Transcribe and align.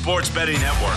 Sports 0.00 0.30
Betting 0.30 0.58
Network. 0.60 0.96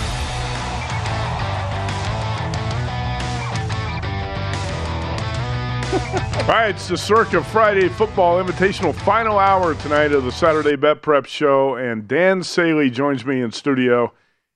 All 5.94 6.48
right, 6.48 6.70
it's 6.70 6.88
the 6.88 6.98
Circa 6.98 7.44
Friday 7.44 7.90
Football 7.90 8.42
Invitational 8.42 8.96
final 8.96 9.38
hour 9.38 9.76
tonight 9.76 10.12
of 10.14 10.24
the 10.24 10.32
Saturday 10.32 10.76
Bet 10.76 11.02
Prep 11.02 11.26
Show, 11.26 11.76
and 11.76 12.08
Dan 12.08 12.44
Saley 12.44 12.90
joins 12.90 13.26
me 13.26 13.42
in 13.42 13.52
studio. 13.52 14.14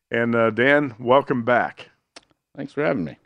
And 0.09 0.33
uh, 0.33 0.49
Dan, 0.49 0.95
welcome 0.97 1.43
back. 1.43 1.89
Thanks 2.55 2.71
for 2.73 2.83
having 2.83 3.03
me. 3.03 3.17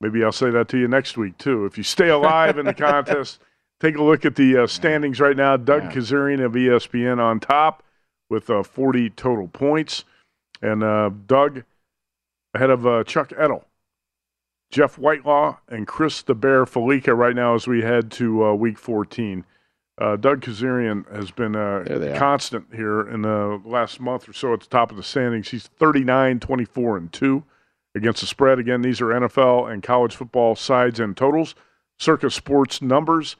Maybe 0.00 0.24
I'll 0.24 0.32
say 0.32 0.50
that 0.50 0.68
to 0.68 0.78
you 0.78 0.88
next 0.88 1.16
week 1.16 1.36
too. 1.38 1.66
If 1.66 1.76
you 1.76 1.84
stay 1.84 2.08
alive 2.08 2.58
in 2.58 2.64
the 2.66 2.74
contest, 2.74 3.40
take 3.78 3.96
a 3.96 4.02
look 4.02 4.24
at 4.24 4.36
the 4.36 4.64
uh, 4.64 4.66
standings 4.66 5.20
right 5.20 5.36
now. 5.36 5.56
Doug 5.56 5.84
Yeah. 5.84 5.92
Kezirian 5.92 6.42
of 6.44 6.52
ESPN 6.52 7.18
on 7.18 7.40
top 7.40 7.82
with 8.28 8.50
uh, 8.50 8.62
40 8.62 9.10
total 9.10 9.48
points, 9.48 10.04
and 10.62 10.82
uh, 10.82 11.10
Doug 11.26 11.64
ahead 12.54 12.70
of 12.70 12.86
uh, 12.86 13.04
Chuck 13.04 13.32
Edel. 13.32 13.64
Jeff 14.70 14.98
Whitelaw 14.98 15.58
and 15.68 15.86
Chris 15.86 16.22
the 16.22 16.34
Bear 16.34 16.64
Fallica 16.64 17.14
right 17.14 17.36
now 17.36 17.54
as 17.54 17.66
we 17.66 17.82
head 17.82 18.10
to 18.12 18.44
uh, 18.44 18.54
week 18.54 18.78
14. 18.78 19.44
Uh, 19.98 20.16
Doug 20.16 20.42
Kezirian 20.42 21.10
has 21.14 21.30
been 21.30 21.56
uh, 21.56 21.84
are. 21.88 22.18
constant 22.18 22.66
here 22.74 23.00
in 23.00 23.22
the 23.22 23.60
last 23.64 24.00
month 24.00 24.28
or 24.28 24.32
so 24.32 24.52
at 24.52 24.60
the 24.60 24.66
top 24.66 24.90
of 24.90 24.96
the 24.96 25.02
standings. 25.02 25.48
He's 25.48 25.68
39, 25.68 26.40
24, 26.40 26.96
and 26.98 27.12
2 27.12 27.44
against 27.94 28.20
the 28.20 28.26
spread. 28.26 28.58
Again, 28.58 28.82
these 28.82 29.00
are 29.00 29.06
NFL 29.06 29.72
and 29.72 29.82
college 29.82 30.14
football 30.14 30.54
sides 30.54 31.00
and 31.00 31.16
totals. 31.16 31.54
Circa 31.98 32.30
Sports 32.30 32.82
numbers 32.82 33.36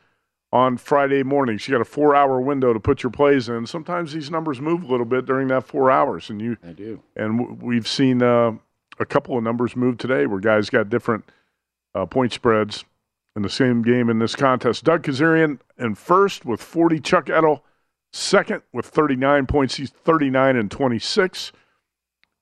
on 0.56 0.78
Friday 0.78 1.22
mornings. 1.22 1.68
You 1.68 1.72
got 1.74 1.82
a 1.82 1.84
four 1.84 2.14
hour 2.16 2.40
window 2.40 2.72
to 2.72 2.80
put 2.80 3.02
your 3.02 3.10
plays 3.10 3.48
in. 3.50 3.66
Sometimes 3.66 4.14
these 4.14 4.30
numbers 4.30 4.58
move 4.58 4.82
a 4.82 4.86
little 4.86 5.04
bit 5.04 5.26
during 5.26 5.48
that 5.48 5.66
four 5.66 5.90
hours, 5.90 6.30
and 6.30 6.40
you 6.40 6.56
I 6.66 6.72
do. 6.72 7.02
and 7.14 7.38
w- 7.38 7.58
we've 7.60 7.86
seen 7.86 8.22
uh, 8.22 8.52
a 8.98 9.04
couple 9.04 9.36
of 9.36 9.44
numbers 9.44 9.76
move 9.76 9.98
today 9.98 10.24
where 10.24 10.40
guys 10.40 10.70
got 10.70 10.88
different 10.88 11.24
uh, 11.94 12.06
point 12.06 12.32
spreads 12.32 12.84
in 13.36 13.42
the 13.42 13.50
same 13.50 13.82
game 13.82 14.08
in 14.08 14.18
this 14.18 14.34
contest. 14.34 14.82
Doug 14.82 15.02
Kezirian 15.02 15.58
in 15.78 15.94
first 15.94 16.46
with 16.46 16.62
40. 16.62 17.00
Chuck 17.00 17.28
Edel 17.28 17.62
second 18.14 18.62
with 18.72 18.86
39 18.86 19.46
points. 19.46 19.74
He's 19.74 19.90
39 19.90 20.56
and 20.56 20.70
26. 20.70 21.52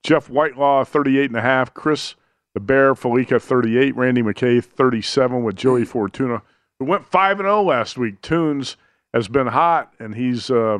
Jeff 0.04 0.30
Whitelaw 0.30 0.84
38 0.84 1.30
and 1.30 1.36
a 1.36 1.40
half. 1.40 1.74
Chris 1.74 2.14
the 2.52 2.60
Bear 2.60 2.94
Fallica 2.94 3.42
38. 3.42 3.96
Randy 3.96 4.22
McKay 4.22 4.62
37 4.62 5.42
with 5.42 5.56
Joey 5.56 5.84
Fortuna 5.84 6.42
who 6.78 6.84
went 6.84 7.06
5 7.06 7.40
and 7.40 7.46
0 7.46 7.62
last 7.62 7.96
week. 7.98 8.20
Tunes 8.20 8.76
has 9.12 9.28
been 9.28 9.48
hot 9.48 9.92
and 9.98 10.14
he's 10.14 10.50
uh, 10.50 10.78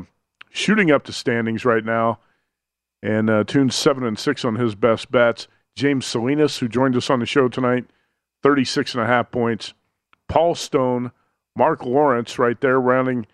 shooting 0.51 0.91
up 0.91 1.05
to 1.05 1.13
standings 1.13 1.65
right 1.65 1.85
now 1.85 2.19
and 3.05 3.29
uh, 3.29 3.45
Tunes 3.45 3.75
seven 3.75 4.03
and 4.03 4.19
six 4.19 4.45
on 4.45 4.57
his 4.57 4.75
best 4.75 5.11
bets. 5.11 5.47
James 5.77 6.07
Salinas, 6.07 6.59
who 6.59 6.69
joined 6.69 6.97
us 6.97 7.11
on 7.11 7.21
the 7.21 7.27
show 7.27 7.49
tonight, 7.49 7.85
36 8.43 8.95
and 8.95 9.03
a 9.03 9.07
half 9.07 9.31
points. 9.31 9.75
Paul 10.27 10.55
Stone, 10.55 11.13
Mark 11.55 11.85
Lawrence, 11.85 12.39
right 12.39 12.59
there, 12.61 12.81
rounding 12.81 13.27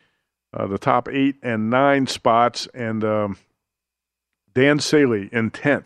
uh, 0.53 0.67
the 0.67 0.79
top 0.79 1.09
eight 1.09 1.37
and 1.43 1.71
nine 1.71 2.09
spots, 2.09 2.67
and 2.75 3.05
um, 3.05 3.39
Dan 4.53 4.81
Saley 4.81 5.29
in 5.33 5.53
10th, 5.53 5.85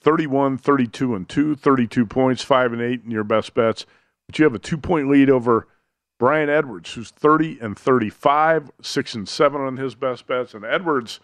31, 0.00 0.56
32, 0.56 1.14
and 1.14 1.28
2, 1.28 1.56
32 1.56 2.06
points, 2.06 2.42
5 2.42 2.72
and 2.72 2.80
8 2.80 3.02
in 3.04 3.10
your 3.10 3.24
best 3.24 3.52
bets. 3.52 3.84
But 4.26 4.38
you 4.38 4.44
have 4.44 4.54
a 4.54 4.58
two 4.58 4.78
point 4.78 5.10
lead 5.10 5.28
over 5.28 5.68
Brian 6.18 6.48
Edwards, 6.48 6.94
who's 6.94 7.10
30 7.10 7.58
and 7.60 7.78
35, 7.78 8.70
6 8.80 9.14
and 9.14 9.28
7 9.28 9.60
on 9.60 9.76
his 9.76 9.94
best 9.94 10.26
bets. 10.26 10.54
And 10.54 10.64
Edwards 10.64 11.20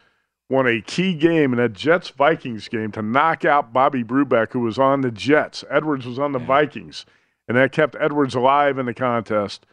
won 0.51 0.67
a 0.67 0.83
key 0.83 1.15
game 1.15 1.53
in 1.53 1.59
that 1.59 1.73
Jets 1.73 2.11
Vikings 2.11 2.69
game 2.69 2.93
to 2.93 3.03
knock 3.03 3.45
out 3.45 3.73
Bobby 3.73 4.05
Brubeck, 4.05 4.53
who 4.53 4.61
was 4.61 4.79
on 4.79 5.01
the 5.01 5.11
Jets. 5.11 5.65
Edwards 5.71 6.07
was 6.07 6.19
on 6.19 6.33
the 6.33 6.39
Vikings, 6.39 7.07
and 7.49 7.57
that 7.57 7.73
kept 7.73 7.97
Edwards 7.99 8.35
alive 8.35 8.79
in 8.79 8.87
the 8.87 8.95
contest. 8.95 9.65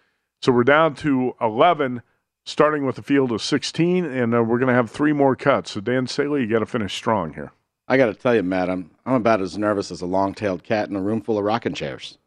So 0.42 0.54
we're 0.54 0.64
down 0.64 0.96
to 0.96 1.36
11, 1.42 2.02
starting 2.46 2.86
with 2.86 2.98
a 2.98 3.02
field 3.02 3.34
of 3.34 3.42
16, 3.42 4.06
and 4.06 4.34
uh, 4.34 4.42
we're 4.42 4.58
going 4.58 4.70
to 4.70 4.74
have 4.74 4.90
three 4.90 5.12
more 5.12 5.36
cuts. 5.36 5.72
So, 5.72 5.82
Dan 5.82 6.08
Saley, 6.08 6.42
you 6.42 6.48
got 6.48 6.60
to 6.60 6.66
finish 6.66 6.96
strong 6.96 7.34
here. 7.34 7.52
I 7.90 7.98
got 7.98 8.06
to 8.06 8.14
tell 8.14 8.36
you, 8.36 8.44
Matt, 8.44 8.70
I'm 8.70 8.92
I'm 9.06 9.16
about 9.16 9.42
as 9.42 9.58
nervous 9.58 9.92
as 9.92 10.02
a 10.02 10.06
long-tailed 10.06 10.64
cat 10.64 10.90
in 10.90 10.96
a 10.96 11.02
room 11.02 11.22
full 11.22 11.38
of 11.38 11.44
rocking 11.44 11.74
chairs. 11.74 12.20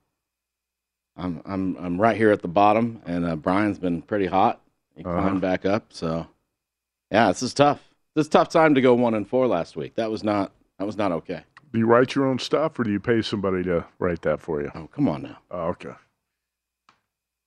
I'm 1.17 1.43
I'm 1.45 1.77
I'm 1.77 2.01
right 2.01 2.17
here 2.17 2.31
at 2.31 2.43
the 2.43 2.49
bottom, 2.49 3.01
and 3.07 3.25
uh, 3.25 3.37
Brian's 3.37 3.79
been 3.79 4.03
pretty 4.03 4.27
hot. 4.27 4.61
He 4.97 5.05
Uh-huh. 5.05 5.21
climbed 5.21 5.41
back 5.41 5.65
up, 5.65 5.87
so 5.91 6.27
yeah, 7.11 7.29
this 7.29 7.43
is 7.43 7.55
tough. 7.55 7.81
This 8.15 8.25
is 8.25 8.29
a 8.29 8.31
tough 8.33 8.49
time 8.51 8.75
to 8.75 8.81
go 8.81 8.95
one 8.95 9.15
and 9.15 9.27
four 9.29 9.47
last 9.47 9.77
week. 9.77 9.95
That 9.97 10.11
was 10.11 10.23
not 10.25 10.53
that 10.79 10.85
was 10.87 10.97
not 10.97 11.13
okay. 11.13 11.43
Do 11.73 11.79
you 11.79 11.87
write 11.87 12.15
your 12.15 12.27
own 12.27 12.39
stuff, 12.39 12.79
or 12.79 12.85
do 12.85 12.91
you 12.91 13.01
pay 13.01 13.23
somebody 13.23 13.63
to 13.65 13.85
write 13.99 14.23
that 14.23 14.41
for 14.41 14.61
you? 14.61 14.71
Oh, 14.75 14.89
come 14.93 15.09
on 15.09 15.23
now. 15.23 15.39
Oh, 15.51 15.69
okay. 15.69 15.93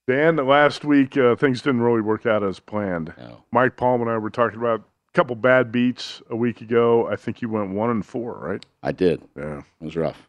Dan, 0.07 0.35
last 0.35 0.85
week 0.85 1.17
uh, 1.17 1.35
things 1.35 1.61
didn't 1.61 1.81
really 1.81 2.01
work 2.01 2.25
out 2.27 2.43
as 2.43 2.59
planned. 2.59 3.13
No. 3.17 3.43
Mike 3.51 3.75
Palm 3.77 4.01
and 4.01 4.09
I 4.09 4.17
were 4.19 4.29
talking 4.29 4.59
about 4.59 4.81
a 4.81 5.11
couple 5.13 5.35
bad 5.35 5.71
beats 5.71 6.21
a 6.29 6.35
week 6.35 6.61
ago. 6.61 7.07
I 7.07 7.15
think 7.15 7.41
you 7.41 7.49
went 7.49 7.71
one 7.71 7.89
and 7.89 8.05
four, 8.05 8.37
right? 8.39 8.63
I 8.83 8.91
did. 8.91 9.21
Yeah. 9.35 9.59
It 9.81 9.85
was 9.85 9.95
rough. 9.95 10.27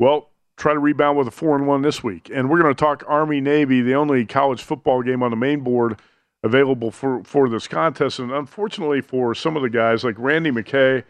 Well, 0.00 0.30
try 0.60 0.74
to 0.74 0.78
rebound 0.78 1.18
with 1.18 1.26
a 1.26 1.32
four 1.32 1.56
and 1.56 1.66
one 1.66 1.82
this 1.82 2.04
week. 2.04 2.30
And 2.32 2.48
we're 2.48 2.60
going 2.60 2.74
to 2.74 2.78
talk 2.78 3.02
Army 3.08 3.40
Navy, 3.40 3.80
the 3.80 3.94
only 3.94 4.26
college 4.26 4.62
football 4.62 5.02
game 5.02 5.22
on 5.22 5.30
the 5.30 5.36
main 5.36 5.60
board 5.60 5.98
available 6.42 6.90
for 6.90 7.24
for 7.24 7.48
this 7.48 7.66
contest. 7.66 8.18
And 8.18 8.30
unfortunately 8.30 9.00
for 9.00 9.34
some 9.34 9.56
of 9.56 9.62
the 9.62 9.70
guys, 9.70 10.04
like 10.04 10.16
Randy 10.18 10.50
McKay, 10.50 11.04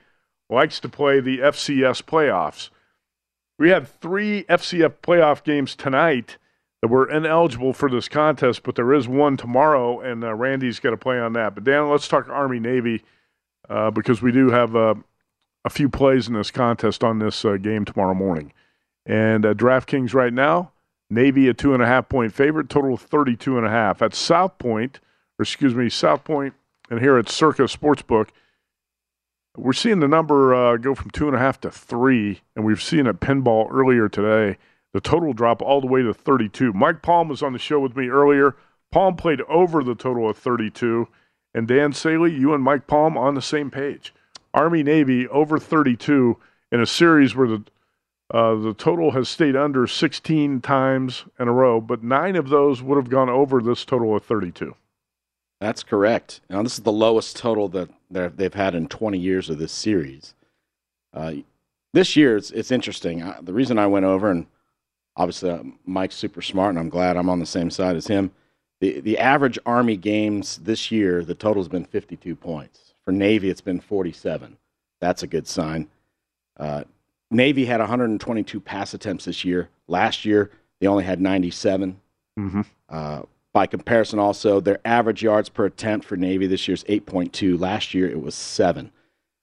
likes 0.48 0.80
to 0.80 0.88
play 0.88 1.20
the 1.20 1.38
FCS 1.38 2.02
playoffs. 2.02 2.70
We 3.58 3.70
had 3.70 3.86
three 3.86 4.44
FCS 4.44 4.94
playoff 5.02 5.44
games 5.44 5.74
tonight 5.76 6.38
that 6.80 6.88
were 6.88 7.10
ineligible 7.10 7.74
for 7.74 7.90
this 7.90 8.08
contest, 8.08 8.62
but 8.62 8.74
there 8.74 8.94
is 8.94 9.06
one 9.06 9.36
tomorrow, 9.36 10.00
and 10.00 10.24
uh, 10.24 10.34
Randy's 10.34 10.80
got 10.80 10.90
to 10.90 10.96
play 10.96 11.20
on 11.20 11.34
that. 11.34 11.54
But 11.54 11.64
Dan, 11.64 11.90
let's 11.90 12.08
talk 12.08 12.28
Army 12.30 12.58
Navy 12.58 13.02
uh, 13.68 13.90
because 13.90 14.22
we 14.22 14.32
do 14.32 14.50
have 14.50 14.74
uh, 14.74 14.94
a 15.64 15.70
few 15.70 15.90
plays 15.90 16.26
in 16.26 16.34
this 16.34 16.50
contest 16.50 17.04
on 17.04 17.18
this 17.18 17.44
uh, 17.44 17.58
game 17.58 17.84
tomorrow 17.84 18.14
morning. 18.14 18.52
And 19.06 19.44
uh, 19.44 19.54
DraftKings 19.54 20.14
right 20.14 20.32
now, 20.32 20.72
Navy 21.08 21.48
a 21.48 21.54
two 21.54 21.74
and 21.74 21.82
a 21.82 21.86
half 21.86 22.08
point 22.08 22.32
favorite, 22.32 22.68
total 22.68 22.96
32 22.96 23.56
and 23.56 23.66
a 23.66 23.70
half. 23.70 24.02
At 24.02 24.14
South 24.14 24.58
Point, 24.58 25.00
or 25.38 25.42
excuse 25.42 25.74
me, 25.74 25.88
South 25.88 26.24
Point, 26.24 26.54
and 26.90 27.00
here 27.00 27.18
at 27.18 27.28
Circa 27.28 27.62
Sportsbook, 27.62 28.28
we're 29.56 29.72
seeing 29.72 30.00
the 30.00 30.08
number 30.08 30.54
uh, 30.54 30.76
go 30.76 30.94
from 30.94 31.10
two 31.10 31.26
and 31.26 31.36
a 31.36 31.40
half 31.40 31.60
to 31.62 31.70
three, 31.70 32.40
and 32.54 32.64
we've 32.64 32.82
seen 32.82 33.06
a 33.06 33.14
pinball 33.14 33.68
earlier 33.70 34.08
today. 34.08 34.58
The 34.92 35.00
total 35.00 35.32
drop 35.32 35.62
all 35.62 35.80
the 35.80 35.86
way 35.86 36.02
to 36.02 36.14
32. 36.14 36.72
Mike 36.72 37.02
Palm 37.02 37.28
was 37.28 37.42
on 37.42 37.52
the 37.52 37.58
show 37.58 37.80
with 37.80 37.96
me 37.96 38.08
earlier. 38.08 38.56
Palm 38.90 39.16
played 39.16 39.40
over 39.42 39.84
the 39.84 39.94
total 39.94 40.28
of 40.28 40.36
32, 40.36 41.08
and 41.54 41.66
Dan 41.66 41.92
Saley, 41.92 42.32
you 42.32 42.54
and 42.54 42.62
Mike 42.62 42.86
Palm 42.86 43.16
on 43.16 43.34
the 43.34 43.42
same 43.42 43.70
page. 43.70 44.12
Army 44.52 44.82
Navy 44.82 45.28
over 45.28 45.58
32 45.58 46.36
in 46.72 46.80
a 46.80 46.86
series 46.86 47.36
where 47.36 47.48
the 47.48 47.62
uh, 48.30 48.54
the 48.54 48.74
total 48.74 49.10
has 49.10 49.28
stayed 49.28 49.56
under 49.56 49.86
16 49.86 50.60
times 50.60 51.24
in 51.38 51.48
a 51.48 51.52
row, 51.52 51.80
but 51.80 52.02
nine 52.02 52.36
of 52.36 52.48
those 52.48 52.82
would 52.82 52.96
have 52.96 53.10
gone 53.10 53.28
over 53.28 53.60
this 53.60 53.84
total 53.84 54.16
of 54.16 54.24
32. 54.24 54.74
That's 55.60 55.82
correct. 55.82 56.40
Now, 56.48 56.62
this 56.62 56.74
is 56.74 56.84
the 56.84 56.92
lowest 56.92 57.36
total 57.36 57.68
that 57.68 57.90
they've 58.10 58.54
had 58.54 58.74
in 58.74 58.88
20 58.88 59.18
years 59.18 59.50
of 59.50 59.58
this 59.58 59.72
series. 59.72 60.34
Uh, 61.12 61.34
this 61.92 62.16
year, 62.16 62.36
it's, 62.36 62.50
it's 62.52 62.70
interesting. 62.70 63.22
I, 63.22 63.38
the 63.42 63.52
reason 63.52 63.78
I 63.78 63.86
went 63.86 64.06
over, 64.06 64.30
and 64.30 64.46
obviously 65.16 65.50
uh, 65.50 65.62
Mike's 65.84 66.14
super 66.14 66.40
smart, 66.40 66.70
and 66.70 66.78
I'm 66.78 66.88
glad 66.88 67.16
I'm 67.16 67.28
on 67.28 67.40
the 67.40 67.46
same 67.46 67.68
side 67.68 67.96
as 67.96 68.06
him. 68.06 68.30
The, 68.80 69.00
the 69.00 69.18
average 69.18 69.58
Army 69.66 69.96
games 69.96 70.58
this 70.58 70.90
year, 70.90 71.24
the 71.24 71.34
total 71.34 71.62
has 71.62 71.68
been 71.68 71.84
52 71.84 72.36
points. 72.36 72.94
For 73.04 73.12
Navy, 73.12 73.50
it's 73.50 73.60
been 73.60 73.80
47. 73.80 74.56
That's 75.00 75.22
a 75.22 75.26
good 75.26 75.46
sign. 75.48 75.88
Uh, 76.56 76.84
Navy 77.30 77.64
had 77.64 77.80
122 77.80 78.60
pass 78.60 78.94
attempts 78.94 79.24
this 79.24 79.44
year. 79.44 79.68
Last 79.86 80.24
year, 80.24 80.50
they 80.80 80.86
only 80.86 81.04
had 81.04 81.20
97. 81.20 82.00
Mm-hmm. 82.38 82.60
Uh, 82.88 83.22
by 83.52 83.66
comparison, 83.66 84.18
also, 84.18 84.60
their 84.60 84.80
average 84.84 85.22
yards 85.22 85.48
per 85.48 85.66
attempt 85.66 86.06
for 86.06 86.16
Navy 86.16 86.46
this 86.46 86.66
year 86.68 86.74
is 86.74 86.84
8.2. 86.84 87.58
Last 87.58 87.94
year, 87.94 88.08
it 88.08 88.20
was 88.20 88.34
7. 88.34 88.90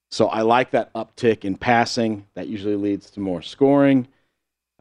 So 0.09 0.27
I 0.27 0.41
like 0.41 0.71
that 0.71 0.93
uptick 0.93 1.43
in 1.43 1.57
passing. 1.57 2.25
That 2.35 2.47
usually 2.47 2.75
leads 2.75 3.09
to 3.11 3.19
more 3.19 3.41
scoring. 3.41 4.07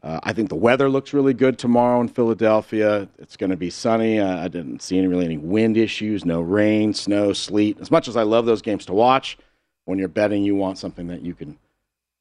Uh, 0.01 0.19
I 0.23 0.31
think 0.31 0.49
the 0.49 0.55
weather 0.55 0.89
looks 0.89 1.13
really 1.13 1.33
good 1.33 1.57
tomorrow 1.57 1.99
in 1.99 2.07
Philadelphia. 2.07 3.09
It's 3.17 3.35
going 3.35 3.49
to 3.49 3.57
be 3.57 3.69
sunny. 3.69 4.19
Uh, 4.19 4.43
I 4.43 4.47
didn't 4.47 4.81
see 4.81 4.97
any 4.97 5.07
really 5.07 5.25
any 5.25 5.37
wind 5.37 5.75
issues, 5.75 6.23
no 6.23 6.41
rain, 6.41 6.93
snow, 6.93 7.33
sleet. 7.33 7.79
As 7.81 7.91
much 7.91 8.07
as 8.07 8.15
I 8.15 8.23
love 8.23 8.45
those 8.45 8.61
games 8.61 8.85
to 8.85 8.93
watch, 8.93 9.37
when 9.85 9.97
you're 9.97 10.07
betting, 10.07 10.43
you 10.43 10.55
want 10.55 10.77
something 10.77 11.07
that 11.07 11.21
you 11.21 11.33
can 11.33 11.57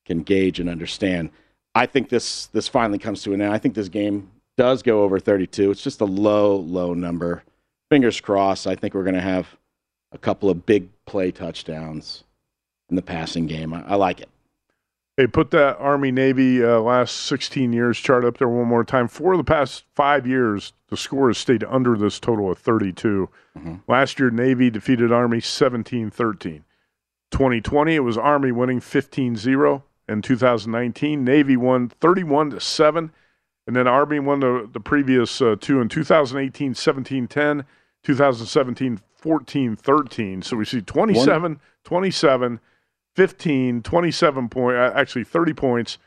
can 0.06 0.22
gauge 0.22 0.58
and 0.58 0.70
understand. 0.70 1.30
I 1.74 1.84
think 1.84 2.08
this 2.08 2.46
this 2.46 2.68
finally 2.68 2.98
comes 2.98 3.22
to 3.24 3.34
an 3.34 3.42
end. 3.42 3.52
I 3.52 3.58
think 3.58 3.74
this 3.74 3.90
game 3.90 4.30
does 4.56 4.82
go 4.82 5.02
over 5.02 5.18
32. 5.18 5.70
It's 5.70 5.82
just 5.82 6.00
a 6.00 6.06
low, 6.06 6.56
low 6.56 6.94
number. 6.94 7.44
Fingers 7.90 8.20
crossed. 8.20 8.66
I 8.66 8.74
think 8.74 8.94
we're 8.94 9.04
going 9.04 9.14
to 9.14 9.20
have 9.20 9.56
a 10.12 10.18
couple 10.18 10.48
of 10.48 10.64
big 10.64 10.88
play 11.04 11.30
touchdowns 11.30 12.24
in 12.88 12.96
the 12.96 13.02
passing 13.02 13.46
game. 13.46 13.74
I, 13.74 13.84
I 13.86 13.94
like 13.96 14.20
it. 14.20 14.30
Hey, 15.16 15.26
put 15.26 15.50
that 15.52 15.78
Army 15.78 16.10
Navy 16.10 16.62
uh, 16.62 16.80
last 16.80 17.16
16 17.16 17.72
years 17.72 17.98
chart 17.98 18.24
up 18.24 18.36
there 18.36 18.48
one 18.48 18.68
more 18.68 18.84
time. 18.84 19.08
For 19.08 19.36
the 19.36 19.44
past 19.44 19.84
five 19.94 20.26
years, 20.26 20.74
the 20.88 20.96
score 20.96 21.28
has 21.28 21.38
stayed 21.38 21.64
under 21.64 21.96
this 21.96 22.20
total 22.20 22.50
of 22.50 22.58
32. 22.58 23.28
Mm-hmm. 23.56 23.74
Last 23.88 24.18
year, 24.18 24.30
Navy 24.30 24.68
defeated 24.68 25.12
Army 25.12 25.40
17 25.40 26.10
13. 26.10 26.64
2020, 27.30 27.94
it 27.94 28.00
was 28.00 28.18
Army 28.18 28.52
winning 28.52 28.80
15 28.80 29.36
0 29.36 29.84
in 30.08 30.22
2019. 30.22 31.24
Navy 31.24 31.56
won 31.56 31.88
31 31.88 32.50
to 32.50 32.60
7. 32.60 33.10
And 33.66 33.74
then 33.74 33.88
Army 33.88 34.20
won 34.20 34.40
the, 34.40 34.68
the 34.72 34.80
previous 34.80 35.42
uh, 35.42 35.56
two 35.60 35.80
in 35.80 35.88
2018, 35.88 36.74
17 36.74 37.26
10, 37.26 37.64
2017, 38.04 39.00
14 39.16 39.76
13. 39.76 40.42
So 40.42 40.56
we 40.56 40.64
see 40.64 40.80
27, 40.80 41.42
One. 41.42 41.60
27, 41.84 42.60
15, 43.16 43.82
27 43.82 44.48
point, 44.48 44.76
uh, 44.76 44.92
actually 44.94 45.24
30 45.24 45.52
points. 45.54 45.98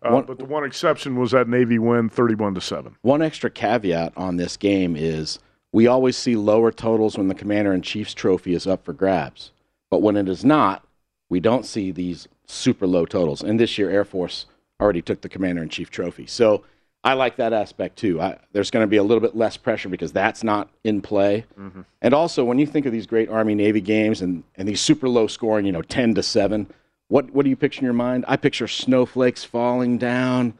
Uh, 0.00 0.12
one, 0.12 0.24
but 0.24 0.38
the 0.38 0.44
one 0.44 0.64
exception 0.64 1.16
was 1.16 1.32
that 1.32 1.48
Navy 1.48 1.78
win 1.78 2.08
31 2.08 2.54
to 2.54 2.60
7. 2.60 2.96
One 3.02 3.22
extra 3.22 3.50
caveat 3.50 4.12
on 4.16 4.36
this 4.36 4.56
game 4.56 4.94
is 4.96 5.40
we 5.72 5.86
always 5.86 6.16
see 6.16 6.36
lower 6.36 6.70
totals 6.70 7.16
when 7.16 7.28
the 7.28 7.34
Commander 7.34 7.72
in 7.72 7.82
Chief's 7.82 8.14
trophy 8.14 8.54
is 8.54 8.66
up 8.66 8.84
for 8.84 8.92
grabs. 8.92 9.50
But 9.90 10.02
when 10.02 10.16
it 10.16 10.28
is 10.28 10.44
not, 10.44 10.86
we 11.32 11.40
don't 11.40 11.64
see 11.64 11.90
these 11.90 12.28
super 12.44 12.86
low 12.86 13.06
totals. 13.06 13.42
And 13.42 13.58
this 13.58 13.78
year, 13.78 13.88
Air 13.88 14.04
Force 14.04 14.44
already 14.78 15.00
took 15.00 15.22
the 15.22 15.30
Commander 15.30 15.62
in 15.62 15.70
Chief 15.70 15.88
trophy. 15.88 16.26
So 16.26 16.62
I 17.02 17.14
like 17.14 17.36
that 17.36 17.54
aspect 17.54 17.96
too. 17.96 18.20
I, 18.20 18.36
there's 18.52 18.70
going 18.70 18.82
to 18.82 18.86
be 18.86 18.98
a 18.98 19.02
little 19.02 19.22
bit 19.22 19.34
less 19.34 19.56
pressure 19.56 19.88
because 19.88 20.12
that's 20.12 20.44
not 20.44 20.68
in 20.84 21.00
play. 21.00 21.46
Mm-hmm. 21.58 21.80
And 22.02 22.12
also, 22.12 22.44
when 22.44 22.58
you 22.58 22.66
think 22.66 22.84
of 22.84 22.92
these 22.92 23.06
great 23.06 23.30
Army 23.30 23.54
Navy 23.54 23.80
games 23.80 24.20
and, 24.20 24.44
and 24.56 24.68
these 24.68 24.82
super 24.82 25.08
low 25.08 25.26
scoring, 25.26 25.64
you 25.64 25.72
know, 25.72 25.80
10 25.80 26.16
to 26.16 26.22
7, 26.22 26.70
what, 27.08 27.30
what 27.30 27.44
do 27.44 27.48
you 27.48 27.56
picture 27.56 27.80
in 27.80 27.84
your 27.86 27.94
mind? 27.94 28.26
I 28.28 28.36
picture 28.36 28.68
snowflakes 28.68 29.42
falling 29.42 29.96
down, 29.96 30.52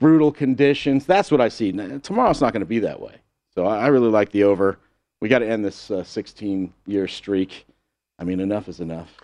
brutal 0.00 0.32
conditions. 0.32 1.06
That's 1.06 1.30
what 1.30 1.40
I 1.40 1.48
see. 1.48 1.70
Tomorrow's 2.00 2.40
not 2.40 2.52
going 2.52 2.60
to 2.60 2.66
be 2.66 2.80
that 2.80 3.00
way. 3.00 3.14
So 3.54 3.66
I, 3.66 3.84
I 3.84 3.86
really 3.86 4.10
like 4.10 4.32
the 4.32 4.42
over. 4.42 4.80
We 5.20 5.28
got 5.28 5.38
to 5.38 5.48
end 5.48 5.64
this 5.64 5.92
16 6.02 6.64
uh, 6.64 6.90
year 6.90 7.06
streak. 7.06 7.66
I 8.18 8.24
mean, 8.24 8.40
enough 8.40 8.68
is 8.68 8.80
enough. 8.80 9.16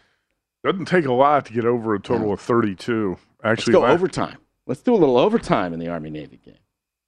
Doesn't 0.64 0.86
take 0.86 1.06
a 1.06 1.12
lot 1.12 1.46
to 1.46 1.52
get 1.52 1.64
over 1.64 1.94
a 1.94 2.00
total 2.00 2.32
of 2.32 2.40
32. 2.40 3.16
Actually, 3.42 3.74
Let's 3.74 3.84
go 3.84 3.86
overtime. 3.86 4.38
Let's 4.66 4.80
do 4.82 4.94
a 4.94 4.96
little 4.96 5.18
overtime 5.18 5.72
in 5.72 5.80
the 5.80 5.88
Army 5.88 6.10
Navy 6.10 6.40
game. 6.44 6.54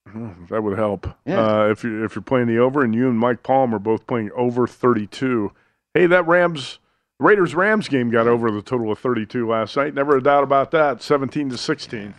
Hmm, 0.09 0.47
that 0.51 0.63
would 0.63 0.77
help. 0.77 1.07
Yeah. 1.25 1.41
Uh, 1.41 1.69
if 1.71 1.85
you're 1.85 2.05
if 2.05 2.15
you're 2.15 2.23
playing 2.23 2.49
the 2.49 2.59
over, 2.59 2.83
and 2.83 2.95
you 2.95 3.09
and 3.09 3.19
Mike 3.19 3.43
Palm 3.43 3.75
are 3.75 3.79
both 3.79 4.07
playing 4.07 4.31
over 4.37 4.67
32. 4.67 5.53
Hey, 5.95 6.07
that 6.07 6.27
Rams 6.27 6.79
Raiders 7.21 7.55
Rams 7.55 7.89
game 7.89 8.11
got 8.11 8.27
over 8.27 8.51
the 8.51 8.61
total 8.61 8.91
of 8.91 8.99
32 8.99 9.49
last 9.49 9.77
night. 9.77 9.95
Never 9.95 10.17
a 10.17 10.23
doubt 10.23 10.45
about 10.45 10.73
that. 10.73 11.01
17 11.01 11.51
to 11.51 11.57
16. 11.57 12.15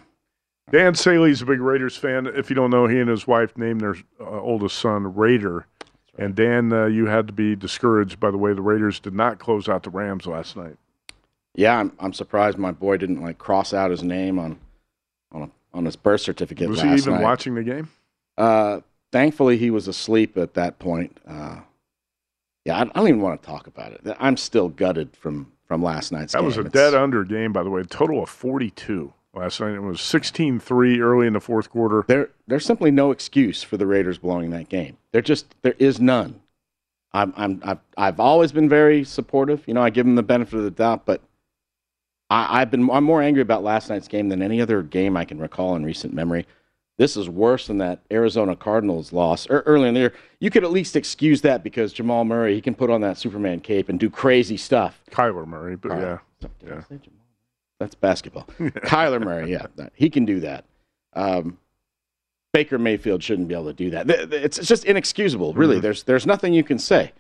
Dan 0.71 0.95
Saley's 0.95 1.41
a 1.41 1.45
big 1.45 1.59
Raiders 1.59 1.95
fan. 1.95 2.25
If 2.25 2.49
you 2.49 2.55
don't 2.55 2.71
know, 2.71 2.87
he 2.87 2.99
and 2.99 3.09
his 3.09 3.27
wife 3.27 3.55
named 3.57 3.81
their 3.81 3.95
uh, 4.19 4.41
oldest 4.41 4.79
son 4.79 5.13
Raider. 5.15 5.67
And 6.17 6.33
Dan, 6.33 6.71
uh, 6.73 6.85
you 6.85 7.05
had 7.07 7.27
to 7.27 7.33
be 7.33 7.55
discouraged 7.55 8.19
by 8.19 8.31
the 8.31 8.37
way 8.37 8.53
the 8.53 8.61
Raiders 8.61 8.99
did 8.99 9.13
not 9.13 9.37
close 9.37 9.69
out 9.69 9.83
the 9.83 9.89
Rams 9.89 10.25
last 10.25 10.55
night. 10.55 10.77
Yeah, 11.55 11.79
I'm, 11.79 11.91
I'm 11.99 12.13
surprised 12.13 12.57
my 12.57 12.71
boy 12.71 12.97
didn't 12.97 13.21
like 13.21 13.37
cross 13.37 13.73
out 13.73 13.91
his 13.91 14.03
name 14.03 14.39
on 14.39 14.59
on 15.31 15.43
a, 15.43 15.77
on 15.77 15.85
his 15.85 15.95
birth 15.95 16.21
certificate. 16.21 16.69
Was 16.69 16.81
he 16.81 16.93
even 16.93 17.13
night. 17.15 17.23
watching 17.23 17.55
the 17.55 17.63
game? 17.63 17.89
Uh, 18.37 18.81
thankfully, 19.11 19.57
he 19.57 19.69
was 19.69 19.87
asleep 19.87 20.37
at 20.37 20.53
that 20.55 20.79
point. 20.79 21.17
Uh, 21.27 21.59
yeah, 22.65 22.77
I, 22.77 22.81
I, 22.81 22.85
don't 22.85 23.07
even 23.07 23.21
want 23.21 23.41
to 23.41 23.47
talk 23.47 23.67
about 23.67 23.93
it. 23.93 24.01
I'm 24.19 24.37
still 24.37 24.69
gutted 24.69 25.15
from 25.15 25.51
from 25.67 25.81
last 25.81 26.11
night's. 26.11 26.33
That 26.33 26.39
game. 26.39 26.45
was 26.45 26.57
a 26.57 26.61
it's, 26.61 26.71
dead 26.71 26.93
under 26.93 27.23
game, 27.23 27.53
by 27.53 27.63
the 27.63 27.69
way. 27.69 27.83
Total 27.83 28.23
of 28.23 28.29
42 28.29 29.13
last 29.33 29.59
night. 29.59 29.73
It 29.73 29.81
was 29.81 29.97
16-3 29.97 30.99
early 30.99 31.27
in 31.27 31.33
the 31.33 31.39
fourth 31.39 31.69
quarter. 31.69 32.03
There, 32.07 32.29
there's 32.47 32.65
simply 32.65 32.91
no 32.91 33.11
excuse 33.11 33.63
for 33.63 33.77
the 33.77 33.85
Raiders 33.85 34.17
blowing 34.17 34.51
that 34.51 34.69
game. 34.69 34.97
There 35.11 35.21
just 35.21 35.55
there 35.61 35.75
is 35.79 35.99
none. 35.99 36.41
I'm, 37.13 37.33
I'm 37.37 37.61
I've 37.63 37.79
I've 37.97 38.19
always 38.19 38.51
been 38.51 38.67
very 38.67 39.03
supportive. 39.05 39.63
You 39.67 39.73
know, 39.73 39.81
I 39.81 39.89
give 39.89 40.05
them 40.05 40.15
the 40.15 40.23
benefit 40.23 40.57
of 40.57 40.63
the 40.63 40.71
doubt, 40.71 41.05
but 41.05 41.21
I, 42.29 42.59
have 42.59 42.71
been 42.71 42.89
I'm 42.89 43.03
more 43.03 43.21
angry 43.21 43.41
about 43.41 43.63
last 43.63 43.89
night's 43.89 44.07
game 44.07 44.29
than 44.29 44.41
any 44.41 44.61
other 44.61 44.81
game 44.81 45.15
I 45.15 45.25
can 45.25 45.39
recall 45.39 45.75
in 45.75 45.85
recent 45.85 46.13
memory. 46.13 46.47
This 46.97 47.17
is 47.17 47.29
worse 47.29 47.67
than 47.67 47.77
that 47.79 47.99
Arizona 48.09 48.55
Cardinals 48.55 49.11
loss 49.11 49.49
er, 49.49 49.63
early 49.65 49.89
in 49.89 49.93
the 49.93 49.99
year. 49.99 50.13
You 50.39 50.49
could 50.49 50.63
at 50.63 50.71
least 50.71 50.95
excuse 50.95 51.41
that 51.41 51.63
because 51.63 51.91
Jamal 51.91 52.23
Murray 52.23 52.55
he 52.55 52.61
can 52.61 52.73
put 52.73 52.89
on 52.89 53.01
that 53.01 53.17
Superman 53.17 53.59
cape 53.59 53.89
and 53.89 53.99
do 53.99 54.09
crazy 54.09 54.57
stuff. 54.57 55.01
Kyler 55.11 55.45
Murray, 55.45 55.75
but 55.75 55.97
yeah, 55.97 56.17
yeah. 56.65 56.81
that's 57.79 57.95
basketball. 57.95 58.47
Kyler 58.59 59.21
Murray, 59.21 59.51
yeah, 59.51 59.67
he 59.93 60.09
can 60.09 60.25
do 60.25 60.39
that. 60.39 60.65
Um, 61.13 61.57
Baker 62.53 62.79
Mayfield 62.79 63.21
shouldn't 63.21 63.49
be 63.49 63.53
able 63.53 63.65
to 63.65 63.73
do 63.73 63.89
that. 63.89 64.09
It's, 64.09 64.57
just 64.65 64.85
inexcusable, 64.85 65.53
really. 65.53 65.75
Mm-hmm. 65.75 65.81
There's 65.81 66.03
there's 66.03 66.25
nothing 66.25 66.53
you 66.53 66.63
can 66.63 66.79
say. 66.79 67.11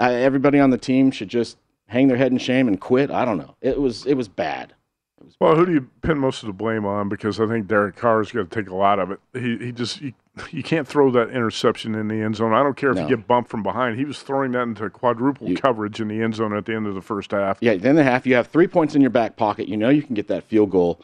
Uh, 0.00 0.10
everybody 0.10 0.58
on 0.58 0.70
the 0.70 0.78
team 0.78 1.12
should 1.12 1.28
just 1.28 1.56
hang 1.90 2.08
their 2.08 2.16
head 2.16 2.32
in 2.32 2.38
shame 2.38 2.68
and 2.68 2.80
quit. 2.80 3.10
I 3.10 3.24
don't 3.24 3.36
know. 3.38 3.56
It 3.60 3.80
was 3.80 4.06
it 4.06 4.14
was 4.14 4.28
bad. 4.28 4.74
It 5.18 5.24
was. 5.24 5.34
Well, 5.40 5.56
who 5.56 5.66
do 5.66 5.72
you 5.72 5.88
pin 6.02 6.18
most 6.18 6.42
of 6.42 6.46
the 6.46 6.52
blame 6.52 6.86
on? 6.86 7.08
Because 7.08 7.40
I 7.40 7.46
think 7.46 7.66
Derek 7.66 7.96
Carr's 7.96 8.30
got 8.32 8.48
to 8.50 8.62
take 8.62 8.70
a 8.70 8.74
lot 8.76 8.98
of 8.98 9.10
it. 9.10 9.18
He 9.34 9.58
he 9.58 9.72
just 9.72 10.00
you, 10.00 10.12
you 10.50 10.62
can't 10.62 10.86
throw 10.86 11.10
that 11.10 11.30
interception 11.30 11.94
in 11.94 12.08
the 12.08 12.22
end 12.22 12.36
zone. 12.36 12.52
I 12.54 12.62
don't 12.62 12.76
care 12.76 12.90
if 12.90 12.96
No. 12.96 13.02
you 13.02 13.16
get 13.16 13.26
bumped 13.26 13.50
from 13.50 13.62
behind. 13.62 13.98
He 13.98 14.04
was 14.04 14.22
throwing 14.22 14.52
that 14.52 14.62
into 14.62 14.88
quadruple 14.90 15.48
You- 15.48 15.56
coverage 15.56 16.00
in 16.00 16.08
the 16.08 16.22
end 16.22 16.36
zone 16.36 16.56
at 16.56 16.64
the 16.66 16.74
end 16.74 16.86
of 16.86 16.94
the 16.94 17.02
first 17.02 17.32
half. 17.32 17.58
Yeah, 17.60 17.74
then 17.76 17.96
the 17.96 18.04
half, 18.04 18.26
you 18.26 18.34
have 18.36 18.46
three 18.46 18.68
points 18.68 18.94
in 18.94 19.00
your 19.00 19.10
back 19.10 19.36
pocket. 19.36 19.68
You 19.68 19.76
know 19.76 19.88
you 19.88 20.02
can 20.02 20.14
get 20.14 20.28
that 20.28 20.44
field 20.44 20.70
goal. 20.70 21.00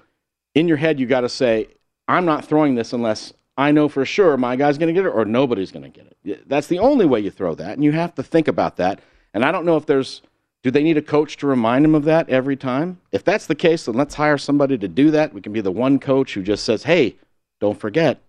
In 0.54 0.68
your 0.68 0.76
head, 0.78 0.98
you 1.00 1.06
got 1.06 1.20
to 1.22 1.28
say, 1.28 1.68
I'm 2.08 2.24
not 2.24 2.44
throwing 2.44 2.76
this 2.76 2.92
unless 2.92 3.32
I 3.58 3.72
know 3.72 3.88
for 3.88 4.04
sure 4.06 4.36
my 4.36 4.54
guy's 4.56 4.78
going 4.78 4.94
to 4.94 4.98
get 4.98 5.06
it 5.06 5.10
or 5.12 5.24
nobody's 5.24 5.72
going 5.72 5.82
to 5.82 5.88
get 5.90 6.16
it. 6.24 6.48
That's 6.48 6.66
the 6.68 6.78
only 6.78 7.04
way 7.06 7.20
you 7.20 7.30
throw 7.30 7.54
that, 7.56 7.72
and 7.72 7.82
you 7.84 7.92
have 7.92 8.14
to 8.14 8.22
think 8.22 8.48
about 8.48 8.76
that. 8.76 9.00
And 9.34 9.44
I 9.44 9.50
don't 9.52 9.66
know 9.66 9.76
if 9.76 9.84
there's, 9.86 10.22
do 10.66 10.72
they 10.72 10.82
need 10.82 10.96
a 10.96 11.02
coach 11.02 11.36
to 11.36 11.46
remind 11.46 11.84
them 11.84 11.94
of 11.94 12.02
that 12.02 12.28
every 12.28 12.56
time? 12.56 13.00
If 13.12 13.22
that's 13.22 13.46
the 13.46 13.54
case, 13.54 13.84
then 13.84 13.94
let's 13.94 14.16
hire 14.16 14.36
somebody 14.36 14.76
to 14.78 14.88
do 14.88 15.12
that. 15.12 15.32
We 15.32 15.40
can 15.40 15.52
be 15.52 15.60
the 15.60 15.70
one 15.70 16.00
coach 16.00 16.34
who 16.34 16.42
just 16.42 16.64
says, 16.64 16.82
hey, 16.82 17.14
don't 17.60 17.78
forget, 17.78 18.20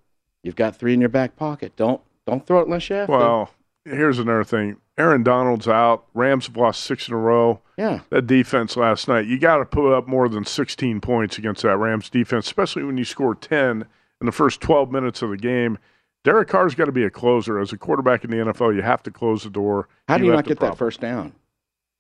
you've 0.44 0.56
got 0.56 0.76
three 0.76 0.94
in 0.94 1.00
your 1.00 1.10
back 1.10 1.36
pocket. 1.36 1.76
Don't 1.76 2.00
don't 2.28 2.46
throw 2.46 2.60
it 2.60 2.68
unless 2.68 2.92
you 2.92 2.96
have 2.96 3.08
to. 3.08 3.12
Well, 3.12 3.50
here's 3.86 4.20
another 4.20 4.44
thing. 4.44 4.78
Aaron 5.00 5.24
Donald's 5.24 5.68
out. 5.68 6.06
Rams 6.14 6.46
have 6.46 6.56
lost 6.56 6.84
six 6.84 7.08
in 7.08 7.16
a 7.16 7.18
row. 7.18 7.60
Yeah. 7.76 8.02
That 8.12 8.28
defense 8.28 8.78
last 8.78 9.08
night, 9.08 9.26
you 9.26 9.40
got 9.40 9.58
to 9.58 9.66
put 9.66 9.92
up 9.92 10.08
more 10.08 10.30
than 10.30 10.46
16 10.46 11.02
points 11.02 11.40
against 11.40 11.64
that 11.64 11.78
Rams 11.78 12.08
defense, 12.08 12.46
especially 12.46 12.84
when 12.84 13.00
you 13.00 13.06
score 13.06 13.34
10 13.34 13.84
in 14.22 14.26
the 14.28 14.32
first 14.32 14.62
12 14.62 14.92
minutes 14.92 15.24
of 15.24 15.32
the 15.32 15.38
game. 15.38 15.80
Derek 16.24 16.50
Carr's 16.50 16.76
got 16.76 16.86
to 16.86 16.92
be 16.92 17.04
a 17.04 17.10
closer. 17.10 17.58
As 17.58 17.74
a 17.74 17.80
quarterback 17.80 18.24
in 18.24 18.30
the 18.30 18.38
NFL, 18.38 18.76
you 18.76 18.84
have 18.84 19.02
to 19.02 19.10
close 19.10 19.42
the 19.42 19.50
door. 19.50 19.90
How 20.08 20.20
do 20.20 20.26
you 20.26 20.30
have 20.30 20.38
not 20.38 20.46
get 20.46 20.60
that 20.60 20.78
first 20.78 21.02
down? 21.02 21.34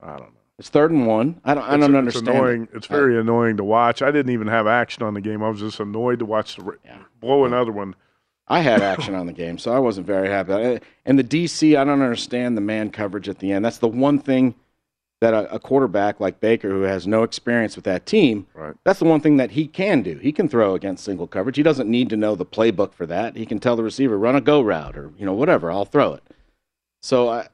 I 0.02 0.10
don't 0.10 0.20
know. 0.20 0.28
It's 0.60 0.70
third 0.70 0.92
and 0.92 1.06
one. 1.06 1.40
I 1.46 1.54
don't. 1.54 1.64
I 1.64 1.72
don't 1.78 1.96
it's 2.08 2.18
understand. 2.18 2.64
it. 2.72 2.76
It's 2.78 2.88
very 2.88 3.20
annoying 3.20 3.58
to 3.58 3.64
watch. 3.64 4.02
I 4.02 4.10
didn't 4.12 4.32
even 4.32 4.48
have 4.48 4.66
action 4.66 5.04
on 5.04 5.14
the 5.14 5.22
game. 5.22 5.44
I 5.44 5.50
was 5.50 5.60
just 5.60 5.80
annoyed 5.80 6.20
to 6.20 6.26
watch 6.26 6.56
the 6.56 6.78
Yeah. 6.84 6.98
blow 7.20 7.46
another 7.46 7.72
one. 7.72 7.96
I 8.48 8.62
had 8.62 8.82
action 8.82 9.14
on 9.14 9.28
the 9.28 9.34
game, 9.34 9.58
so 9.58 9.72
I 9.74 9.80
wasn't 9.80 10.08
very 10.08 10.30
happy. 10.30 10.54
Uh, 10.54 10.80
And 11.06 11.20
the 11.20 11.24
DC, 11.24 11.76
I 11.78 11.84
don't 11.84 12.02
understand 12.02 12.56
the 12.58 12.62
man 12.62 12.90
coverage 12.92 13.28
at 13.30 13.40
the 13.40 13.52
end. 13.52 13.64
That's 13.66 13.78
the 13.80 13.88
one 13.90 14.18
thing 14.20 14.56
that 15.20 15.34
a, 15.34 15.54
a 15.54 15.60
quarterback 15.60 16.20
like 16.20 16.40
Baker, 16.40 16.70
who 16.70 16.84
has 16.84 17.06
no 17.06 17.24
experience 17.24 17.76
with 17.76 17.86
that 17.86 18.06
team, 18.06 18.48
Right. 18.54 18.74
that's 18.86 19.00
the 19.00 19.06
one 19.06 19.20
thing 19.20 19.38
that 19.38 19.52
he 19.52 19.68
can 19.68 20.02
do. 20.02 20.18
He 20.20 20.32
can 20.32 20.48
throw 20.48 20.76
against 20.76 21.04
single 21.04 21.28
coverage. 21.28 21.58
He 21.58 21.64
doesn't 21.64 21.90
need 21.90 22.10
to 22.10 22.18
know 22.18 22.36
the 22.36 22.46
playbook 22.46 22.94
for 22.94 23.06
that. 23.08 23.36
He 23.36 23.46
can 23.46 23.60
tell 23.60 23.76
the 23.76 23.84
receiver, 23.84 24.18
run 24.18 24.36
a 24.36 24.42
go 24.42 24.62
route 24.62 24.98
or 24.98 25.12
you 25.18 25.26
know 25.26 25.34
whatever. 25.34 25.70
I'll 25.72 25.86
throw 25.86 26.14
it. 26.14 26.24
So 27.02 27.28
I, 27.30 27.48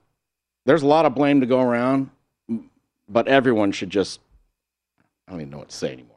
there's 0.66 0.84
a 0.84 0.88
lot 0.88 1.06
of 1.06 1.16
blame 1.16 1.40
to 1.42 1.48
go 1.48 1.60
around, 1.62 2.10
but 3.08 3.28
everyone 3.28 3.72
should 3.72 3.90
just. 3.90 4.20
I 5.28 5.32
don't 5.32 5.42
even 5.42 5.52
know 5.52 5.60
what 5.60 5.70
to 5.70 5.76
say 5.76 5.94
anymore. 5.94 6.14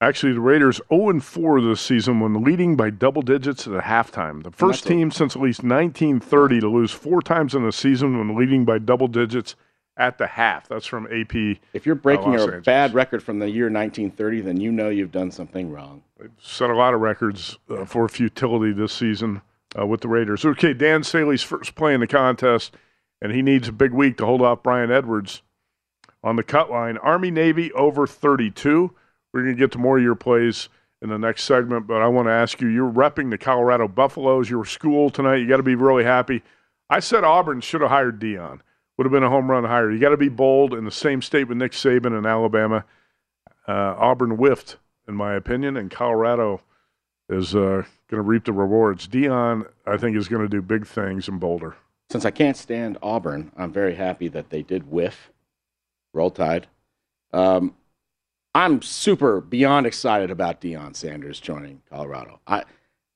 Actually, 0.00 0.32
the 0.34 0.40
Raiders 0.40 0.80
0 0.92 1.20
4 1.20 1.60
this 1.62 1.80
season 1.80 2.20
when 2.20 2.42
leading 2.44 2.76
by 2.76 2.90
double 2.90 3.22
digits 3.22 3.66
at 3.66 3.84
halftime. 3.84 4.42
The 4.42 4.50
first 4.50 4.86
team 4.86 5.10
since 5.10 5.34
at 5.34 5.40
least 5.40 5.62
1930 5.62 6.60
to 6.60 6.68
lose 6.68 6.90
four 6.90 7.22
times 7.22 7.54
in 7.54 7.64
a 7.64 7.72
season 7.72 8.18
when 8.18 8.36
leading 8.36 8.64
by 8.64 8.78
double 8.78 9.08
digits 9.08 9.56
at 9.96 10.18
the 10.18 10.26
half. 10.26 10.68
That's 10.68 10.86
from 10.86 11.06
AP. 11.06 11.58
If 11.72 11.86
you're 11.86 11.94
breaking 11.94 12.32
Los 12.32 12.48
a 12.48 12.60
bad 12.60 12.92
record 12.92 13.22
from 13.22 13.38
the 13.38 13.48
year 13.48 13.70
1930, 13.70 14.40
then 14.42 14.60
you 14.60 14.72
know 14.72 14.90
you've 14.90 15.12
done 15.12 15.30
something 15.30 15.70
wrong. 15.70 16.02
They've 16.18 16.30
set 16.38 16.68
a 16.68 16.76
lot 16.76 16.92
of 16.92 17.00
records 17.00 17.58
uh, 17.70 17.84
for 17.84 18.08
futility 18.08 18.72
this 18.72 18.92
season 18.92 19.40
uh, 19.78 19.86
with 19.86 20.00
the 20.00 20.08
Raiders. 20.08 20.44
Okay, 20.44 20.74
Dan 20.74 21.02
Saley's 21.02 21.42
first 21.42 21.76
play 21.76 21.94
in 21.94 22.00
the 22.00 22.06
contest, 22.06 22.74
and 23.22 23.32
he 23.32 23.40
needs 23.40 23.68
a 23.68 23.72
big 23.72 23.92
week 23.92 24.18
to 24.18 24.26
hold 24.26 24.42
off 24.42 24.62
Brian 24.62 24.90
Edwards 24.90 25.42
on 26.24 26.36
the 26.36 26.42
cut 26.42 26.70
line. 26.70 26.96
Army 26.96 27.30
Navy 27.30 27.70
over 27.72 28.06
32. 28.06 28.90
We're 29.32 29.42
going 29.42 29.54
to 29.54 29.60
get 29.60 29.70
to 29.72 29.78
more 29.78 29.98
of 29.98 30.02
your 30.02 30.14
plays 30.14 30.70
in 31.02 31.10
the 31.10 31.18
next 31.18 31.44
segment, 31.44 31.86
but 31.86 32.00
I 32.00 32.08
want 32.08 32.28
to 32.28 32.32
ask 32.32 32.60
you 32.62 32.68
you're 32.68 32.90
repping 32.90 33.30
the 33.30 33.36
Colorado 33.36 33.86
Buffaloes, 33.86 34.48
your 34.48 34.64
school 34.64 35.10
tonight. 35.10 35.36
You 35.36 35.46
got 35.46 35.58
to 35.58 35.62
be 35.62 35.74
really 35.74 36.04
happy. 36.04 36.42
I 36.88 37.00
said 37.00 37.24
Auburn 37.24 37.60
should 37.60 37.82
have 37.82 37.90
hired 37.90 38.18
Deion. 38.18 38.60
Would 38.96 39.04
have 39.04 39.12
been 39.12 39.22
a 39.22 39.28
home 39.28 39.50
run 39.50 39.64
hire. 39.64 39.90
You 39.90 39.98
got 39.98 40.10
to 40.10 40.16
be 40.16 40.28
bold 40.28 40.72
in 40.72 40.84
the 40.84 40.90
same 40.90 41.20
state 41.20 41.44
with 41.48 41.58
Nick 41.58 41.72
Saban 41.72 42.16
in 42.16 42.24
Alabama. 42.24 42.84
Uh, 43.68 43.94
Auburn 43.98 44.32
whiffed, 44.32 44.78
in 45.06 45.14
my 45.14 45.34
opinion, 45.34 45.76
and 45.76 45.90
Colorado 45.90 46.62
is 47.28 47.54
uh, 47.54 47.82
going 48.08 48.18
to 48.18 48.22
reap 48.22 48.44
the 48.44 48.52
rewards. 48.52 49.06
Deion, 49.08 49.68
I 49.86 49.96
think, 49.96 50.16
is 50.16 50.28
going 50.28 50.42
to 50.42 50.48
do 50.48 50.62
big 50.62 50.86
things 50.86 51.28
in 51.28 51.38
Boulder. 51.38 51.76
Since 52.10 52.24
I 52.24 52.30
can't 52.30 52.56
stand 52.56 52.98
Auburn, 53.02 53.50
I'm 53.56 53.72
very 53.72 53.96
happy 53.96 54.28
that 54.28 54.50
they 54.50 54.62
did 54.62 54.90
whiff. 54.90 55.30
Roll 56.14 56.30
Tide. 56.30 56.66
Um, 57.32 57.74
I'm 58.54 58.80
super 58.82 59.40
beyond 59.40 59.86
excited 59.86 60.30
about 60.30 60.60
Deion 60.60 60.94
Sanders 60.94 61.40
joining 61.40 61.82
Colorado. 61.90 62.40
I 62.46 62.64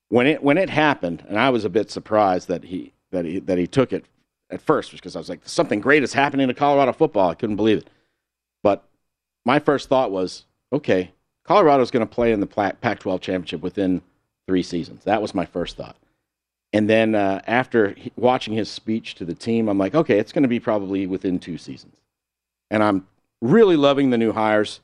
when 0.09 0.27
it 0.27 0.43
when 0.43 0.59
it 0.59 0.69
happened, 0.69 1.25
and 1.29 1.39
I 1.39 1.51
was 1.51 1.65
a 1.65 1.71
bit 1.71 1.91
surprised 1.91 2.49
that 2.49 2.65
he 2.65 2.93
that 3.13 3.25
he 3.25 3.39
that 3.41 3.57
he 3.57 3.67
took 3.67 3.93
it 3.93 4.05
at 4.51 4.61
first, 4.63 4.93
because 4.93 5.15
I 5.15 5.19
was 5.19 5.29
like, 5.29 5.41
something 5.45 5.81
great 5.81 6.03
is 6.03 6.13
happening 6.13 6.49
to 6.49 6.55
Colorado 6.55 6.93
football. 6.93 7.31
I 7.31 7.35
couldn't 7.35 7.57
believe 7.57 7.79
it. 7.79 7.91
But 8.63 8.85
my 9.45 9.59
first 9.59 9.89
thought 9.89 10.11
was, 10.11 10.47
okay, 10.73 11.13
Colorado's 11.45 11.91
going 11.91 12.07
to 12.07 12.15
play 12.15 12.33
in 12.33 12.41
the 12.41 12.47
Pac-12 12.47 13.21
championship 13.21 13.61
within 13.61 14.03
three 14.47 14.63
seasons. 14.63 15.05
That 15.05 15.23
was 15.23 15.35
my 15.35 15.45
first 15.45 15.77
thought. 15.77 15.97
And 16.73 16.89
then 16.89 17.15
uh, 17.15 17.41
after 17.47 17.95
watching 18.17 18.55
his 18.55 18.71
speech 18.71 19.15
to 19.17 19.25
the 19.25 19.35
team, 19.35 19.69
I'm 19.69 19.79
like, 19.79 19.95
okay, 19.95 20.19
it's 20.19 20.33
going 20.33 20.43
to 20.43 20.49
be 20.49 20.61
probably 20.61 21.07
within 21.07 21.39
two 21.39 21.59
seasons. 21.59 21.97
And 22.71 22.83
I'm 22.83 23.07
really 23.41 23.77
loving 23.77 24.11
the 24.11 24.19
new 24.19 24.33
hires. 24.33 24.81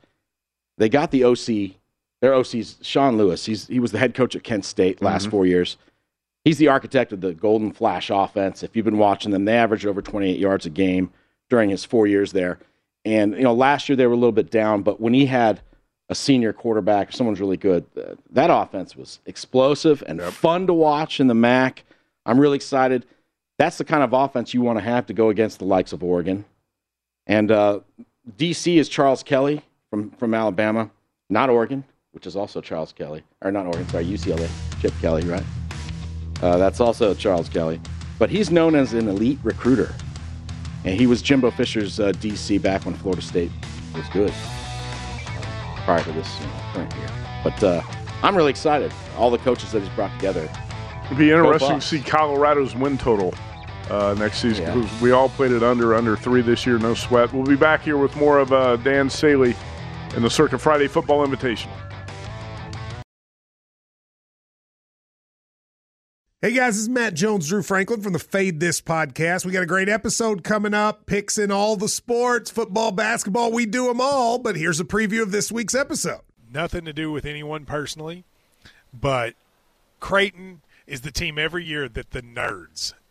They 0.78 0.88
got 0.88 1.10
the 1.10 1.24
OC. 1.24 1.76
Their 2.20 2.34
OC's 2.34 2.78
Sean 2.80 3.18
Lewis. 3.18 3.44
He's 3.44 3.66
he 3.66 3.78
was 3.78 3.92
the 3.92 3.98
head 3.98 4.14
coach 4.14 4.34
at 4.34 4.44
Kent 4.44 4.64
State 4.64 5.02
last 5.02 5.28
four 5.28 5.44
years. 5.44 5.76
He's 6.44 6.58
the 6.58 6.68
architect 6.68 7.12
of 7.12 7.20
the 7.20 7.34
Golden 7.34 7.72
Flash 7.72 8.10
offense. 8.10 8.62
If 8.62 8.76
you've 8.76 8.84
been 8.84 8.98
watching 8.98 9.30
them, 9.30 9.44
they 9.44 9.56
averaged 9.56 9.86
over 9.86 10.02
28 10.02 10.38
yards 10.38 10.66
a 10.66 10.70
game 10.70 11.10
during 11.48 11.70
his 11.70 11.84
four 11.84 12.06
years 12.06 12.32
there. 12.32 12.58
And 13.04 13.34
you 13.34 13.42
know, 13.42 13.54
last 13.54 13.88
year 13.88 13.96
they 13.96 14.06
were 14.06 14.14
a 14.14 14.16
little 14.16 14.32
bit 14.32 14.50
down, 14.50 14.82
but 14.82 15.00
when 15.00 15.14
he 15.14 15.26
had 15.26 15.60
a 16.08 16.14
senior 16.14 16.52
quarterback, 16.52 17.12
someone's 17.12 17.40
really 17.40 17.56
good, 17.56 17.84
uh, 17.96 18.14
that 18.30 18.50
offense 18.50 18.94
was 18.94 19.20
explosive 19.26 20.02
and 20.06 20.22
fun 20.22 20.66
to 20.66 20.74
watch 20.74 21.20
in 21.20 21.26
the 21.26 21.34
MAC. 21.34 21.84
I'm 22.26 22.38
really 22.38 22.56
excited. 22.56 23.06
That's 23.58 23.78
the 23.78 23.84
kind 23.84 24.02
of 24.02 24.12
offense 24.12 24.52
you 24.52 24.62
want 24.62 24.78
to 24.78 24.84
have 24.84 25.06
to 25.06 25.14
go 25.14 25.28
against 25.28 25.58
the 25.58 25.64
likes 25.64 25.92
of 25.92 26.02
Oregon. 26.02 26.44
And 27.26 27.50
uh, 27.50 27.80
DC 28.36 28.76
is 28.76 28.88
Charles 28.88 29.22
Kelly 29.22 29.62
from, 29.90 30.10
from 30.12 30.34
Alabama, 30.34 30.90
not 31.30 31.50
Oregon, 31.50 31.84
which 32.12 32.26
is 32.26 32.36
also 32.36 32.60
Charles 32.60 32.92
Kelly. 32.92 33.22
Or 33.42 33.50
not 33.50 33.66
Oregon, 33.66 33.88
sorry, 33.88 34.04
UCLA. 34.04 34.48
Chip 34.80 34.92
Kelly, 35.00 35.24
right? 35.24 35.44
Uh, 36.42 36.58
that's 36.58 36.80
also 36.80 37.14
Charles 37.14 37.48
Kelly. 37.48 37.80
But 38.18 38.30
he's 38.30 38.50
known 38.50 38.74
as 38.74 38.92
an 38.92 39.08
elite 39.08 39.38
recruiter. 39.42 39.94
And 40.84 41.00
he 41.00 41.06
was 41.06 41.22
Jimbo 41.22 41.50
Fisher's 41.50 41.98
uh, 41.98 42.12
DC 42.12 42.60
back 42.60 42.84
when 42.84 42.94
Florida 42.94 43.22
State 43.22 43.50
was 43.94 44.06
good 44.08 44.32
prior 45.84 46.02
to 46.02 46.12
this 46.12 46.40
you 46.40 46.46
know, 46.46 46.52
current 46.72 46.94
year. 46.96 47.08
But 47.42 47.62
uh, 47.62 47.82
I'm 48.22 48.36
really 48.36 48.50
excited. 48.50 48.92
All 49.16 49.30
the 49.30 49.38
coaches 49.38 49.72
that 49.72 49.80
he's 49.80 49.88
brought 49.90 50.14
together. 50.16 50.48
It'd 51.06 51.18
be 51.18 51.30
interesting 51.30 51.80
to 51.80 51.86
see 51.86 52.00
Colorado's 52.00 52.74
win 52.74 52.98
total 52.98 53.34
uh, 53.90 54.14
next 54.18 54.38
season 54.38 54.64
Yeah. 54.64 54.88
we 55.02 55.10
all 55.12 55.28
played 55.28 55.52
it 55.52 55.62
under 55.62 55.94
under 55.94 56.16
three 56.16 56.40
this 56.42 56.66
year. 56.66 56.78
No 56.78 56.94
sweat. 56.94 57.32
We'll 57.32 57.44
be 57.44 57.56
back 57.56 57.82
here 57.82 57.96
with 57.98 58.14
more 58.16 58.38
of 58.38 58.52
uh, 58.52 58.76
Dan 58.76 59.08
Saley 59.10 59.54
in 60.16 60.22
the 60.22 60.30
Circa 60.30 60.58
Friday 60.58 60.86
Football 60.88 61.24
Invitation. 61.24 61.70
Hey 66.40 66.52
guys, 66.52 66.74
this 66.74 66.82
is 66.82 66.88
Matt 66.90 67.14
Jones, 67.14 67.48
Drew 67.48 67.62
Franklin 67.62 68.02
from 68.02 68.12
the 68.12 68.18
Fade 68.18 68.60
This 68.60 68.82
podcast. 68.82 69.46
We 69.46 69.52
got 69.52 69.62
a 69.62 69.66
great 69.66 69.88
episode 69.88 70.44
coming 70.44 70.74
up, 70.74 71.06
picks 71.06 71.38
in 71.38 71.50
all 71.50 71.74
the 71.76 71.88
sports, 71.88 72.50
football, 72.50 72.92
basketball, 72.92 73.50
we 73.50 73.64
do 73.64 73.86
them 73.86 73.98
all. 73.98 74.38
But 74.38 74.56
here's 74.56 74.78
a 74.78 74.84
preview 74.84 75.22
of 75.22 75.30
this 75.30 75.50
week's 75.50 75.74
episode. 75.74 76.20
nothing 76.52 76.84
to 76.84 76.92
do 76.92 77.10
with 77.10 77.24
anyone 77.24 77.64
personally, 77.64 78.24
but 78.92 79.34
Creighton 80.00 80.60
is 80.86 81.00
the 81.00 81.10
team 81.10 81.38
every 81.38 81.64
year 81.64 81.88
that 81.88 82.10
the 82.10 82.20
nerds, 82.20 82.92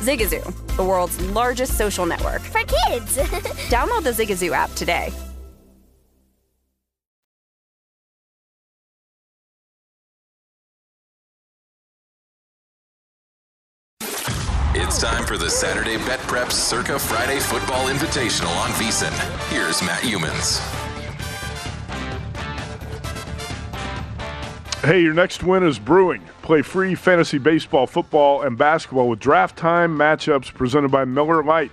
Zigazoo, 0.00 0.76
the 0.76 0.84
world's 0.84 1.20
largest 1.30 1.76
social 1.76 2.06
network. 2.06 2.42
For 2.42 2.60
kids. 2.60 3.16
Download 3.68 4.02
the 4.02 4.10
Zigazoo 4.10 4.52
app 4.52 4.70
today. 4.74 5.12
It's 14.74 15.02
time 15.02 15.26
for 15.26 15.36
the 15.36 15.50
Saturday 15.50 15.96
Bet 15.98 16.20
Prep 16.20 16.50
Circa 16.50 16.98
Friday 16.98 17.40
Football 17.40 17.88
Invitational 17.88 18.56
on 18.56 18.70
VSiN. 18.70 19.12
Here's 19.50 19.82
Matt 19.82 20.02
Youmans. 20.02 20.87
Hey, 24.88 25.02
your 25.02 25.12
next 25.12 25.42
win 25.42 25.64
is 25.64 25.78
brewing. 25.78 26.22
Play 26.40 26.62
free 26.62 26.94
fantasy 26.94 27.36
baseball, 27.36 27.86
football, 27.86 28.40
and 28.40 28.56
basketball 28.56 29.10
with 29.10 29.20
draft 29.20 29.54
time 29.54 29.94
matchups 29.94 30.54
presented 30.54 30.90
by 30.90 31.04
Miller 31.04 31.44
Lite. 31.44 31.70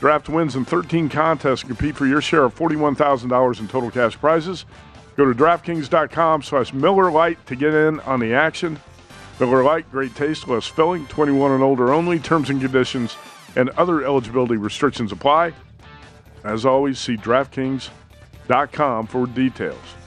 Draft 0.00 0.30
wins 0.30 0.56
in 0.56 0.64
13 0.64 1.10
contests 1.10 1.60
and 1.60 1.68
compete 1.68 1.94
for 1.94 2.06
your 2.06 2.22
share 2.22 2.44
of 2.44 2.54
$41,000 2.54 3.60
in 3.60 3.68
total 3.68 3.90
cash 3.90 4.16
prizes. 4.16 4.64
Go 5.14 5.30
to 5.30 5.38
DraftKings.com 5.38 6.40
slash 6.42 6.72
Miller 6.72 7.10
Lite 7.10 7.44
to 7.48 7.54
get 7.54 7.74
in 7.74 8.00
on 8.00 8.18
the 8.18 8.32
action. 8.32 8.80
Miller 9.38 9.62
Lite, 9.62 9.92
great 9.92 10.14
taste, 10.14 10.48
less 10.48 10.66
filling, 10.66 11.06
21 11.08 11.52
and 11.52 11.62
older 11.62 11.92
only. 11.92 12.18
Terms 12.18 12.48
and 12.48 12.62
conditions 12.62 13.18
and 13.56 13.68
other 13.76 14.02
eligibility 14.02 14.56
restrictions 14.56 15.12
apply. 15.12 15.52
As 16.44 16.64
always, 16.64 16.98
see 16.98 17.18
DraftKings.com 17.18 19.06
for 19.06 19.26
details. 19.26 19.97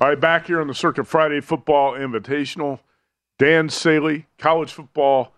All 0.00 0.08
right, 0.08 0.20
back 0.20 0.46
here 0.46 0.60
on 0.60 0.66
the 0.66 0.74
Circa 0.74 1.04
Friday 1.04 1.40
Football 1.40 1.92
Invitational. 1.92 2.80
Dan 3.38 3.68
Saley, 3.68 4.26
college 4.38 4.72
football 4.72 5.32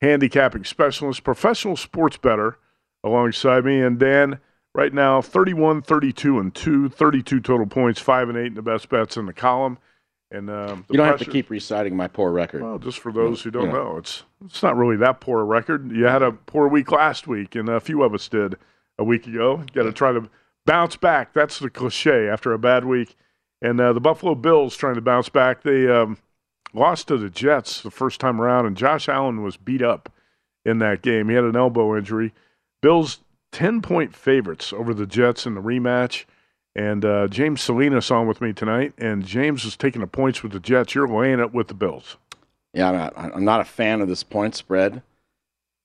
handicapping 0.00 0.64
specialist, 0.64 1.22
professional 1.24 1.76
sports 1.76 2.16
better 2.16 2.58
alongside 3.04 3.64
me. 3.64 3.80
And 3.80 3.98
Dan, 3.98 4.38
right 4.74 4.92
now, 4.92 5.20
31, 5.20 5.82
32, 5.82 6.38
and 6.38 6.54
2, 6.54 6.88
32 6.88 7.40
total 7.40 7.66
points, 7.66 8.00
5 8.00 8.28
and 8.30 8.38
8 8.38 8.46
in 8.46 8.54
the 8.54 8.62
best 8.62 8.88
bets 8.88 9.16
in 9.16 9.26
the 9.26 9.32
column. 9.32 9.78
And 10.30 10.50
um, 10.50 10.84
You 10.90 10.96
don't 10.96 11.06
have 11.06 11.18
to 11.20 11.24
keep 11.30 11.50
reciting 11.50 11.94
my 11.94 12.08
poor 12.08 12.32
record. 12.32 12.62
Well, 12.62 12.78
just 12.78 12.98
for 12.98 13.12
those 13.12 13.42
who 13.42 13.50
don't 13.52 13.66
Yeah. 13.66 13.72
know, 13.72 13.96
it's 13.98 14.24
it's 14.44 14.62
not 14.62 14.76
really 14.76 14.96
that 14.96 15.20
poor 15.20 15.40
a 15.40 15.44
record. 15.44 15.92
You 15.92 16.06
had 16.06 16.22
a 16.22 16.32
poor 16.32 16.66
week 16.68 16.90
last 16.90 17.28
week, 17.28 17.54
and 17.54 17.68
a 17.68 17.78
few 17.80 18.02
of 18.02 18.12
us 18.12 18.28
did 18.28 18.56
a 18.98 19.04
week 19.04 19.26
ago. 19.28 19.62
Got 19.72 19.84
to 19.84 19.92
try 19.92 20.12
to 20.12 20.28
bounce 20.64 20.96
back. 20.96 21.32
That's 21.32 21.60
the 21.60 21.70
cliche 21.70 22.28
after 22.28 22.52
a 22.52 22.58
bad 22.58 22.84
week. 22.84 23.14
And 23.62 23.80
uh, 23.80 23.92
the 23.92 24.00
Buffalo 24.00 24.34
Bills 24.34 24.76
trying 24.76 24.96
to 24.96 25.00
bounce 25.00 25.28
back. 25.28 25.62
They 25.62 25.88
um, 25.88 26.18
lost 26.74 27.08
to 27.08 27.16
the 27.16 27.30
Jets 27.30 27.80
the 27.80 27.90
first 27.90 28.20
time 28.20 28.40
around, 28.40 28.66
and 28.66 28.76
Josh 28.76 29.08
Allen 29.08 29.42
was 29.42 29.56
beat 29.56 29.82
up 29.82 30.12
in 30.64 30.78
that 30.78 31.02
game. 31.02 31.28
He 31.28 31.34
had 31.34 31.44
an 31.44 31.56
elbow 31.56 31.96
injury. 31.96 32.34
Bills 32.82 33.20
ten 33.52 33.80
point 33.80 34.14
favorites 34.14 34.72
over 34.72 34.92
the 34.92 35.06
Jets 35.06 35.46
in 35.46 35.54
the 35.54 35.62
rematch. 35.62 36.24
And 36.74 37.06
uh, 37.06 37.26
James 37.28 37.62
Salinas 37.62 38.10
on 38.10 38.28
with 38.28 38.42
me 38.42 38.52
tonight, 38.52 38.92
and 38.98 39.24
James 39.24 39.64
is 39.64 39.78
taking 39.78 40.02
the 40.02 40.06
points 40.06 40.42
with 40.42 40.52
the 40.52 40.60
Jets. 40.60 40.94
You're 40.94 41.08
laying 41.08 41.40
it 41.40 41.54
with 41.54 41.68
the 41.68 41.74
Bills. 41.74 42.18
Yeah, 42.74 42.90
I'm 42.90 42.96
not, 42.96 43.14
I'm 43.16 43.44
not 43.46 43.60
a 43.62 43.64
fan 43.64 44.02
of 44.02 44.08
this 44.08 44.22
point 44.22 44.54
spread. 44.54 45.00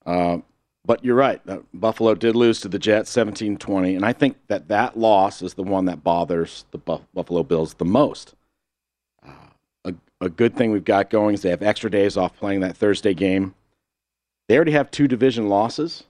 Uh, 0.05 0.39
but 0.85 1.03
you're 1.05 1.15
right. 1.15 1.41
Uh, 1.47 1.59
Buffalo 1.73 2.15
did 2.15 2.35
lose 2.35 2.59
to 2.61 2.67
the 2.67 2.79
Jets 2.79 3.09
17 3.11 3.57
20. 3.57 3.95
And 3.95 4.05
I 4.05 4.13
think 4.13 4.37
that 4.47 4.67
that 4.69 4.97
loss 4.97 5.41
is 5.41 5.53
the 5.53 5.63
one 5.63 5.85
that 5.85 6.03
bothers 6.03 6.65
the 6.71 6.77
Buff- 6.77 7.05
Buffalo 7.13 7.43
Bills 7.43 7.75
the 7.75 7.85
most. 7.85 8.33
Uh, 9.25 9.31
a, 9.85 9.93
a 10.19 10.29
good 10.29 10.55
thing 10.55 10.71
we've 10.71 10.83
got 10.83 11.09
going 11.09 11.35
is 11.35 11.41
they 11.41 11.49
have 11.49 11.61
extra 11.61 11.89
days 11.89 12.17
off 12.17 12.35
playing 12.37 12.61
that 12.61 12.75
Thursday 12.75 13.13
game. 13.13 13.53
They 14.47 14.55
already 14.55 14.71
have 14.71 14.91
two 14.91 15.07
division 15.07 15.47
losses. 15.47 16.03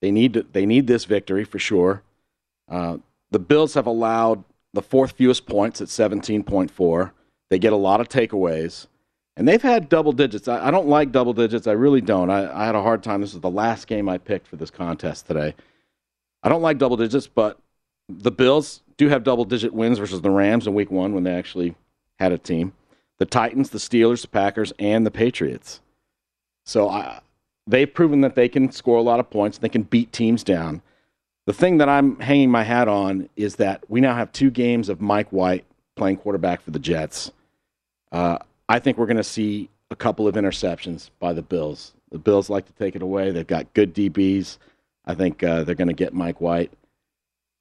They 0.00 0.10
need, 0.10 0.34
to, 0.34 0.46
they 0.52 0.66
need 0.66 0.86
this 0.86 1.04
victory 1.04 1.44
for 1.44 1.58
sure. 1.58 2.02
Uh, 2.68 2.98
the 3.30 3.38
Bills 3.38 3.74
have 3.74 3.86
allowed 3.86 4.44
the 4.72 4.82
fourth 4.82 5.12
fewest 5.12 5.46
points 5.46 5.80
at 5.80 5.88
17.4. 5.88 7.12
They 7.50 7.58
get 7.58 7.72
a 7.72 7.76
lot 7.76 8.00
of 8.00 8.08
takeaways. 8.08 8.86
And 9.36 9.48
they've 9.48 9.62
had 9.62 9.88
double 9.88 10.12
digits. 10.12 10.46
I, 10.46 10.68
I 10.68 10.70
don't 10.70 10.88
like 10.88 11.10
double 11.10 11.32
digits. 11.32 11.66
I 11.66 11.72
really 11.72 12.00
don't. 12.00 12.30
I, 12.30 12.62
I 12.62 12.66
had 12.66 12.74
a 12.74 12.82
hard 12.82 13.02
time. 13.02 13.20
This 13.20 13.34
is 13.34 13.40
the 13.40 13.50
last 13.50 13.86
game 13.86 14.08
I 14.08 14.18
picked 14.18 14.46
for 14.46 14.56
this 14.56 14.70
contest 14.70 15.26
today. 15.26 15.54
I 16.42 16.48
don't 16.48 16.62
like 16.62 16.78
double 16.78 16.96
digits, 16.96 17.26
but 17.26 17.58
the 18.08 18.30
Bills 18.30 18.82
do 18.96 19.08
have 19.08 19.24
double 19.24 19.44
digit 19.44 19.72
wins 19.72 19.98
versus 19.98 20.20
the 20.20 20.30
Rams 20.30 20.66
in 20.66 20.74
week 20.74 20.90
one 20.90 21.14
when 21.14 21.24
they 21.24 21.34
actually 21.34 21.74
had 22.18 22.32
a 22.32 22.38
team. 22.38 22.72
The 23.18 23.26
Titans, 23.26 23.70
the 23.70 23.78
Steelers, 23.78 24.22
the 24.22 24.28
Packers, 24.28 24.72
and 24.78 25.06
the 25.06 25.10
Patriots. 25.10 25.80
So 26.66 26.88
I, 26.88 27.20
they've 27.66 27.92
proven 27.92 28.20
that 28.22 28.34
they 28.34 28.48
can 28.48 28.70
score 28.70 28.98
a 28.98 29.02
lot 29.02 29.20
of 29.20 29.30
points. 29.30 29.58
They 29.58 29.68
can 29.68 29.82
beat 29.82 30.12
teams 30.12 30.44
down. 30.44 30.82
The 31.46 31.52
thing 31.52 31.78
that 31.78 31.88
I'm 31.88 32.20
hanging 32.20 32.50
my 32.50 32.64
hat 32.64 32.86
on 32.86 33.28
is 33.36 33.56
that 33.56 33.82
we 33.88 34.00
now 34.00 34.14
have 34.14 34.30
two 34.32 34.50
games 34.50 34.88
of 34.88 35.00
Mike 35.00 35.30
White 35.30 35.64
playing 35.96 36.18
quarterback 36.18 36.62
for 36.62 36.70
the 36.70 36.78
Jets. 36.78 37.32
Uh, 38.12 38.38
I 38.68 38.78
think 38.78 38.98
we're 38.98 39.06
going 39.06 39.16
to 39.16 39.24
see 39.24 39.68
a 39.90 39.96
couple 39.96 40.26
of 40.26 40.34
interceptions 40.34 41.10
by 41.18 41.32
the 41.32 41.42
Bills. 41.42 41.92
The 42.10 42.18
Bills 42.18 42.50
like 42.50 42.66
to 42.66 42.72
take 42.72 42.96
it 42.96 43.02
away. 43.02 43.30
They've 43.30 43.46
got 43.46 43.72
good 43.74 43.94
DBs. 43.94 44.58
I 45.04 45.14
think 45.14 45.42
uh, 45.42 45.64
they're 45.64 45.74
going 45.74 45.88
to 45.88 45.94
get 45.94 46.14
Mike 46.14 46.40
White. 46.40 46.72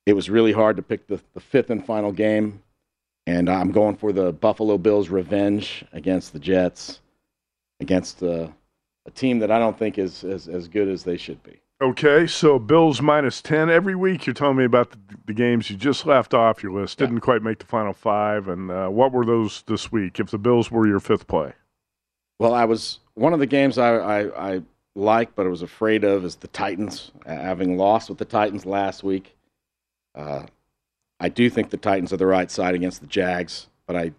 It 0.06 0.14
was 0.14 0.30
really 0.30 0.52
hard 0.52 0.78
to 0.78 0.82
pick 0.82 1.08
the, 1.08 1.20
the 1.34 1.40
fifth 1.40 1.70
and 1.70 1.86
final 1.86 2.12
game. 2.12 2.62
and 3.28 3.50
I'm 3.50 3.72
going 3.72 3.96
for 3.96 4.12
the 4.12 4.32
Buffalo 4.32 4.78
Bills 4.78 5.10
revenge 5.10 5.86
against 5.94 6.34
the 6.34 6.40
Jets, 6.40 7.02
against 7.80 8.24
uh, 8.24 8.48
a 9.06 9.12
team 9.12 9.40
that 9.40 9.52
I 9.52 9.60
don't 9.60 9.78
think 9.78 9.98
is 9.98 10.24
as, 10.24 10.48
as 10.48 10.68
good 10.68 10.88
as 10.88 11.04
they 11.04 11.18
should 11.18 11.42
be. 11.44 11.60
Okay, 11.82 12.28
so 12.28 12.60
Bills 12.60 13.02
minus 13.02 13.42
10. 13.42 13.72
Every 13.72 13.96
week 13.96 14.28
you're 14.28 14.36
telling 14.36 14.58
me 14.58 14.66
about 14.66 14.92
the, 14.92 15.00
the 15.26 15.34
games 15.34 15.68
you 15.72 15.76
just 15.76 16.06
left 16.06 16.32
off 16.36 16.62
your 16.62 16.72
list, 16.72 17.00
didn't 17.00 17.22
quite 17.22 17.42
make 17.42 17.58
the 17.58 17.66
final 17.66 17.92
five. 17.92 18.48
And 18.48 18.70
uh, 18.70 18.90
what 18.90 19.12
were 19.12 19.26
those 19.26 19.64
this 19.66 19.92
week 19.92 20.20
if 20.20 20.30
the 20.30 20.38
Bills 20.38 20.70
were 20.70 20.86
your 20.86 21.00
fifth 21.00 21.26
play? 21.26 21.54
Well, 22.38 22.54
I 22.54 22.66
was 22.66 23.00
one 23.16 23.34
of 23.34 23.40
the 23.40 23.48
games 23.48 23.80
I, 23.80 23.96
I, 23.96 24.54
I 24.54 24.62
like, 24.94 25.34
but 25.34 25.48
I 25.48 25.50
was 25.50 25.64
afraid 25.64 26.04
of 26.04 26.24
is 26.24 26.36
the 26.36 26.50
Titans. 26.50 27.12
Uh, 27.26 27.34
having 27.34 27.78
lost 27.78 28.10
with 28.10 28.20
the 28.20 28.26
Titans 28.26 28.68
last 28.68 29.04
week, 29.04 29.36
uh, 30.14 30.44
I 31.20 31.30
do 31.30 31.50
think 31.50 31.72
the 31.72 31.78
Titans 31.78 32.14
are 32.14 32.18
the 32.18 32.28
right 32.28 32.52
side 32.52 32.76
against 32.76 33.02
the 33.02 33.08
Jags, 33.08 33.66
but 33.88 33.96
I, 33.96 34.12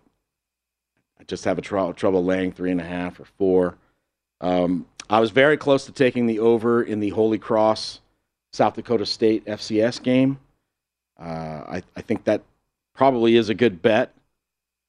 I 1.21 1.25
just 1.29 1.45
have 1.45 1.59
a 1.59 1.63
tr- 1.63 1.93
trouble 1.93 2.25
laying 2.25 2.51
three 2.51 2.73
and 2.73 2.81
a 2.81 2.85
half 2.85 3.21
or 3.21 3.25
four. 3.25 3.77
Um, 4.41 4.87
I 5.11 5.21
was 5.21 5.31
very 5.31 5.57
close 5.57 5.85
to 5.87 5.93
taking 5.93 6.27
the 6.27 6.39
over 6.39 6.83
in 6.83 7.01
the 7.01 7.11
Holy 7.11 7.39
Cross 7.39 8.01
South 8.53 8.75
Dakota 8.75 9.07
State 9.07 9.45
FCS 9.47 10.03
game. 10.03 10.39
Uh, 11.19 11.65
I, 11.69 11.83
I, 11.97 12.01
think 12.01 12.25
that 12.25 12.43
probably 12.95 13.37
is 13.37 13.49
a 13.49 13.55
good 13.55 13.81
bet. 13.81 14.13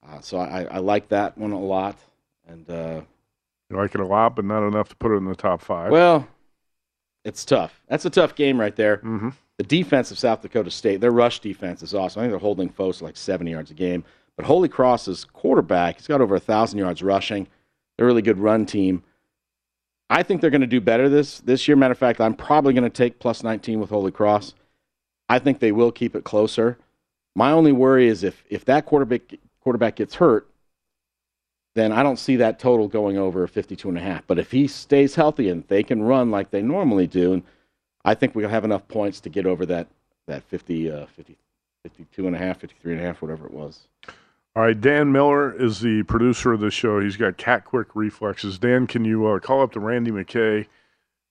Uh, 0.07 0.19
so 0.19 0.37
I, 0.37 0.63
I, 0.63 0.77
like 0.79 1.09
that 1.09 1.37
one 1.37 1.51
a 1.51 1.59
lot. 1.59 1.97
And 2.47 2.69
uh, 2.69 3.01
you 3.69 3.77
like 3.77 3.93
it 3.93 4.01
a 4.01 4.05
lot, 4.05 4.35
but 4.35 4.45
not 4.45 4.67
enough 4.67 4.89
to 4.89 4.95
put 4.95 5.11
it 5.11 5.17
in 5.17 5.25
the 5.25 5.35
top 5.35 5.61
five. 5.61 5.91
Well, 5.91 6.27
it's 7.23 7.45
tough. 7.45 7.81
That's 7.87 8.05
a 8.05 8.09
tough 8.09 8.35
game 8.35 8.59
right 8.59 8.75
there. 8.75 8.97
Mm-hmm. 8.97 9.29
The 9.57 9.63
defense 9.63 10.11
of 10.11 10.17
South 10.17 10.41
Dakota 10.41 10.71
State, 10.71 10.99
their 10.99 11.11
rush 11.11 11.39
defense 11.39 11.83
is 11.83 11.93
awesome. 11.93 12.21
I 12.21 12.23
think 12.23 12.31
they're 12.31 12.39
holding 12.39 12.69
foes 12.69 13.01
like 13.01 13.15
70 13.15 13.51
yards 13.51 13.71
a 13.71 13.75
game. 13.75 14.03
But 14.35 14.45
Holy 14.45 14.67
Cross's 14.67 15.25
quarterback, 15.25 15.97
he's 15.97 16.07
got 16.07 16.21
over 16.21 16.35
a 16.35 16.39
thousand 16.39 16.79
yards 16.79 17.03
rushing. 17.03 17.47
They're 17.95 18.07
a 18.07 18.07
really 18.07 18.23
good 18.23 18.39
run 18.39 18.65
team. 18.65 19.03
I 20.13 20.21
think 20.21 20.41
they're 20.41 20.51
going 20.51 20.61
to 20.61 20.67
do 20.67 20.79
better 20.79 21.09
this 21.09 21.39
this 21.39 21.67
year. 21.67 21.75
Matter 21.75 21.93
of 21.93 21.97
fact, 21.97 22.21
I'm 22.21 22.35
probably 22.35 22.71
going 22.73 22.83
to 22.83 22.89
take 22.89 23.17
plus 23.17 23.41
19 23.41 23.79
with 23.79 23.89
Holy 23.89 24.11
Cross. 24.11 24.53
I 25.27 25.39
think 25.39 25.59
they 25.59 25.71
will 25.71 25.91
keep 25.91 26.15
it 26.15 26.23
closer. 26.23 26.77
My 27.35 27.51
only 27.51 27.71
worry 27.71 28.07
is 28.07 28.23
if 28.23 28.43
if 28.47 28.63
that 28.65 28.85
quarterback 28.85 29.21
quarterback 29.59 29.95
gets 29.95 30.13
hurt, 30.13 30.47
then 31.73 31.91
I 31.91 32.03
don't 32.03 32.19
see 32.19 32.35
that 32.35 32.59
total 32.59 32.87
going 32.87 33.17
over 33.17 33.47
52 33.47 33.89
and 33.89 33.97
a 33.97 34.01
half. 34.01 34.27
But 34.27 34.37
if 34.37 34.51
he 34.51 34.67
stays 34.67 35.15
healthy 35.15 35.49
and 35.49 35.67
they 35.67 35.81
can 35.81 36.03
run 36.03 36.29
like 36.29 36.51
they 36.51 36.61
normally 36.61 37.07
do, 37.07 37.41
I 38.05 38.13
think 38.13 38.35
we'll 38.35 38.49
have 38.49 38.65
enough 38.65 38.87
points 38.87 39.19
to 39.21 39.29
get 39.29 39.47
over 39.47 39.65
that 39.65 39.87
that 40.27 40.43
50, 40.43 40.91
uh, 40.91 41.05
50 41.07 41.35
52 41.81 42.27
and 42.27 42.35
a 42.35 42.39
half, 42.39 42.59
53 42.59 42.93
and 42.93 43.01
a 43.01 43.03
half, 43.03 43.21
whatever 43.21 43.45
it 43.45 43.51
was. 43.51 43.87
All 44.55 44.61
right, 44.61 44.79
Dan 44.79 45.11
Miller 45.11 45.51
is 45.51 45.79
the 45.79 46.03
producer 46.03 46.53
of 46.53 46.59
the 46.59 46.69
show. 46.69 46.99
He's 46.99 47.17
got 47.17 47.37
cat 47.37 47.65
quick 47.65 47.87
reflexes. 47.95 48.59
Dan, 48.59 48.85
can 48.85 49.03
you 49.03 49.25
uh, 49.25 49.39
call 49.39 49.63
up 49.63 49.73
the 49.73 49.79
Randy 49.79 50.11
McKay 50.11 50.67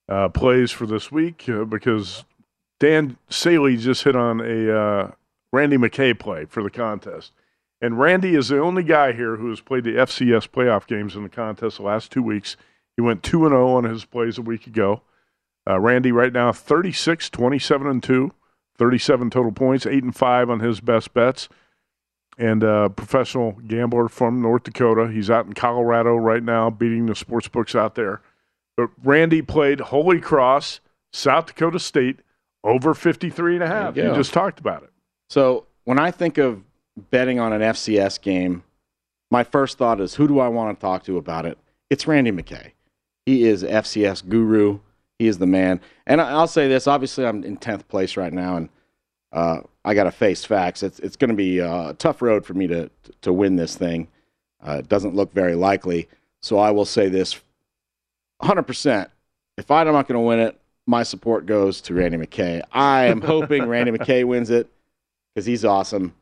uh, 0.08 0.28
plays 0.30 0.72
for 0.72 0.86
this 0.86 1.12
week? 1.12 1.48
Uh, 1.48 1.64
because 1.64 2.24
Dan 2.80 3.16
Saley 3.30 3.76
just 3.76 4.02
hit 4.02 4.16
on 4.16 4.40
a 4.40 4.76
uh, 4.76 5.10
Randy 5.52 5.76
McKay 5.76 6.18
play 6.18 6.46
for 6.46 6.64
the 6.64 6.70
contest. 6.70 7.30
And 7.80 7.96
Randy 7.96 8.34
is 8.34 8.48
the 8.48 8.58
only 8.58 8.82
guy 8.82 9.12
here 9.12 9.36
who 9.36 9.50
has 9.50 9.60
played 9.60 9.84
the 9.84 9.90
FCS 9.92 10.48
playoff 10.48 10.88
games 10.88 11.14
in 11.14 11.22
the 11.22 11.28
contest 11.28 11.76
the 11.76 11.84
last 11.84 12.10
two 12.10 12.24
weeks. 12.24 12.56
He 12.96 13.02
went 13.02 13.22
2 13.22 13.46
and 13.46 13.52
0 13.52 13.68
on 13.68 13.84
his 13.84 14.04
plays 14.04 14.36
a 14.36 14.42
week 14.42 14.66
ago. 14.66 15.02
Uh, 15.64 15.78
Randy, 15.78 16.10
right 16.10 16.32
now, 16.32 16.50
36, 16.50 17.30
27 17.30 17.86
and 17.86 18.02
2, 18.02 18.32
37 18.78 19.30
total 19.30 19.52
points, 19.52 19.86
8 19.86 20.02
and 20.02 20.16
5 20.16 20.50
on 20.50 20.58
his 20.58 20.80
best 20.80 21.14
bets 21.14 21.48
and 22.38 22.62
a 22.62 22.90
professional 22.90 23.52
gambler 23.66 24.08
from 24.08 24.40
North 24.40 24.64
Dakota. 24.64 25.08
He's 25.08 25.30
out 25.30 25.46
in 25.46 25.52
Colorado 25.52 26.14
right 26.16 26.42
now, 26.42 26.70
beating 26.70 27.06
the 27.06 27.14
sports 27.14 27.48
books 27.48 27.74
out 27.74 27.94
there. 27.94 28.20
But 28.76 28.90
Randy 29.04 29.42
played 29.42 29.80
Holy 29.80 30.20
Cross, 30.20 30.80
South 31.12 31.46
Dakota 31.46 31.78
State, 31.78 32.20
over 32.64 32.94
53 32.94 33.54
and 33.54 33.64
a 33.64 33.66
half. 33.66 33.96
You, 33.96 34.04
you 34.04 34.14
just 34.14 34.32
talked 34.32 34.60
about 34.60 34.82
it. 34.82 34.90
So 35.28 35.66
when 35.84 35.98
I 35.98 36.10
think 36.10 36.38
of 36.38 36.62
betting 37.10 37.38
on 37.38 37.52
an 37.52 37.60
FCS 37.60 38.20
game, 38.20 38.62
my 39.30 39.44
first 39.44 39.78
thought 39.78 40.00
is 40.00 40.14
who 40.14 40.28
do 40.28 40.40
I 40.40 40.48
want 40.48 40.78
to 40.78 40.80
talk 40.80 41.04
to 41.04 41.16
about 41.16 41.46
it? 41.46 41.58
It's 41.90 42.06
Randy 42.06 42.32
McKay. 42.32 42.72
He 43.26 43.44
is 43.44 43.62
FCS 43.62 44.28
guru. 44.28 44.80
He 45.18 45.26
is 45.26 45.38
the 45.38 45.46
man. 45.46 45.80
And 46.06 46.20
I'll 46.20 46.48
say 46.48 46.68
this 46.68 46.86
obviously, 46.86 47.26
I'm 47.26 47.44
in 47.44 47.56
10th 47.56 47.86
place 47.88 48.16
right 48.16 48.32
now, 48.32 48.56
and 48.56 48.68
uh, 49.32 49.60
I 49.84 49.94
got 49.94 50.04
to 50.04 50.12
face 50.12 50.44
facts. 50.44 50.82
It's 50.82 50.98
it's 51.00 51.16
going 51.16 51.30
to 51.30 51.36
be 51.36 51.58
a 51.58 51.94
tough 51.98 52.22
road 52.22 52.44
for 52.46 52.54
me 52.54 52.66
to 52.68 52.90
to 53.22 53.32
win 53.32 53.56
this 53.56 53.76
thing. 53.76 54.08
Uh, 54.66 54.76
it 54.78 54.88
doesn't 54.88 55.14
look 55.14 55.32
very 55.32 55.54
likely. 55.54 56.08
So 56.40 56.58
I 56.58 56.70
will 56.70 56.84
say 56.84 57.08
this: 57.08 57.40
100. 58.38 58.62
percent 58.62 59.10
If 59.56 59.70
I'm 59.70 59.86
not 59.86 60.06
going 60.06 60.20
to 60.20 60.26
win 60.26 60.38
it, 60.38 60.60
my 60.86 61.02
support 61.02 61.46
goes 61.46 61.80
to 61.82 61.94
Randy 61.94 62.18
McKay. 62.18 62.62
I 62.72 63.06
am 63.06 63.20
hoping 63.22 63.66
Randy 63.66 63.92
McKay 63.92 64.24
wins 64.24 64.50
it 64.50 64.68
because 65.34 65.46
he's 65.46 65.64
awesome. 65.64 66.14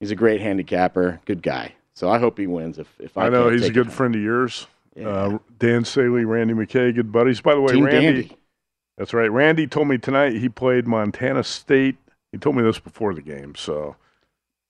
He's 0.00 0.10
a 0.10 0.16
great 0.16 0.40
handicapper, 0.40 1.20
good 1.24 1.42
guy. 1.42 1.74
So 1.94 2.08
I 2.08 2.18
hope 2.18 2.38
he 2.38 2.46
wins. 2.46 2.78
If 2.78 2.88
if 3.00 3.16
I, 3.16 3.26
I 3.26 3.28
know 3.30 3.50
he's 3.50 3.64
a 3.64 3.72
good 3.72 3.92
friend 3.92 4.14
of 4.14 4.20
yours. 4.20 4.66
Yeah. 4.94 5.08
Uh, 5.08 5.38
Dan 5.58 5.84
Saley, 5.84 6.24
Randy 6.24 6.54
McKay, 6.54 6.94
good 6.94 7.10
buddies. 7.12 7.40
By 7.40 7.54
the 7.54 7.60
way, 7.60 7.72
Team 7.72 7.84
Randy. 7.84 8.06
Dandy. 8.06 8.36
That's 8.96 9.14
right. 9.14 9.30
Randy 9.30 9.66
told 9.66 9.88
me 9.88 9.96
tonight 9.96 10.34
he 10.34 10.48
played 10.48 10.86
Montana 10.86 11.44
State 11.44 11.96
he 12.32 12.38
told 12.38 12.56
me 12.56 12.62
this 12.62 12.78
before 12.78 13.14
the 13.14 13.22
game, 13.22 13.54
so 13.54 13.96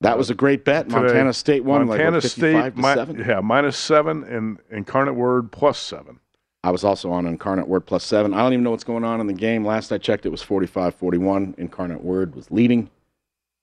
that 0.00 0.16
was 0.16 0.30
a 0.30 0.34
great 0.34 0.64
bet. 0.64 0.88
Today, 0.88 1.00
Montana 1.00 1.32
State 1.32 1.64
won 1.64 1.86
Montana 1.86 2.16
like 2.16 2.24
State, 2.24 2.76
mi-. 2.76 3.24
Yeah, 3.26 3.40
minus 3.40 3.76
seven 3.76 4.24
and 4.24 4.58
Incarnate 4.70 5.14
Word 5.14 5.50
plus 5.50 5.78
seven. 5.78 6.20
I 6.62 6.70
was 6.70 6.84
also 6.84 7.10
on 7.10 7.26
Incarnate 7.26 7.68
Word 7.68 7.86
plus 7.86 8.04
seven. 8.04 8.34
I 8.34 8.38
don't 8.38 8.52
even 8.52 8.64
know 8.64 8.70
what's 8.70 8.84
going 8.84 9.04
on 9.04 9.20
in 9.20 9.26
the 9.26 9.32
game. 9.32 9.64
Last 9.64 9.92
I 9.92 9.98
checked, 9.98 10.26
it 10.26 10.30
was 10.30 10.42
45-41. 10.42 11.58
Incarnate 11.58 12.02
Word 12.02 12.34
was 12.34 12.50
leading. 12.50 12.90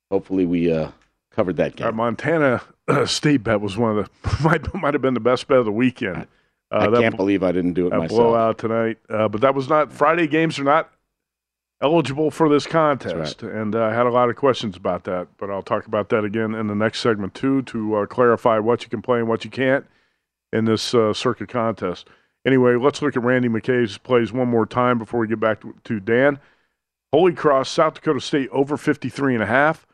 Hopefully, 0.10 0.46
we 0.46 0.72
uh, 0.72 0.92
covered 1.32 1.58
that 1.58 1.76
game. 1.76 1.88
Our 1.88 1.94
Montana 1.94 2.62
uh, 2.88 3.06
State 3.06 3.44
bet 3.44 3.62
was 3.62 3.78
one 3.78 3.98
of 3.98 4.06
the 4.06 4.44
might 4.44 4.74
might 4.74 4.94
have 4.94 5.02
been 5.02 5.14
the 5.14 5.20
best 5.20 5.48
bet 5.48 5.58
of 5.58 5.66
the 5.66 5.72
weekend. 5.72 6.28
Uh, 6.72 6.90
I 6.92 7.02
can't 7.02 7.16
believe 7.16 7.44
I 7.44 7.52
didn't 7.52 7.74
do 7.74 7.88
it 7.88 7.92
that 7.92 8.00
myself. 8.00 8.20
blowout 8.20 8.58
tonight, 8.58 8.98
uh, 9.10 9.28
but 9.28 9.42
that 9.42 9.56
was 9.56 9.70
not 9.70 9.92
Friday 9.92 10.28
games 10.28 10.58
are 10.58 10.64
not 10.64 10.92
eligible 11.82 12.32
for 12.32 12.50
this 12.50 12.66
contest. 12.66 13.42
Right. 13.42 13.54
And 13.54 13.76
uh, 13.76 13.84
I 13.84 13.94
had 13.94 14.06
a 14.06 14.12
lot 14.12 14.30
of 14.30 14.36
questions 14.36 14.78
about 14.78 15.04
that, 15.06 15.28
but 15.38 15.50
I'll 15.50 15.62
talk 15.62 15.86
about 15.88 16.10
that 16.10 16.24
again 16.24 16.56
in 16.56 16.68
the 16.68 16.76
next 16.76 17.02
segment, 17.02 17.34
too, 17.34 17.62
to 17.64 17.96
uh, 17.96 18.06
clarify 18.06 18.60
what 18.60 18.84
you 18.84 18.90
can 18.90 19.02
play 19.02 19.20
and 19.20 19.28
what 19.28 19.46
you 19.46 19.52
can't 19.52 19.86
in 20.54 20.66
this 20.66 20.94
uh, 20.94 21.14
Circa 21.14 21.48
contest. 21.48 22.08
Anyway, 22.46 22.76
let's 22.76 23.02
look 23.02 23.18
at 23.18 23.24
Randy 23.24 23.50
McKay's 23.50 23.98
plays 23.98 24.32
one 24.32 24.48
more 24.48 24.66
time 24.66 25.00
before 25.00 25.20
we 25.20 25.28
get 25.28 25.40
back 25.40 25.62
to, 25.62 25.76
to 25.84 26.00
Dan. 26.00 26.40
Holy 27.12 27.34
Cross, 27.34 27.70
South 27.70 27.96
Dakota 27.96 28.20
State 28.20 28.50
over 28.50 28.78
53 28.78 29.34
and 29.34 29.44
a 29.44 29.48
half. 29.48 29.88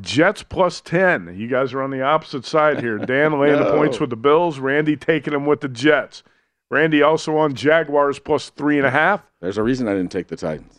Jets 0.00 0.42
plus 0.42 0.80
10. 0.80 1.36
You 1.36 1.48
guys 1.48 1.72
are 1.72 1.82
on 1.82 1.90
the 1.90 2.02
opposite 2.02 2.44
side 2.44 2.80
here. 2.80 2.98
Dan 2.98 3.38
laying 3.38 3.58
no. 3.58 3.64
the 3.64 3.76
points 3.76 4.00
with 4.00 4.10
the 4.10 4.16
Bills, 4.16 4.58
Randy 4.58 4.96
taking 4.96 5.32
them 5.32 5.44
with 5.44 5.60
the 5.60 5.68
Jets. 5.68 6.22
Randy 6.70 7.02
also 7.02 7.36
on 7.36 7.54
Jaguars 7.54 8.18
plus 8.18 8.50
three 8.50 8.78
and 8.78 8.86
a 8.86 8.90
half. 8.90 9.22
There's 9.40 9.58
a 9.58 9.62
reason 9.62 9.88
I 9.88 9.94
didn't 9.94 10.12
take 10.12 10.28
the 10.28 10.36
Titans. 10.36 10.77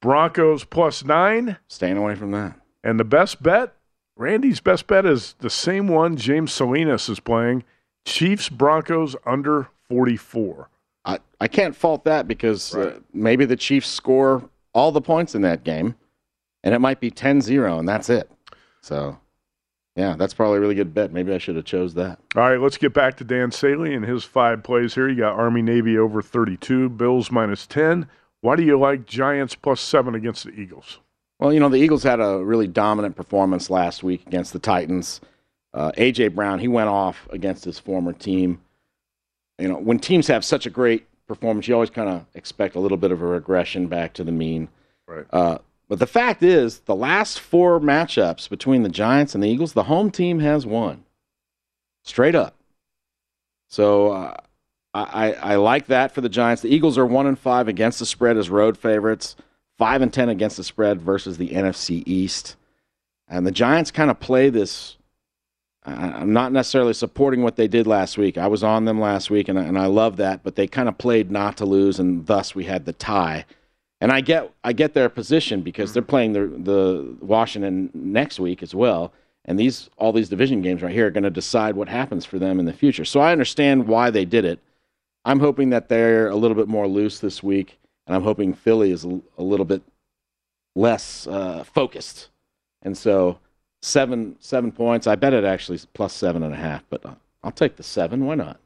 Broncos 0.00 0.64
plus 0.64 1.04
nine. 1.04 1.56
Staying 1.68 1.96
away 1.96 2.14
from 2.14 2.30
that. 2.32 2.58
And 2.82 2.98
the 2.98 3.04
best 3.04 3.42
bet, 3.42 3.74
Randy's 4.16 4.60
best 4.60 4.86
bet 4.86 5.04
is 5.06 5.34
the 5.40 5.50
same 5.50 5.88
one 5.88 6.16
James 6.16 6.52
Salinas 6.52 7.08
is 7.08 7.20
playing 7.20 7.64
Chiefs 8.06 8.48
Broncos 8.48 9.14
under 9.26 9.68
44. 9.88 10.68
I, 11.04 11.18
I 11.40 11.48
can't 11.48 11.76
fault 11.76 12.04
that 12.04 12.26
because 12.28 12.74
Right. 12.74 12.88
uh, 12.88 13.00
maybe 13.12 13.44
the 13.44 13.56
Chiefs 13.56 13.88
score 13.88 14.48
all 14.72 14.92
the 14.92 15.00
points 15.00 15.34
in 15.34 15.42
that 15.42 15.64
game 15.64 15.94
and 16.62 16.74
it 16.74 16.78
might 16.78 17.00
be 17.00 17.10
10 17.10 17.40
0 17.40 17.78
and 17.78 17.88
that's 17.88 18.08
it. 18.10 18.30
So, 18.82 19.18
yeah, 19.96 20.14
that's 20.16 20.32
probably 20.32 20.58
a 20.58 20.60
really 20.60 20.74
good 20.74 20.94
bet. 20.94 21.12
Maybe 21.12 21.34
I 21.34 21.38
should 21.38 21.56
have 21.56 21.64
chose 21.64 21.94
that. 21.94 22.18
All 22.36 22.42
right, 22.42 22.60
let's 22.60 22.76
get 22.78 22.94
back 22.94 23.16
to 23.18 23.24
Dan 23.24 23.50
Saley 23.50 23.94
and 23.94 24.04
his 24.04 24.24
five 24.24 24.62
plays 24.62 24.94
here. 24.94 25.08
You 25.08 25.16
got 25.16 25.34
Army 25.38 25.60
Navy 25.62 25.98
over 25.98 26.22
32, 26.22 26.88
Bills 26.90 27.30
minus 27.30 27.66
10. 27.66 28.06
Why 28.42 28.56
do 28.56 28.62
you 28.62 28.78
like 28.78 29.06
Giants 29.06 29.54
plus 29.54 29.80
seven 29.80 30.14
against 30.14 30.44
the 30.44 30.50
Eagles? 30.50 30.98
Well, 31.38 31.52
you 31.52 31.60
know, 31.60 31.68
the 31.68 31.78
Eagles 31.78 32.02
had 32.02 32.20
a 32.20 32.38
really 32.38 32.66
dominant 32.66 33.16
performance 33.16 33.70
last 33.70 34.02
week 34.02 34.26
against 34.26 34.52
the 34.52 34.58
Titans. 34.58 35.20
Uh, 35.72 35.92
A.J. 35.96 36.28
Brown, 36.28 36.58
he 36.58 36.68
went 36.68 36.88
off 36.88 37.26
against 37.30 37.64
his 37.64 37.78
former 37.78 38.12
team. 38.12 38.60
You 39.58 39.68
know, 39.68 39.78
when 39.78 39.98
teams 39.98 40.26
have 40.26 40.44
such 40.44 40.66
a 40.66 40.70
great 40.70 41.06
performance, 41.26 41.68
you 41.68 41.74
always 41.74 41.90
kind 41.90 42.08
of 42.08 42.26
expect 42.34 42.74
a 42.74 42.80
little 42.80 42.98
bit 42.98 43.12
of 43.12 43.22
a 43.22 43.26
regression 43.26 43.86
back 43.86 44.14
to 44.14 44.24
the 44.24 44.32
mean. 44.32 44.68
Right. 45.06 45.26
Uh, 45.32 45.58
but 45.88 45.98
the 45.98 46.06
fact 46.06 46.42
is, 46.42 46.80
the 46.80 46.94
last 46.94 47.40
four 47.40 47.80
matchups 47.80 48.48
between 48.48 48.82
the 48.82 48.88
Giants 48.88 49.34
and 49.34 49.42
the 49.42 49.48
Eagles, 49.48 49.72
the 49.72 49.84
home 49.84 50.10
team 50.10 50.40
has 50.40 50.66
won. 50.66 51.04
Straight 52.04 52.34
up. 52.34 52.54
So 53.68 54.12
uh, 54.12 54.36
I, 54.92 55.32
I 55.34 55.54
like 55.56 55.86
that 55.86 56.12
for 56.12 56.20
the 56.20 56.28
Giants. 56.28 56.62
The 56.62 56.74
Eagles 56.74 56.98
are 56.98 57.06
one 57.06 57.26
and 57.26 57.38
five 57.38 57.68
against 57.68 58.00
the 58.00 58.06
spread 58.06 58.36
as 58.36 58.50
road 58.50 58.76
favorites, 58.76 59.36
five 59.78 60.02
and 60.02 60.12
ten 60.12 60.28
against 60.28 60.56
the 60.56 60.64
spread 60.64 61.00
versus 61.00 61.38
the 61.38 61.50
NFC 61.50 62.02
East. 62.06 62.56
And 63.28 63.46
the 63.46 63.52
Giants 63.52 63.92
kind 63.92 64.10
of 64.10 64.18
play 64.18 64.50
this 64.50 64.96
I'm 65.86 66.32
not 66.32 66.52
necessarily 66.52 66.92
supporting 66.92 67.42
what 67.42 67.56
they 67.56 67.66
did 67.66 67.86
last 67.86 68.18
week. 68.18 68.36
I 68.36 68.48
was 68.48 68.62
on 68.62 68.84
them 68.84 69.00
last 69.00 69.30
week, 69.30 69.48
and 69.48 69.58
I, 69.58 69.62
and 69.62 69.78
I 69.78 69.86
love 69.86 70.16
that. 70.18 70.42
But 70.42 70.54
they 70.54 70.66
kind 70.66 70.88
of 70.88 70.98
played 70.98 71.30
not 71.30 71.56
to 71.56 71.64
lose, 71.64 71.98
and 71.98 72.26
thus 72.26 72.54
we 72.54 72.64
had 72.64 72.84
the 72.84 72.92
tie. 72.92 73.46
And 74.00 74.12
I 74.12 74.20
get 74.20 74.52
I 74.62 74.72
get 74.72 74.92
their 74.92 75.08
position 75.08 75.62
because 75.62 75.92
they're 75.92 76.02
playing 76.02 76.34
the 76.34 76.46
the 76.46 77.16
Washington 77.20 77.90
next 77.94 78.38
week 78.38 78.62
as 78.62 78.74
well. 78.74 79.12
And 79.46 79.58
these 79.58 79.88
all 79.96 80.12
these 80.12 80.28
division 80.28 80.60
games 80.60 80.82
right 80.82 80.92
here 80.92 81.06
are 81.06 81.10
going 81.10 81.24
to 81.24 81.30
decide 81.30 81.76
what 81.76 81.88
happens 81.88 82.26
for 82.26 82.38
them 82.38 82.60
in 82.60 82.66
the 82.66 82.72
future. 82.74 83.06
So 83.06 83.20
I 83.20 83.32
understand 83.32 83.88
why 83.88 84.10
they 84.10 84.26
did 84.26 84.44
it. 84.44 84.58
I'm 85.24 85.40
hoping 85.40 85.70
that 85.70 85.88
they're 85.88 86.28
a 86.28 86.36
little 86.36 86.56
bit 86.56 86.68
more 86.68 86.86
loose 86.86 87.18
this 87.18 87.42
week, 87.42 87.78
and 88.06 88.16
I'm 88.16 88.22
hoping 88.22 88.54
Philly 88.54 88.90
is 88.90 89.04
a, 89.04 89.20
a 89.38 89.42
little 89.42 89.66
bit 89.66 89.82
less 90.74 91.26
uh, 91.26 91.64
focused. 91.64 92.28
And 92.82 92.96
so 92.96 93.38
seven 93.82 94.36
seven 94.40 94.72
points. 94.72 95.06
I 95.06 95.16
bet 95.16 95.34
it 95.34 95.44
actually 95.44 95.80
plus 95.94 96.12
seven 96.12 96.42
and 96.42 96.54
a 96.54 96.56
half, 96.56 96.84
but 96.88 97.04
uh, 97.04 97.14
I'll 97.42 97.52
take 97.52 97.76
the 97.76 97.82
seven. 97.82 98.26
Why 98.26 98.34
not? 98.34 98.60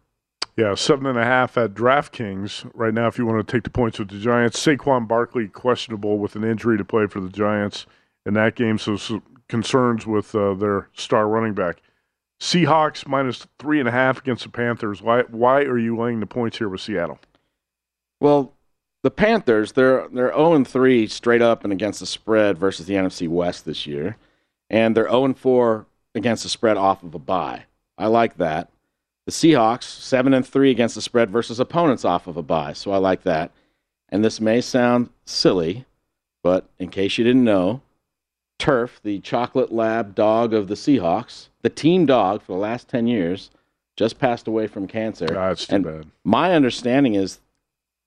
Yeah, 0.57 0.77
seven 0.77 1.07
and 1.07 1.19
a 1.19 1.25
half 1.25 1.59
at 1.59 1.75
DraftKings 1.75 2.71
right 2.75 2.95
now. 2.95 3.09
If 3.09 3.19
you 3.19 3.27
want 3.27 3.45
to 3.47 3.53
take 3.53 3.65
the 3.65 3.71
points 3.71 3.99
with 3.99 4.09
the 4.09 4.21
Giants, 4.21 4.65
Saquon 4.65 5.09
Barkley 5.09 5.49
questionable 5.49 6.19
with 6.19 6.37
an 6.37 6.45
injury 6.45 6.79
to 6.79 6.85
play 6.85 7.07
for 7.09 7.21
the 7.21 7.29
Giants 7.29 7.87
in 8.25 8.35
that 8.35 8.55
game, 8.55 8.79
so 8.79 8.97
some 8.97 9.23
concerns 9.49 10.07
with 10.07 10.35
uh, 10.35 10.55
their 10.55 10.89
star 10.95 11.29
running 11.29 11.55
back. 11.55 11.83
Seahawks 12.41 13.07
minus 13.07 13.47
three 13.59 13.79
and 13.79 13.89
a 13.89 13.93
half 13.93 14.19
against 14.19 14.43
the 14.43 14.51
Panthers. 14.51 15.01
Why? 15.01 15.23
Why 15.23 15.63
are 15.63 15.79
you 15.79 15.97
laying 15.97 16.21
the 16.21 16.27
points 16.27 16.59
here 16.59 16.69
with 16.69 16.81
Seattle? 16.81 17.19
Well, 18.21 18.53
the 19.03 19.11
Panthers 19.11 19.73
they're 19.73 20.09
they're 20.09 20.33
zero 20.33 20.55
and 20.55 20.67
three 20.67 21.07
straight 21.07 21.43
up 21.43 21.65
and 21.65 21.73
against 21.73 22.01
the 22.01 22.07
spread 22.07 22.59
versus 22.59 22.87
the 22.87 22.95
NFC 22.95 23.29
West 23.29 23.65
this 23.65 23.87
year, 23.87 24.17
and 24.69 24.97
they're 24.97 25.09
zero 25.09 25.25
and 25.25 25.39
four 25.39 25.87
against 26.15 26.43
the 26.43 26.49
spread 26.49 26.77
off 26.77 27.03
of 27.03 27.15
a 27.15 27.19
bye. 27.19 27.65
I 27.99 28.07
like 28.07 28.37
that. 28.39 28.71
The 29.27 29.33
Seahawks, 29.33 29.85
7 29.85 30.35
and 30.35 30.47
3 30.47 30.71
against 30.71 30.95
the 30.95 31.03
spread 31.03 31.31
versus 31.31 31.59
opponents 31.59 32.05
off 32.05 32.27
of 32.27 32.37
a 32.37 32.43
bye. 32.43 32.75
So 32.75 32.93
I 32.93 32.99
like 32.99 33.23
that. 33.23 33.53
And 34.11 34.23
this 34.23 34.41
may 34.41 34.61
sound 34.61 35.09
silly, 35.25 35.87
but 36.43 36.69
in 36.79 36.91
case 36.91 37.17
you 37.17 37.25
didn't 37.25 37.45
know, 37.45 37.81
Turf, 38.59 39.01
the 39.03 39.21
chocolate 39.21 39.73
lab 39.73 40.15
dog 40.15 40.53
of 40.53 40.69
the 40.69 40.75
Seahawks, 40.75 41.49
the 41.65 41.71
team 41.71 42.05
dog 42.05 42.43
for 42.43 42.53
the 42.53 42.59
last 42.59 42.89
10 42.89 43.07
years, 43.07 43.51
just 43.97 44.19
passed 44.19 44.47
away 44.47 44.67
from 44.67 44.87
cancer. 44.87 45.27
Ah, 45.31 45.49
that's 45.49 45.67
too 45.67 45.77
and 45.77 45.85
bad. 45.85 46.07
My 46.23 46.55
understanding 46.55 47.15
is 47.15 47.41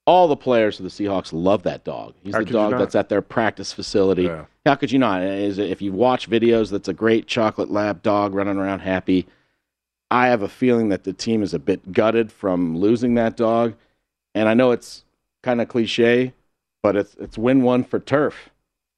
all 0.06 0.28
the 0.28 0.38
players 0.38 0.80
of 0.80 0.84
the 0.84 0.90
Seahawks 0.90 1.34
love 1.34 1.64
that 1.64 1.84
dog. 1.84 2.14
He's 2.24 2.36
How 2.36 2.44
the 2.44 2.46
dog 2.46 2.78
that's 2.78 2.96
at 2.96 3.10
their 3.10 3.24
practice 3.24 3.74
facility. 3.74 4.24
Yeah. 4.24 4.46
How 4.66 4.76
could 4.76 4.92
you 4.92 5.00
not? 5.00 5.24
Is 5.24 5.58
if 5.58 5.82
you 5.82 5.92
watch 5.92 6.30
videos, 6.30 6.70
that's 6.70 6.88
a 6.88 6.94
great 6.94 7.26
chocolate 7.26 7.72
lab 7.72 8.04
dog 8.04 8.36
running 8.36 8.58
around 8.58 8.80
happy. 8.80 9.26
I 10.12 10.28
have 10.28 10.44
a 10.44 10.48
feeling 10.48 10.90
that 10.90 11.04
the 11.04 11.12
team 11.12 11.42
is 11.42 11.54
a 11.54 11.60
bit 11.60 11.92
gutted 11.92 12.32
from 12.32 12.78
losing 12.78 13.16
that 13.16 13.36
dog, 13.36 13.74
and 14.36 14.48
I 14.48 14.54
know 14.54 14.72
it's 14.72 15.04
kind 15.42 15.60
of 15.60 15.68
cliche, 15.68 16.34
but 16.84 16.96
it's 16.96 17.16
it's 17.16 17.38
win 17.38 17.64
one 17.64 17.84
for 17.84 18.00
turf. 18.00 18.50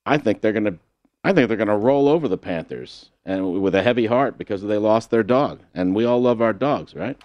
I 0.05 0.17
think 0.17 0.41
they're 0.41 0.53
gonna, 0.53 0.77
I 1.23 1.31
think 1.31 1.47
they're 1.47 1.57
gonna 1.57 1.77
roll 1.77 2.09
over 2.09 2.27
the 2.27 2.37
Panthers 2.37 3.09
and 3.29 3.61
with 3.61 3.75
a 3.75 3.83
heavy 3.83 4.07
heart 4.07 4.39
because 4.39 4.63
they 4.63 4.77
lost 4.77 5.11
their 5.11 5.21
dog, 5.21 5.59
and 5.75 5.93
we 5.93 6.03
all 6.03 6.19
love 6.19 6.41
our 6.41 6.51
dogs, 6.51 6.95
right? 6.95 7.15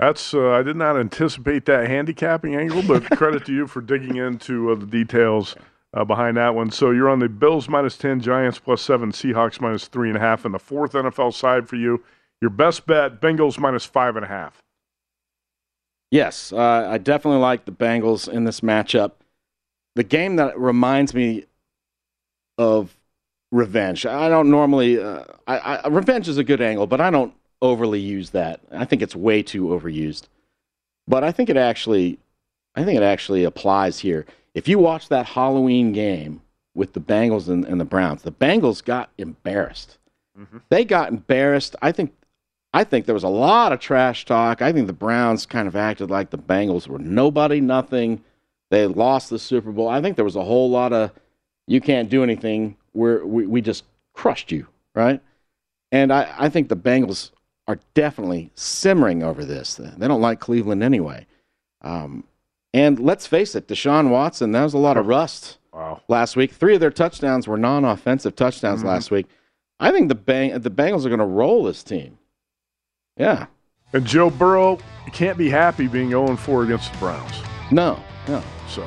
That's 0.00 0.32
uh, 0.32 0.52
I 0.52 0.62
did 0.62 0.76
not 0.76 0.98
anticipate 0.98 1.66
that 1.66 1.86
handicapping 1.86 2.56
angle, 2.56 2.82
but 2.82 3.04
credit 3.16 3.44
to 3.44 3.52
you 3.52 3.66
for 3.66 3.82
digging 3.82 4.16
into 4.16 4.70
uh, 4.70 4.74
the 4.74 4.86
details 4.86 5.54
uh, 5.92 6.04
behind 6.06 6.38
that 6.38 6.54
one. 6.54 6.70
So 6.70 6.92
you're 6.92 7.10
on 7.10 7.18
the 7.18 7.28
Bills 7.28 7.68
minus 7.68 7.98
ten, 7.98 8.20
Giants 8.20 8.58
plus 8.58 8.80
seven, 8.80 9.12
Seahawks 9.12 9.60
minus 9.60 9.86
three 9.86 10.08
and 10.08 10.16
a 10.16 10.20
half, 10.20 10.46
and 10.46 10.54
the 10.54 10.58
fourth 10.58 10.92
NFL 10.92 11.34
side 11.34 11.68
for 11.68 11.76
you. 11.76 12.02
Your 12.40 12.50
best 12.50 12.86
bet: 12.86 13.20
Bengals 13.20 13.58
minus 13.58 13.84
five 13.84 14.16
and 14.16 14.24
a 14.24 14.28
half. 14.28 14.62
Yes, 16.10 16.54
uh, 16.54 16.88
I 16.90 16.96
definitely 16.96 17.40
like 17.40 17.66
the 17.66 17.72
Bengals 17.72 18.32
in 18.32 18.44
this 18.44 18.62
matchup. 18.62 19.12
The 19.94 20.04
game 20.04 20.36
that 20.36 20.58
reminds 20.58 21.12
me 21.12 21.44
of 22.56 22.97
revenge. 23.50 24.06
I 24.06 24.28
don't 24.28 24.50
normally. 24.50 25.00
Uh, 25.00 25.24
I, 25.46 25.58
I, 25.58 25.88
revenge 25.88 26.28
is 26.28 26.38
a 26.38 26.44
good 26.44 26.60
angle, 26.60 26.86
but 26.86 27.00
I 27.00 27.10
don't 27.10 27.34
overly 27.62 28.00
use 28.00 28.30
that. 28.30 28.60
I 28.70 28.84
think 28.84 29.02
it's 29.02 29.16
way 29.16 29.42
too 29.42 29.66
overused. 29.66 30.28
But 31.06 31.24
I 31.24 31.32
think 31.32 31.48
it 31.48 31.56
actually, 31.56 32.18
I 32.74 32.84
think 32.84 32.98
it 32.98 33.02
actually 33.02 33.44
applies 33.44 34.00
here. 34.00 34.26
If 34.54 34.68
you 34.68 34.78
watch 34.78 35.08
that 35.08 35.26
Halloween 35.26 35.92
game 35.92 36.42
with 36.74 36.92
the 36.92 37.00
Bengals 37.00 37.48
and, 37.48 37.64
and 37.64 37.80
the 37.80 37.84
Browns, 37.84 38.22
the 38.22 38.32
Bengals 38.32 38.84
got 38.84 39.10
embarrassed. 39.18 39.98
They 40.68 40.84
got 40.84 41.08
embarrassed. 41.08 41.74
I 41.82 41.92
think 41.92 42.14
I 42.72 42.84
think 42.84 43.06
there 43.06 43.14
was 43.14 43.24
a 43.24 43.28
lot 43.28 43.72
of 43.72 43.80
trash 43.80 44.24
talk. 44.24 44.60
I 44.62 44.72
think 44.72 44.86
the 44.86 44.92
Browns 44.92 45.46
kind 45.46 45.66
of 45.66 45.74
acted 45.74 46.10
like 46.10 46.30
the 46.30 46.38
Bengals 46.38 46.86
were 46.86 46.98
nobody, 46.98 47.60
nothing. 47.60 48.22
They 48.70 48.86
lost 48.86 49.30
the 49.30 49.38
Super 49.38 49.72
Bowl. 49.72 49.88
I 49.88 50.02
think 50.02 50.16
there 50.16 50.24
was 50.24 50.36
a 50.36 50.44
whole 50.44 50.70
lot 50.70 50.92
of 50.92 51.10
you 51.66 51.80
can't 51.80 52.08
do 52.08 52.22
anything. 52.22 52.76
We're, 52.98 53.24
we 53.24 53.46
we 53.46 53.60
just 53.60 53.84
crushed 54.12 54.50
you, 54.50 54.66
right? 54.94 55.20
And 55.92 56.12
I, 56.12 56.34
I 56.36 56.48
think 56.48 56.68
the 56.68 56.76
Bengals 56.76 57.30
are 57.68 57.78
definitely 57.94 58.50
simmering 58.56 59.22
over 59.22 59.44
this. 59.44 59.76
They 59.76 60.08
don't 60.08 60.20
like 60.20 60.40
Cleveland 60.40 60.82
anyway. 60.82 61.26
Um, 61.82 62.24
and 62.74 62.98
let's 62.98 63.26
face 63.26 63.54
it, 63.54 63.68
Deshaun 63.68 64.10
Watson, 64.10 64.52
that 64.52 64.64
was 64.64 64.74
a 64.74 64.78
lot 64.78 64.96
of 64.96 65.06
rust 65.06 65.58
Wow. 65.72 66.02
last 66.08 66.34
week. 66.34 66.50
Three 66.52 66.74
of 66.74 66.80
their 66.80 66.90
touchdowns 66.90 67.46
were 67.46 67.56
non-offensive 67.56 68.34
touchdowns 68.34 68.82
last 68.82 69.10
week. 69.10 69.26
I 69.78 69.92
think 69.92 70.08
the 70.08 70.14
bang 70.16 70.58
the 70.60 70.70
Bengals 70.70 71.04
are 71.04 71.08
going 71.08 71.20
to 71.20 71.24
roll 71.24 71.62
this 71.62 71.84
team. 71.84 72.18
Yeah. 73.16 73.46
And 73.92 74.04
Joe 74.04 74.28
Burrow 74.28 74.78
can't 75.12 75.38
be 75.38 75.48
happy 75.48 75.86
being 75.86 76.08
0 76.10 76.34
4 76.36 76.64
against 76.64 76.92
the 76.92 76.98
Browns. 76.98 77.32
No, 77.70 78.02
no. 78.26 78.42
So, 78.68 78.82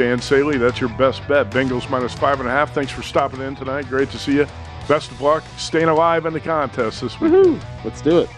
Dan 0.00 0.18
Saley, 0.18 0.56
that's 0.56 0.80
your 0.80 0.88
best 0.88 1.28
bet. 1.28 1.50
Bengals 1.50 1.90
minus 1.90 2.14
five 2.14 2.40
and 2.40 2.48
a 2.48 2.50
half. 2.50 2.72
Thanks 2.72 2.90
for 2.90 3.02
stopping 3.02 3.42
in 3.42 3.54
tonight. 3.54 3.86
Great 3.86 4.08
to 4.12 4.18
see 4.18 4.36
you. 4.36 4.46
Best 4.88 5.10
of 5.10 5.20
luck. 5.20 5.44
Staying 5.58 5.90
alive 5.90 6.24
in 6.24 6.32
the 6.32 6.40
contest 6.40 7.02
this 7.02 7.20
week. 7.20 7.60
Let's 7.84 8.00
do 8.00 8.20
it. 8.20 8.30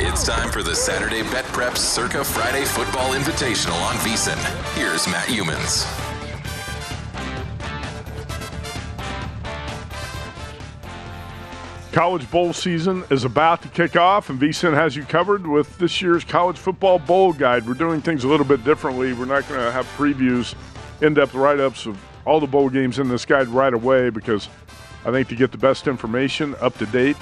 It's 0.00 0.26
time 0.26 0.50
for 0.50 0.64
the 0.64 0.74
Saturday 0.74 1.22
Bet 1.22 1.44
Prep 1.44 1.78
Circa 1.78 2.24
Friday 2.24 2.64
Football 2.64 3.14
Invitational 3.14 3.80
on 3.82 3.94
VSiN. 3.98 4.36
Here's 4.74 5.06
Matt 5.06 5.28
Youmans. 5.28 6.03
College 11.94 12.28
bowl 12.28 12.52
season 12.52 13.04
is 13.08 13.22
about 13.22 13.62
to 13.62 13.68
kick 13.68 13.94
off, 13.94 14.28
and 14.28 14.40
VSiN 14.40 14.74
has 14.74 14.96
you 14.96 15.04
covered 15.04 15.46
with 15.46 15.78
this 15.78 16.02
year's 16.02 16.24
college 16.24 16.58
football 16.58 16.98
bowl 16.98 17.32
guide. 17.32 17.68
We're 17.68 17.74
doing 17.74 18.02
things 18.02 18.24
a 18.24 18.28
little 18.28 18.44
bit 18.44 18.64
differently. 18.64 19.12
We're 19.12 19.26
not 19.26 19.48
going 19.48 19.60
to 19.60 19.70
have 19.70 19.86
previews, 19.96 20.56
in 21.02 21.14
depth 21.14 21.34
write 21.34 21.60
ups 21.60 21.86
of 21.86 21.96
all 22.24 22.40
the 22.40 22.48
bowl 22.48 22.68
games 22.68 22.98
in 22.98 23.06
this 23.06 23.24
guide 23.24 23.46
right 23.46 23.72
away 23.72 24.10
because 24.10 24.48
I 25.04 25.12
think 25.12 25.28
to 25.28 25.36
get 25.36 25.52
the 25.52 25.56
best 25.56 25.86
information 25.86 26.56
up 26.60 26.76
to 26.78 26.86
date, 26.86 27.16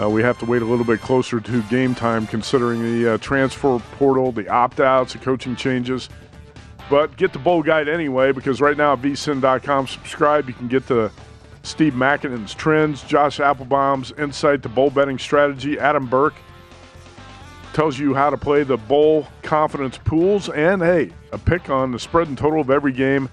uh, 0.00 0.08
we 0.08 0.22
have 0.22 0.38
to 0.38 0.44
wait 0.44 0.62
a 0.62 0.66
little 0.66 0.84
bit 0.84 1.00
closer 1.00 1.40
to 1.40 1.62
game 1.64 1.96
time 1.96 2.28
considering 2.28 2.82
the 2.82 3.14
uh, 3.14 3.18
transfer 3.18 3.80
portal, 3.98 4.30
the 4.30 4.48
opt 4.48 4.78
outs, 4.78 5.14
the 5.14 5.18
coaching 5.18 5.56
changes. 5.56 6.08
But 6.88 7.16
get 7.16 7.32
the 7.32 7.40
bowl 7.40 7.64
guide 7.64 7.88
anyway 7.88 8.30
because 8.30 8.60
right 8.60 8.76
now 8.76 8.92
at 8.92 9.02
vsin.com, 9.02 9.88
subscribe. 9.88 10.46
You 10.46 10.54
can 10.54 10.68
get 10.68 10.86
the 10.86 11.10
Steve 11.62 11.94
Makinen's 11.94 12.54
trends, 12.54 13.02
Josh 13.02 13.38
Appelbaum's 13.38 14.12
insight 14.18 14.62
to 14.62 14.68
bowl 14.68 14.90
betting 14.90 15.18
strategy, 15.18 15.78
Adam 15.78 16.06
Burke 16.06 16.34
tells 17.72 17.98
you 17.98 18.14
how 18.14 18.30
to 18.30 18.36
play 18.36 18.62
the 18.62 18.76
bowl 18.76 19.28
confidence 19.42 19.98
pools, 19.98 20.48
and 20.48 20.82
hey, 20.82 21.10
a 21.32 21.38
pick 21.38 21.70
on 21.70 21.92
the 21.92 21.98
spread 21.98 22.28
and 22.28 22.36
total 22.36 22.60
of 22.60 22.70
every 22.70 22.92
game 22.92 23.28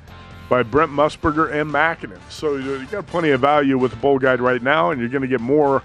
by 0.49 0.63
Brent 0.63 0.91
Musburger 0.91 1.51
and 1.51 1.71
Mackinnon. 1.71 2.19
So 2.29 2.55
you 2.55 2.85
got 2.87 3.07
plenty 3.07 3.31
of 3.31 3.41
value 3.41 3.77
with 3.77 3.91
the 3.91 3.97
bowl 3.97 4.19
guide 4.19 4.39
right 4.39 4.61
now, 4.61 4.91
and 4.91 4.99
you're 4.99 5.09
going 5.09 5.23
to 5.23 5.27
get 5.27 5.41
more 5.41 5.81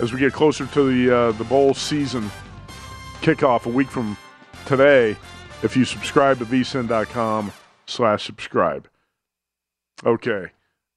as 0.00 0.12
we 0.12 0.18
get 0.18 0.32
closer 0.32 0.66
to 0.66 0.82
the 0.84 1.14
uh, 1.14 1.32
the 1.32 1.44
bowl 1.44 1.74
season 1.74 2.30
kickoff 3.20 3.66
a 3.66 3.68
week 3.68 3.88
from 3.88 4.16
today. 4.66 5.16
If 5.62 5.76
you 5.76 5.84
subscribe 5.84 6.38
to 6.38 6.44
vsin.com 6.44 7.52
slash 7.86 8.24
subscribe. 8.24 8.88
Okay. 10.04 10.50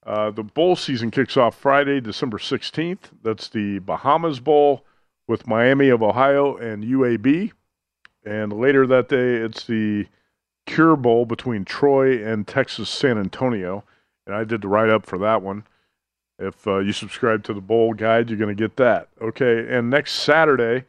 Uh, 0.06 0.30
the 0.30 0.44
bowl 0.44 0.76
season 0.76 1.10
kicks 1.10 1.36
off 1.36 1.56
Friday, 1.56 2.00
December 2.00 2.38
16th. 2.38 3.10
That's 3.24 3.50
the 3.50 3.80
Bahamas 3.80 4.40
Bowl 4.40 4.86
with 5.28 5.48
Miami 5.48 5.90
of 5.90 6.04
Ohio 6.04 6.56
and 6.58 6.84
UAB. 6.84 7.52
And 8.24 8.54
later 8.54 8.86
that 8.86 9.10
day, 9.10 9.36
it's 9.36 9.66
the 9.66 10.06
Cure 10.68 10.96
Bowl 10.96 11.26
between 11.26 11.66
Troy 11.66 12.24
and 12.24 12.48
Texas 12.48 12.90
San 12.90 13.18
Antonio. 13.18 13.84
And 14.28 14.36
I 14.36 14.44
did 14.44 14.62
the 14.62 14.68
write 14.68 14.90
up 14.90 15.06
for 15.06 15.18
that 15.20 15.42
one. 15.42 15.64
If 16.38 16.68
uh, 16.68 16.80
you 16.80 16.92
subscribe 16.92 17.44
to 17.46 17.54
the 17.54 17.62
bowl 17.62 17.94
guide, 17.94 18.30
you're 18.30 18.40
going 18.40 18.56
to 18.56 18.62
get 18.62 18.78
that. 18.78 19.08
Okay. 19.22 19.66
And 19.70 19.90
next 19.90 20.14
Saturday, 20.14 20.86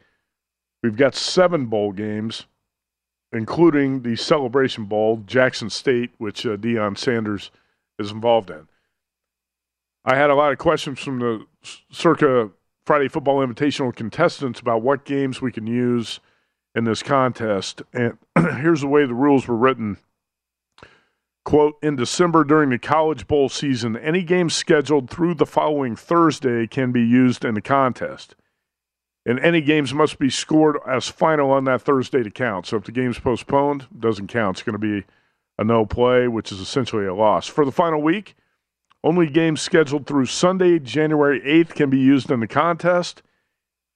we've 0.83 0.97
got 0.97 1.15
seven 1.15 1.67
bowl 1.67 1.91
games, 1.91 2.45
including 3.31 4.01
the 4.01 4.15
Celebration 4.15 4.85
Bowl, 4.85 5.23
Jackson 5.25 5.69
State, 5.69 6.11
which 6.17 6.45
uh, 6.45 6.57
Deion 6.57 6.97
Sanders 6.97 7.49
is 7.97 8.11
involved 8.11 8.49
in. 8.49 8.67
I 10.07 10.15
had 10.15 10.29
a 10.29 10.35
lot 10.35 10.53
of 10.53 10.57
questions 10.57 10.99
from 10.99 11.19
the 11.19 11.45
circa 11.91 12.49
Friday 12.85 13.09
Football 13.09 13.45
Invitational 13.45 13.93
contestants 13.93 14.61
about 14.61 14.81
what 14.81 15.03
games 15.03 15.41
we 15.41 15.51
can 15.51 15.67
use 15.67 16.21
in 16.73 16.85
this 16.85 17.03
contest. 17.03 17.81
And 17.91 18.17
here's 18.39 18.79
the 18.79 18.87
way 18.87 19.05
the 19.05 19.13
rules 19.13 19.49
were 19.49 19.57
written. 19.57 19.97
Quote, 21.43 21.75
in 21.83 21.97
December 21.97 22.45
during 22.45 22.69
the 22.69 22.79
College 22.79 23.27
Bowl 23.27 23.49
season, 23.49 23.97
any 23.97 24.23
game 24.23 24.49
scheduled 24.49 25.09
through 25.09 25.33
the 25.35 25.45
following 25.45 25.97
Thursday 25.97 26.67
can 26.67 26.93
be 26.93 27.01
used 27.01 27.43
in 27.43 27.55
the 27.55 27.61
contest. 27.61 28.33
And 29.25 29.41
any 29.41 29.59
games 29.59 29.93
must 29.93 30.19
be 30.19 30.29
scored 30.29 30.77
as 30.87 31.09
final 31.09 31.51
on 31.51 31.65
that 31.65 31.81
Thursday 31.81 32.23
to 32.23 32.31
count. 32.31 32.65
So 32.65 32.77
if 32.77 32.85
the 32.85 32.93
game's 32.93 33.19
postponed, 33.19 33.87
doesn't 33.97 34.27
count. 34.27 34.59
It's 34.59 34.63
going 34.63 34.79
to 34.79 34.79
be 34.79 35.05
a 35.57 35.65
no 35.65 35.85
play, 35.85 36.29
which 36.29 36.53
is 36.53 36.61
essentially 36.61 37.05
a 37.05 37.13
loss. 37.13 37.45
For 37.47 37.65
the 37.65 37.73
final 37.73 38.01
week, 38.01 38.35
only 39.03 39.27
games 39.27 39.61
scheduled 39.61 40.07
through 40.07 40.25
Sunday, 40.25 40.79
January 40.79 41.39
8th 41.41 41.75
can 41.75 41.89
be 41.89 41.99
used 41.99 42.31
in 42.31 42.39
the 42.39 42.47
contest, 42.47 43.21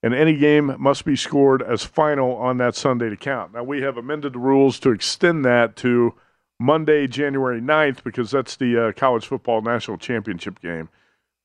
and 0.04 0.14
any 0.14 0.38
game 0.38 0.76
must 0.80 1.06
be 1.06 1.16
scored 1.16 1.62
as 1.62 1.84
final 1.84 2.36
on 2.36 2.58
that 2.58 2.76
Sunday 2.76 3.10
to 3.10 3.18
count. 3.18 3.54
Now, 3.54 3.64
we 3.64 3.82
have 3.82 3.98
amended 3.98 4.34
the 4.34 4.40
rules 4.40 4.80
to 4.80 4.92
extend 4.92 5.44
that 5.46 5.76
to 5.78 6.14
Monday, 6.60 7.08
January 7.08 7.60
9th, 7.60 8.04
because 8.04 8.32
that's 8.32 8.56
the 8.56 8.88
uh, 8.88 8.92
College 8.94 9.26
Football 9.26 9.62
National 9.62 9.98
Championship 9.98 10.60
game. 10.62 10.90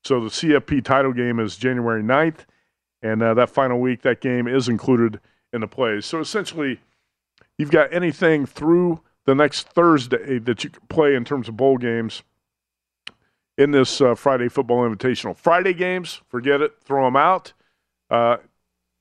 So 0.03 0.21
the 0.21 0.29
CFP 0.29 0.83
title 0.83 1.11
game 1.11 1.39
is 1.39 1.57
January 1.57 2.03
9th, 2.03 2.45
and 3.01 3.21
uh, 3.21 3.33
that 3.33 3.49
final 3.49 3.79
week, 3.79 4.03
that 4.03 4.21
game 4.21 4.47
is 4.47 4.69
included 4.69 5.19
in 5.51 5.61
the 5.61 5.67
plays. 5.67 6.05
So 6.05 6.19
essentially, 6.19 6.79
you've 7.57 7.71
got 7.71 7.91
anything 7.91 8.45
through 8.45 9.01
the 9.25 9.35
next 9.35 9.67
Thursday 9.69 10.39
that 10.39 10.63
you 10.63 10.69
can 10.69 10.81
play 10.87 11.15
in 11.15 11.25
terms 11.25 11.49
of 11.49 11.57
bowl 11.57 11.77
games 11.77 12.23
in 13.57 13.71
this 13.71 14.01
uh, 14.01 14.15
Friday 14.15 14.49
Football 14.49 14.87
Invitational. 14.87 15.35
Friday 15.35 15.73
games, 15.73 16.21
forget 16.29 16.61
it, 16.61 16.75
throw 16.83 17.05
them 17.05 17.15
out. 17.15 17.53
Uh, 18.09 18.37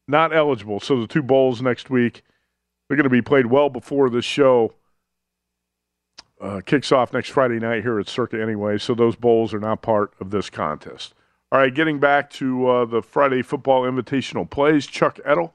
not 0.09 0.35
eligible. 0.35 0.81
So 0.81 1.01
the 1.01 1.07
two 1.07 1.23
bowls 1.23 1.61
next 1.61 1.91
week, 1.91 2.23
they're 2.89 2.97
going 2.97 3.05
to 3.05 3.11
be 3.11 3.23
played 3.23 3.47
well 3.47 3.69
before 3.69 4.09
this 4.09 4.25
show 4.25 4.73
uh, 6.41 6.61
kicks 6.65 6.93
off 6.93 7.13
next 7.13 7.31
Friday 7.31 7.59
night 7.59 7.83
here 7.83 7.99
at 7.99 8.09
Circa 8.09 8.41
anyway. 8.41 8.79
So 8.79 8.95
those 8.95 9.17
bowls 9.17 9.53
are 9.53 9.61
not 9.61 9.83
part 9.83 10.13
of 10.21 10.31
this 10.31 10.51
contest. 10.51 11.15
All 11.51 11.61
right, 11.61 11.75
getting 11.75 11.99
back 11.99 12.31
to 12.31 12.69
uh, 12.69 12.85
the 12.85 13.03
Friday 13.03 13.43
Football 13.43 13.83
Invitational 13.83 14.49
plays, 14.49 14.87
Chuck 14.87 15.19
Edel, 15.25 15.55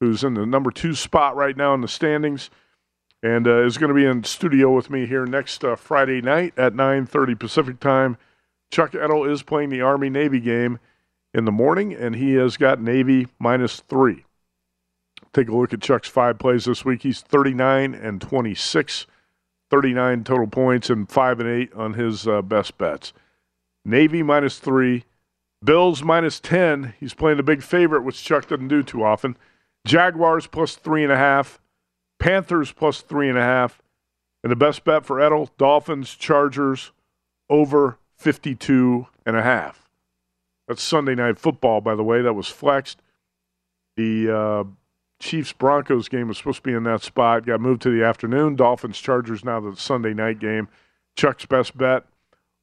who's 0.00 0.24
in 0.24 0.34
the 0.34 0.46
number 0.46 0.70
two 0.70 0.94
spot 0.94 1.36
right 1.36 1.56
now 1.56 1.74
in 1.74 1.80
the 1.80 1.88
standings 1.88 2.50
and 3.22 3.46
uh, 3.46 3.64
is 3.64 3.78
going 3.78 3.88
to 3.88 3.94
be 3.94 4.04
in 4.04 4.22
studio 4.24 4.70
with 4.74 4.90
me 4.90 5.06
here 5.06 5.26
next 5.26 5.64
uh, 5.64 5.76
Friday 5.76 6.20
night 6.20 6.54
at 6.56 6.74
9:30 6.74 7.38
Pacific 7.38 7.80
time. 7.80 8.16
Chuck 8.70 8.94
Edel 8.94 9.24
is 9.24 9.42
playing 9.42 9.70
the 9.70 9.80
Army 9.80 10.10
Navy 10.10 10.40
game 10.40 10.78
in 11.32 11.44
the 11.44 11.52
morning, 11.52 11.92
and 11.94 12.16
he 12.16 12.34
has 12.34 12.56
got 12.56 12.80
Navy 12.80 13.28
minus 13.38 13.80
three. 13.80 14.24
Take 15.32 15.48
a 15.48 15.54
look 15.54 15.72
at 15.72 15.82
Chuck's 15.82 16.08
five 16.08 16.38
plays 16.38 16.64
this 16.64 16.84
week. 16.84 17.02
He's 17.02 17.20
39 17.20 17.94
and 17.94 18.20
26, 18.20 19.06
39 19.70 20.24
total 20.24 20.46
points, 20.46 20.90
and 20.90 21.08
five 21.08 21.40
and 21.40 21.48
eight 21.48 21.72
on 21.74 21.94
his 21.94 22.26
uh, 22.26 22.42
best 22.42 22.78
bets. 22.78 23.12
Navy 23.84 24.22
minus 24.22 24.58
three, 24.58 25.04
Bills 25.64 26.02
minus 26.02 26.40
10. 26.40 26.94
He's 26.98 27.14
playing 27.14 27.36
the 27.36 27.42
big 27.42 27.62
favorite, 27.62 28.02
which 28.02 28.22
Chuck 28.22 28.48
doesn't 28.48 28.68
do 28.68 28.82
too 28.82 29.04
often. 29.04 29.36
Jaguars 29.86 30.46
plus 30.46 30.74
three 30.76 31.02
and 31.02 31.12
a 31.12 31.16
half. 31.16 31.60
Panthers 32.18 32.72
plus 32.72 33.02
three 33.02 33.28
and 33.28 33.38
a 33.38 33.42
half. 33.42 33.80
And 34.42 34.50
the 34.50 34.56
best 34.56 34.84
bet 34.84 35.04
for 35.04 35.20
Edel, 35.20 35.50
Dolphins, 35.58 36.14
Chargers 36.14 36.92
over 37.48 37.98
52 38.16 39.06
and 39.24 39.36
a 39.36 39.42
half. 39.42 39.88
That's 40.68 40.82
Sunday 40.82 41.14
night 41.14 41.38
football, 41.38 41.80
by 41.80 41.94
the 41.94 42.02
way. 42.02 42.22
That 42.22 42.34
was 42.34 42.48
flexed. 42.48 43.00
The 43.96 44.36
uh, 44.36 44.64
Chiefs 45.20 45.52
Broncos 45.52 46.08
game 46.08 46.28
was 46.28 46.38
supposed 46.38 46.58
to 46.58 46.62
be 46.62 46.72
in 46.72 46.84
that 46.84 47.02
spot. 47.02 47.46
Got 47.46 47.60
moved 47.60 47.82
to 47.82 47.90
the 47.90 48.04
afternoon. 48.04 48.56
Dolphins 48.56 48.98
Chargers 48.98 49.44
now 49.44 49.60
the 49.60 49.76
Sunday 49.76 50.12
night 50.12 50.38
game. 50.38 50.68
Chuck's 51.14 51.46
best 51.46 51.76
bet 51.76 52.04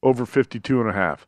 over 0.02 0.26
52 0.26 0.80
and 0.80 0.90
a 0.90 0.92
half. 0.92 1.26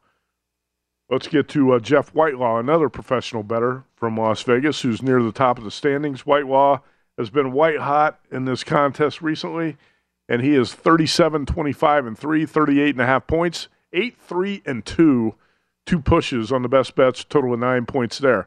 Let's 1.09 1.29
get 1.29 1.49
to 1.51 1.73
uh, 1.73 1.79
Jeff 1.79 2.11
Whitelaw, 2.11 2.59
another 2.59 2.89
professional 2.89 3.43
better 3.43 3.85
from 3.95 4.17
Las 4.17 4.43
Vegas, 4.43 4.83
who's 4.83 5.03
near 5.03 5.23
the 5.23 5.33
top 5.33 5.57
of 5.57 5.65
the 5.65 5.71
standings. 5.71 6.27
Whitelaw 6.27 6.81
has 7.17 7.31
been 7.31 7.53
white 7.53 7.79
hot 7.79 8.19
in 8.31 8.45
this 8.45 8.65
contest 8.65 9.23
recently, 9.23 9.77
and 10.29 10.43
he 10.43 10.55
is 10.55 10.75
37, 10.75 11.47
25, 11.47 12.07
and 12.07 12.19
3, 12.19 12.45
38 12.45 12.95
and 12.95 13.01
a 13.01 13.07
half 13.07 13.27
points, 13.27 13.69
8, 13.97 14.17
3, 14.21 14.63
and 14.67 14.85
2, 14.85 15.35
two 15.87 16.01
pushes 16.01 16.53
on 16.53 16.63
the 16.63 16.69
best 16.69 16.95
bets, 16.95 17.25
total 17.25 17.55
of 17.55 17.61
nine 17.61 17.87
points 17.87 18.19
there. 18.19 18.47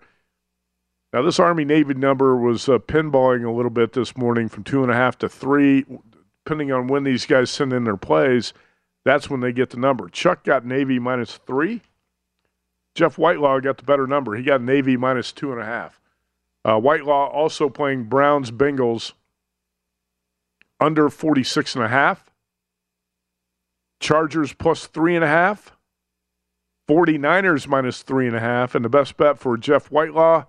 Now, 1.11 1.23
this 1.23 1.39
Army 1.39 1.65
Navy 1.65 1.95
number 1.95 2.37
was 2.37 2.69
uh, 2.69 2.77
pinballing 2.77 3.43
a 3.43 3.51
little 3.51 3.71
bit 3.71 3.93
this 3.93 4.15
morning 4.15 4.47
from 4.47 4.63
two 4.63 4.83
and 4.83 4.91
a 4.91 4.95
half 4.95 5.17
to 5.19 5.29
three, 5.29 5.85
depending 6.45 6.71
on 6.71 6.87
when 6.87 7.03
these 7.03 7.25
guys 7.25 7.49
send 7.49 7.73
in 7.73 7.83
their 7.83 7.97
plays. 7.97 8.53
That's 9.05 9.29
when 9.29 9.39
they 9.39 9.51
get 9.51 9.71
the 9.71 9.77
number. 9.77 10.07
Chuck 10.09 10.43
got 10.43 10.65
Navy 10.65 10.99
minus 10.99 11.37
three. 11.47 11.81
Jeff 12.93 13.17
Whitelaw 13.17 13.59
got 13.61 13.77
the 13.77 13.83
better 13.83 14.05
number. 14.05 14.35
He 14.35 14.43
got 14.43 14.61
Navy 14.61 14.97
minus 14.97 15.31
two 15.31 15.51
and 15.51 15.59
a 15.59 15.65
half. 15.65 15.99
Uh, 16.63 16.79
Whitelaw 16.79 17.27
also 17.29 17.69
playing 17.69 18.03
Browns 18.03 18.51
Bengals 18.51 19.13
under 20.79 21.09
46 21.09 21.75
and 21.75 21.83
a 21.83 21.87
half. 21.87 22.28
Chargers 23.99 24.53
plus 24.53 24.87
three 24.87 25.15
and 25.15 25.23
a 25.23 25.27
half. 25.27 25.75
49ers 26.87 27.67
minus 27.67 28.01
three 28.01 28.27
and 28.27 28.35
a 28.35 28.39
half. 28.39 28.73
And 28.75 28.83
the 28.83 28.89
best 28.89 29.17
bet 29.17 29.37
for 29.37 29.57
Jeff 29.57 29.91
Whitelaw, 29.91 30.45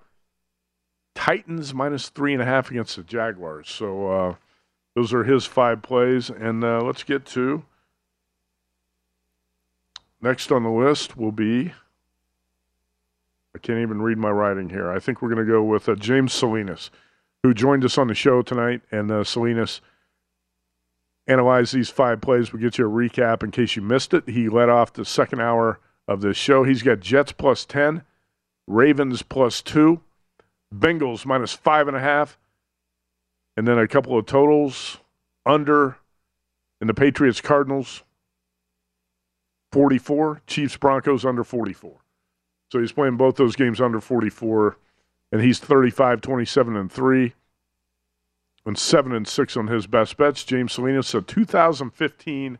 Titans 1.15 1.75
minus 1.75 2.09
three 2.09 2.33
and 2.33 2.41
a 2.41 2.47
half 2.47 2.71
against 2.71 2.97
the 2.97 3.03
Jaguars. 3.03 3.69
So 3.69 4.11
uh, 4.11 4.35
those 4.95 5.13
are 5.13 5.25
his 5.25 5.45
five 5.45 5.83
plays. 5.83 6.31
And 6.31 6.65
uh, 6.65 6.83
let's 6.83 7.03
get 7.03 7.27
to 7.27 7.65
next 10.23 10.51
on 10.51 10.63
the 10.63 10.71
list 10.71 11.17
will 11.17 11.33
be 11.33 11.73
I 13.55 13.59
can't 13.59 13.81
even 13.81 14.01
read 14.01 14.19
my 14.19 14.31
writing 14.31 14.69
here. 14.69 14.91
I 14.91 15.01
think 15.01 15.21
we're 15.21 15.35
going 15.35 15.45
to 15.45 15.53
go 15.53 15.63
with 15.63 15.89
uh, 15.89 15.97
James 15.97 16.33
Salinas, 16.33 16.91
who 17.43 17.53
joined 17.53 17.85
us 17.85 17.99
on 17.99 18.07
the 18.07 18.15
show 18.15 18.43
tonight. 18.43 18.83
And 18.93 19.11
uh, 19.11 19.25
Salinas 19.25 19.81
analyzed 21.31 21.75
these 21.75 21.89
five 21.89 22.21
plays. 22.21 22.53
We'll 22.53 22.63
get 22.63 22.79
you 22.79 22.87
a 22.87 22.91
recap 22.91 23.43
in 23.43 23.51
case 23.51 23.77
you 23.77 23.83
missed 23.83 24.13
it. 24.13 24.29
He 24.29 24.49
led 24.49 24.69
off 24.69 24.93
the 24.93 25.05
second 25.05 25.41
hour 25.41 25.79
of 26.09 26.21
this 26.21 26.37
show. 26.37 26.65
He's 26.65 26.83
got 26.83 27.01
Jets 27.01 27.33
plus 27.33 27.65
10, 27.65 28.03
Ravens 28.67 29.23
plus 29.23 29.63
2, 29.63 30.01
Bengals 30.75 31.25
minus 31.25 31.57
5.5, 31.57 32.37
and 33.57 33.67
then 33.67 33.79
a 33.79 33.89
couple 33.89 34.19
of 34.19 34.27
totals 34.27 34.99
under 35.47 35.97
in 36.81 36.87
the 36.87 36.95
Patriots 36.95 37.41
Cardinals 37.41 38.03
44, 39.73 40.43
Chiefs 40.47 40.77
Broncos 40.77 41.25
under 41.25 41.45
44. 41.45 42.01
So 42.73 42.81
he's 42.81 42.93
playing 42.93 43.17
both 43.17 43.37
those 43.37 43.57
games 43.57 43.81
under 43.81 44.01
44, 44.01 44.77
and 45.33 45.41
he's 45.41 45.59
35, 45.61 46.21
27, 46.21 46.77
and 46.77 46.91
3, 46.91 47.35
and 48.67 48.79
7 48.79 49.13
and 49.13 49.27
6 49.27 49.57
on 49.57 49.67
his 49.69 49.87
best 49.87 50.17
bets. 50.17 50.45
James 50.45 50.73
Salinas, 50.73 51.15
a 51.15 51.23
2015 51.23 52.59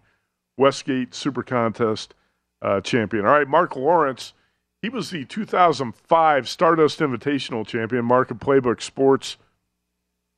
Westgate 0.57 1.15
Super 1.15 1.43
Contest 1.43 2.15
uh, 2.63 2.81
champion. 2.81 3.27
All 3.27 3.33
right, 3.33 3.49
Mark 3.49 3.77
Lawrence, 3.77 4.33
he 4.83 4.89
was 4.89 5.11
the 5.11 5.25
2005 5.25 6.49
Stardust 6.49 6.99
Invitational 7.01 7.67
champion, 7.67 8.05
Mark 8.05 8.31
of 8.31 8.39
Playbook 8.39 8.81
Sports, 8.81 9.37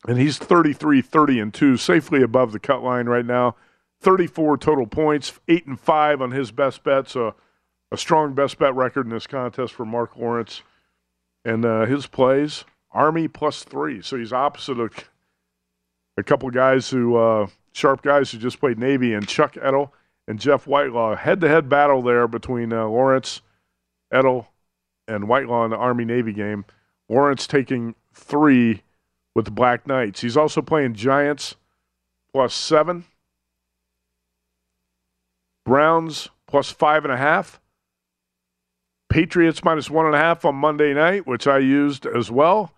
and 0.07 0.19
he's 0.19 0.39
33, 0.39 1.01
30, 1.01 1.41
and 1.41 1.55
2, 1.55 1.77
safely 1.77 2.23
above 2.23 2.53
the 2.53 2.59
cut 2.59 2.83
line 2.83 3.07
right 3.07 3.27
now. 3.27 3.55
34 4.01 4.59
total 4.59 4.87
points, 4.87 5.39
8 5.47 5.67
and 5.67 5.81
5 5.81 6.23
on 6.23 6.33
his 6.33 6.51
best 6.51 6.83
bets. 6.83 7.15
A 7.15 7.35
strong 7.97 8.35
best 8.35 8.59
bet 8.59 8.75
record 8.75 9.07
in 9.07 9.13
this 9.13 9.27
contest 9.27 9.75
for 9.75 9.85
Mark 9.85 10.17
Lawrence. 10.17 10.63
And 11.45 11.65
uh, 11.65 11.87
his 11.87 12.07
plays, 12.07 12.65
Army 12.91 13.29
plus 13.29 13.65
three. 13.65 14.03
So 14.03 14.17
he's 14.17 14.33
opposite 14.33 14.81
of 14.81 14.93
a 16.17 16.23
couple 16.23 16.49
of 16.49 16.55
guys 16.55 16.91
who, 16.91 17.17
uh, 17.17 17.47
sharp 17.73 18.03
guys 18.03 18.31
who 18.31 18.39
just 18.39 18.61
played 18.61 18.79
Navy, 18.79 19.15
and 19.15 19.27
Chuck 19.27 19.57
Edel 19.57 19.93
and 20.29 20.39
Jeff 20.39 20.67
Whitelaw. 20.67 21.17
Head 21.17 21.41
to 21.41 21.49
head 21.49 21.69
battle 21.69 22.03
there 22.03 22.29
between 22.29 22.73
uh, 22.73 22.87
Lawrence, 22.87 23.41
Edel, 24.13 24.49
and 25.09 25.29
Whitelaw 25.29 25.65
in 25.65 25.71
the 25.71 25.77
Army 25.77 26.05
Navy 26.05 26.33
game. 26.33 26.65
Lawrence 27.09 27.47
taking 27.47 27.95
three 28.15 28.83
with 29.35 29.47
the 29.47 29.51
Black 29.51 29.87
Knights. 29.87 30.21
He's 30.21 30.37
also 30.37 30.63
playing 30.63 30.95
Giants 30.95 31.57
plus 32.33 32.55
seven, 32.55 33.05
Browns 35.65 36.29
plus 36.47 36.71
five 36.71 37.05
and 37.05 37.13
a 37.13 37.17
half, 37.17 37.61
Patriots 39.09 39.63
minus 39.65 39.91
one 39.91 40.07
and 40.07 40.15
a 40.15 40.19
half 40.19 40.45
on 40.45 40.55
Monday 40.55 40.95
night, 40.95 41.27
which 41.27 41.47
I 41.47 41.59
used 41.59 42.07
as 42.07 42.31
well. 42.31 42.73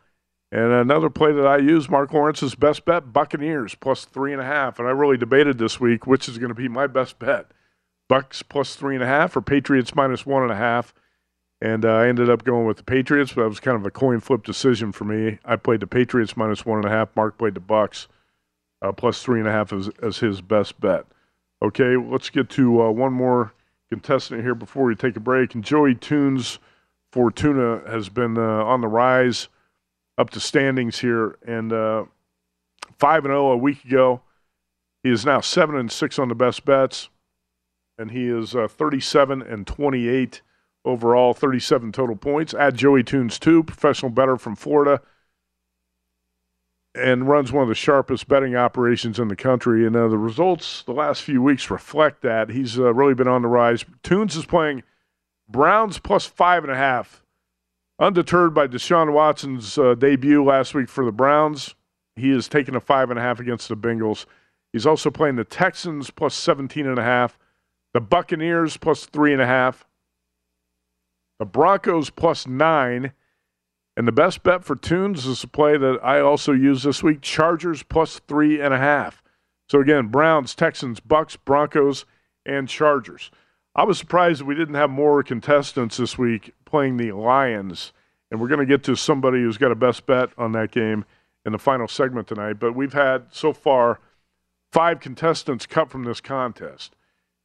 And 0.54 0.72
another 0.72 1.10
play 1.10 1.32
that 1.32 1.48
I 1.48 1.56
use, 1.56 1.90
Mark 1.90 2.12
Lawrence's 2.12 2.54
best 2.54 2.84
bet, 2.84 3.12
Buccaneers 3.12 3.74
plus 3.74 4.04
three 4.04 4.32
and 4.32 4.40
a 4.40 4.44
half. 4.44 4.78
And 4.78 4.86
I 4.86 4.92
really 4.92 5.16
debated 5.16 5.58
this 5.58 5.80
week 5.80 6.06
which 6.06 6.28
is 6.28 6.38
going 6.38 6.50
to 6.50 6.54
be 6.54 6.68
my 6.68 6.86
best 6.86 7.18
bet. 7.18 7.46
Bucks 8.08 8.40
plus 8.42 8.76
three 8.76 8.94
and 8.94 9.02
a 9.02 9.06
half, 9.08 9.36
or 9.36 9.40
Patriots 9.40 9.96
minus 9.96 10.24
one 10.24 10.44
and 10.44 10.52
a 10.52 10.56
half. 10.56 10.94
And 11.60 11.84
uh, 11.84 11.94
I 11.94 12.06
ended 12.06 12.30
up 12.30 12.44
going 12.44 12.66
with 12.66 12.76
the 12.76 12.84
Patriots, 12.84 13.32
but 13.32 13.42
that 13.42 13.48
was 13.48 13.58
kind 13.58 13.76
of 13.76 13.84
a 13.84 13.90
coin 13.90 14.20
flip 14.20 14.44
decision 14.44 14.92
for 14.92 15.02
me. 15.02 15.40
I 15.44 15.56
played 15.56 15.80
the 15.80 15.88
Patriots 15.88 16.36
minus 16.36 16.64
one 16.64 16.78
and 16.78 16.86
a 16.86 16.90
half. 16.90 17.16
Mark 17.16 17.36
played 17.36 17.54
the 17.54 17.60
Bucks 17.60 18.06
uh, 18.80 18.92
plus 18.92 19.24
three 19.24 19.40
and 19.40 19.48
a 19.48 19.52
half 19.52 19.72
as, 19.72 19.90
as 20.00 20.18
his 20.18 20.40
best 20.40 20.78
bet. 20.78 21.04
Okay, 21.62 21.96
let's 21.96 22.30
get 22.30 22.48
to 22.50 22.80
uh, 22.80 22.90
one 22.92 23.12
more 23.12 23.54
contestant 23.90 24.42
here 24.42 24.54
before 24.54 24.84
we 24.84 24.94
take 24.94 25.16
a 25.16 25.20
break. 25.20 25.56
And 25.56 25.64
Joey 25.64 25.96
Tunes 25.96 26.60
Fortuna 27.10 27.80
has 27.90 28.08
been 28.08 28.38
uh, 28.38 28.64
on 28.64 28.80
the 28.80 28.88
rise 28.88 29.48
up 30.16 30.30
to 30.30 30.40
standings 30.40 31.00
here, 31.00 31.36
and 31.46 31.72
uh, 31.72 32.04
five 32.98 33.24
and 33.24 33.32
zero 33.32 33.50
a 33.50 33.56
week 33.56 33.84
ago. 33.84 34.20
He 35.02 35.10
is 35.10 35.26
now 35.26 35.40
seven 35.40 35.76
and 35.76 35.90
six 35.90 36.18
on 36.18 36.28
the 36.28 36.34
best 36.34 36.64
bets, 36.64 37.08
and 37.98 38.10
he 38.10 38.28
is 38.28 38.54
uh, 38.54 38.68
thirty-seven 38.68 39.42
and 39.42 39.66
twenty-eight 39.66 40.40
overall, 40.84 41.34
thirty-seven 41.34 41.92
total 41.92 42.16
points. 42.16 42.54
Add 42.54 42.76
Joey 42.76 43.02
Tunes 43.02 43.38
two, 43.38 43.62
professional 43.64 44.10
better 44.10 44.36
from 44.36 44.54
Florida, 44.54 45.02
and 46.94 47.28
runs 47.28 47.50
one 47.50 47.64
of 47.64 47.68
the 47.68 47.74
sharpest 47.74 48.28
betting 48.28 48.54
operations 48.54 49.18
in 49.18 49.28
the 49.28 49.36
country. 49.36 49.84
And 49.84 49.96
uh, 49.96 50.08
the 50.08 50.18
results 50.18 50.82
the 50.84 50.92
last 50.92 51.22
few 51.22 51.42
weeks 51.42 51.70
reflect 51.70 52.22
that 52.22 52.50
he's 52.50 52.78
uh, 52.78 52.94
really 52.94 53.14
been 53.14 53.28
on 53.28 53.42
the 53.42 53.48
rise. 53.48 53.84
Tunes 54.04 54.36
is 54.36 54.46
playing 54.46 54.84
Browns 55.48 55.98
plus 55.98 56.24
five 56.24 56.62
and 56.62 56.72
a 56.72 56.76
half 56.76 57.23
Undeterred 58.04 58.52
by 58.52 58.66
Deshaun 58.66 59.14
Watson's 59.14 59.78
uh, 59.78 59.94
debut 59.94 60.44
last 60.44 60.74
week 60.74 60.90
for 60.90 61.06
the 61.06 61.10
Browns, 61.10 61.74
he 62.16 62.30
is 62.32 62.48
taking 62.48 62.74
a 62.74 62.80
five 62.80 63.08
and 63.08 63.18
a 63.18 63.22
half 63.22 63.40
against 63.40 63.66
the 63.70 63.76
Bengals. 63.78 64.26
He's 64.74 64.84
also 64.84 65.10
playing 65.10 65.36
the 65.36 65.44
Texans 65.44 66.10
plus 66.10 66.34
17 66.34 66.86
and 66.86 66.98
a 66.98 67.02
half, 67.02 67.38
the 67.94 68.02
Buccaneers 68.02 68.76
plus 68.76 69.06
three 69.06 69.32
and 69.32 69.40
a 69.40 69.46
half, 69.46 69.86
the 71.38 71.46
Broncos 71.46 72.10
plus 72.10 72.46
nine, 72.46 73.14
and 73.96 74.06
the 74.06 74.12
best 74.12 74.42
bet 74.42 74.64
for 74.64 74.76
Tunes 74.76 75.24
is 75.24 75.42
a 75.42 75.48
play 75.48 75.78
that 75.78 75.98
I 76.04 76.20
also 76.20 76.52
use 76.52 76.82
this 76.82 77.02
week: 77.02 77.22
Chargers 77.22 77.82
plus 77.82 78.20
three 78.28 78.60
and 78.60 78.74
a 78.74 78.78
half. 78.78 79.22
So 79.70 79.80
again, 79.80 80.08
Browns, 80.08 80.54
Texans, 80.54 81.00
Bucks, 81.00 81.36
Broncos, 81.36 82.04
and 82.44 82.68
Chargers. 82.68 83.30
I 83.76 83.82
was 83.82 83.98
surprised 83.98 84.40
that 84.40 84.44
we 84.44 84.54
didn't 84.54 84.76
have 84.76 84.90
more 84.90 85.22
contestants 85.24 85.96
this 85.96 86.16
week 86.16 86.54
playing 86.64 86.96
the 86.96 87.10
Lions, 87.10 87.92
and 88.30 88.40
we're 88.40 88.48
going 88.48 88.60
to 88.60 88.66
get 88.66 88.84
to 88.84 88.94
somebody 88.94 89.38
who's 89.38 89.58
got 89.58 89.72
a 89.72 89.76
best 89.76 90.06
bet 90.06 90.30
on 90.38 90.52
that 90.52 90.70
game 90.70 91.04
in 91.44 91.52
the 91.52 91.58
final 91.58 91.88
segment 91.88 92.28
tonight. 92.28 92.60
But 92.60 92.76
we've 92.76 92.92
had 92.92 93.26
so 93.30 93.52
far 93.52 94.00
five 94.72 95.00
contestants 95.00 95.66
cut 95.66 95.90
from 95.90 96.04
this 96.04 96.20
contest. 96.20 96.94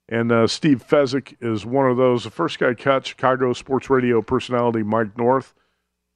And 0.07 0.31
uh, 0.31 0.47
Steve 0.47 0.83
Fezzik 0.87 1.35
is 1.41 1.65
one 1.65 1.89
of 1.89 1.97
those. 1.97 2.23
The 2.23 2.31
first 2.31 2.59
guy 2.59 2.73
cut, 2.73 3.07
Chicago 3.07 3.53
sports 3.53 3.89
radio 3.89 4.21
personality 4.21 4.83
Mike 4.83 5.17
North. 5.17 5.53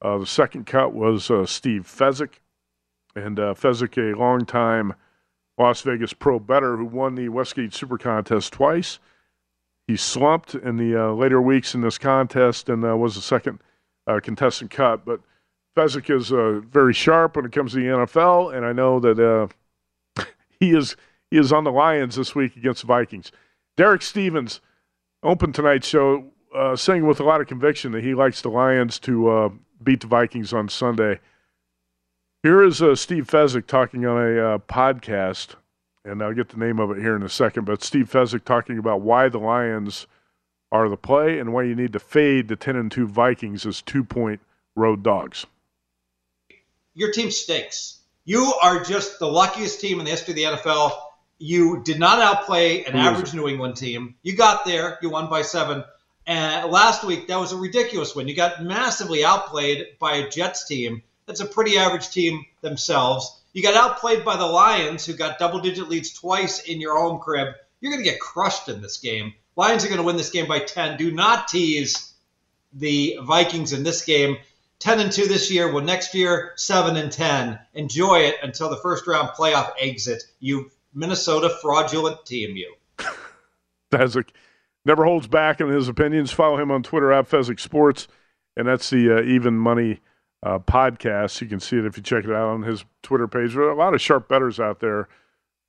Uh, 0.02 0.18
the 0.18 0.26
second 0.26 0.66
cut 0.66 0.92
was 0.92 1.30
uh, 1.30 1.46
Steve 1.46 1.82
Fezzik. 1.82 2.40
And 3.16 3.38
uh, 3.38 3.54
Fezzik, 3.54 3.96
a 3.96 4.18
longtime 4.18 4.94
Las 5.58 5.82
Vegas 5.82 6.12
pro 6.12 6.38
better 6.40 6.76
who 6.76 6.84
won 6.84 7.14
the 7.14 7.28
Westgate 7.28 7.72
Super 7.72 7.98
Contest 7.98 8.52
twice. 8.52 8.98
He 9.86 9.96
slumped 9.96 10.54
in 10.54 10.76
the 10.76 10.96
uh, 10.96 11.12
later 11.12 11.40
weeks 11.40 11.74
in 11.74 11.82
this 11.82 11.98
contest 11.98 12.68
and 12.68 12.84
uh, 12.84 12.96
was 12.96 13.14
the 13.16 13.20
second 13.20 13.60
uh, 14.06 14.20
contestant 14.22 14.70
cut. 14.70 15.04
But 15.04 15.20
Fezzik 15.76 16.08
is 16.14 16.32
uh, 16.32 16.60
very 16.60 16.94
sharp 16.94 17.36
when 17.36 17.44
it 17.44 17.52
comes 17.52 17.72
to 17.72 17.78
the 17.78 17.86
NFL, 17.86 18.54
and 18.54 18.64
I 18.64 18.72
know 18.72 18.98
that 19.00 19.18
uh, 19.18 20.24
he 20.60 20.70
is 20.70 20.96
he 21.30 21.38
is 21.38 21.52
on 21.52 21.64
the 21.64 21.72
Lions 21.72 22.16
this 22.16 22.34
week 22.34 22.56
against 22.56 22.82
the 22.82 22.86
Vikings. 22.86 23.30
Derek 23.76 24.02
Stevens 24.02 24.60
opened 25.22 25.54
tonight's 25.54 25.88
show 25.88 26.30
uh, 26.54 26.76
saying 26.76 27.06
with 27.06 27.20
a 27.20 27.24
lot 27.24 27.40
of 27.40 27.48
conviction 27.48 27.92
that 27.92 28.04
he 28.04 28.14
likes 28.14 28.40
the 28.40 28.50
Lions 28.50 28.98
to 29.00 29.60
beat 29.82 30.00
the 30.00 30.06
Vikings 30.06 30.52
on 30.52 30.68
Sunday. 30.68 31.18
Here 32.42 32.62
is 32.62 32.76
Steve 33.00 33.26
Fezzik 33.26 33.66
talking 33.66 34.06
on 34.06 34.16
a 34.18 34.58
podcast 34.60 35.56
and 36.04 36.22
I'll 36.22 36.34
get 36.34 36.50
the 36.50 36.58
name 36.58 36.78
of 36.78 36.90
it 36.90 36.98
here 36.98 37.16
in 37.16 37.22
a 37.22 37.28
second. 37.28 37.64
But 37.64 37.82
Steve 37.82 38.10
Fezzik 38.10 38.44
talking 38.44 38.78
about 38.78 39.00
why 39.00 39.28
the 39.28 39.38
Lions 39.38 40.06
are 40.70 40.88
the 40.88 40.96
play 40.96 41.38
and 41.38 41.52
why 41.52 41.62
you 41.62 41.74
need 41.74 41.92
to 41.92 42.00
fade 42.00 42.48
the 42.48 42.56
10 42.56 42.76
and 42.76 42.90
2 42.90 43.06
Vikings 43.06 43.64
as 43.64 43.80
two 43.80 44.04
point 44.04 44.40
road 44.74 45.02
dogs. 45.02 45.46
Your 46.94 47.12
team 47.12 47.30
stinks. 47.30 48.00
You 48.24 48.54
are 48.62 48.82
just 48.82 49.18
the 49.18 49.26
luckiest 49.26 49.80
team 49.80 49.98
in 49.98 50.04
the 50.04 50.10
history 50.10 50.32
of 50.32 50.36
the 50.36 50.44
NFL. 50.44 50.92
You 51.38 51.82
did 51.82 51.98
not 51.98 52.20
outplay 52.20 52.84
an 52.84 52.96
average 52.96 53.34
New 53.34 53.48
England 53.48 53.76
team. 53.76 54.14
You 54.22 54.36
got 54.36 54.64
there, 54.64 54.98
you 55.02 55.10
won 55.10 55.28
by 55.28 55.42
seven. 55.42 55.84
And 56.26 56.70
last 56.70 57.04
week, 57.04 57.28
that 57.28 57.38
was 57.38 57.52
a 57.52 57.56
ridiculous 57.56 58.14
win. 58.14 58.28
You 58.28 58.34
got 58.34 58.62
massively 58.62 59.24
outplayed 59.24 59.98
by 59.98 60.14
a 60.14 60.30
Jets 60.30 60.66
team 60.66 61.02
that's 61.26 61.40
a 61.40 61.46
pretty 61.46 61.76
average 61.76 62.08
team 62.10 62.46
themselves. 62.62 63.42
You 63.54 63.62
got 63.62 63.74
outplayed 63.74 64.24
by 64.24 64.36
the 64.36 64.46
Lions, 64.46 65.06
who 65.06 65.14
got 65.14 65.38
double 65.38 65.60
digit 65.60 65.88
leads 65.88 66.12
twice 66.12 66.58
in 66.64 66.80
your 66.80 66.98
home 66.98 67.20
crib. 67.20 67.54
You're 67.80 67.92
going 67.92 68.04
to 68.04 68.10
get 68.10 68.20
crushed 68.20 68.68
in 68.68 68.82
this 68.82 68.98
game. 68.98 69.32
Lions 69.56 69.84
are 69.84 69.88
going 69.88 70.00
to 70.00 70.04
win 70.04 70.16
this 70.16 70.30
game 70.30 70.48
by 70.48 70.58
10. 70.58 70.98
Do 70.98 71.12
not 71.12 71.46
tease 71.46 72.12
the 72.72 73.16
Vikings 73.22 73.72
in 73.72 73.84
this 73.84 74.04
game. 74.04 74.38
10 74.80 74.98
and 74.98 75.12
2 75.12 75.28
this 75.28 75.52
year. 75.52 75.72
Well, 75.72 75.84
next 75.84 76.14
year, 76.16 76.52
7 76.56 76.96
and 76.96 77.12
10. 77.12 77.58
Enjoy 77.74 78.18
it 78.18 78.36
until 78.42 78.68
the 78.68 78.76
first 78.78 79.06
round 79.06 79.28
playoff 79.30 79.70
exit. 79.80 80.24
You 80.40 80.72
Minnesota 80.92 81.48
fraudulent 81.62 82.26
team, 82.26 82.56
you. 82.56 82.74
Fezzik 83.92 84.30
never 84.84 85.04
holds 85.04 85.28
back 85.28 85.60
in 85.60 85.68
his 85.68 85.88
opinions. 85.88 86.32
Follow 86.32 86.58
him 86.58 86.72
on 86.72 86.82
Twitter 86.82 87.12
at 87.12 87.30
Fezzik 87.30 87.60
Sports, 87.60 88.08
and 88.56 88.66
that's 88.66 88.90
the 88.90 89.18
uh, 89.18 89.22
even 89.22 89.56
money 89.56 90.00
uh, 90.44 90.58
podcast. 90.58 91.40
You 91.40 91.48
can 91.48 91.58
see 91.58 91.78
it 91.78 91.86
if 91.86 91.96
you 91.96 92.02
check 92.02 92.24
it 92.24 92.30
out 92.30 92.48
on 92.48 92.62
his 92.62 92.84
Twitter 93.02 93.26
page. 93.26 93.54
There 93.54 93.64
are 93.64 93.70
a 93.70 93.76
lot 93.76 93.94
of 93.94 94.00
sharp 94.00 94.28
bettors 94.28 94.60
out 94.60 94.80
there 94.80 95.08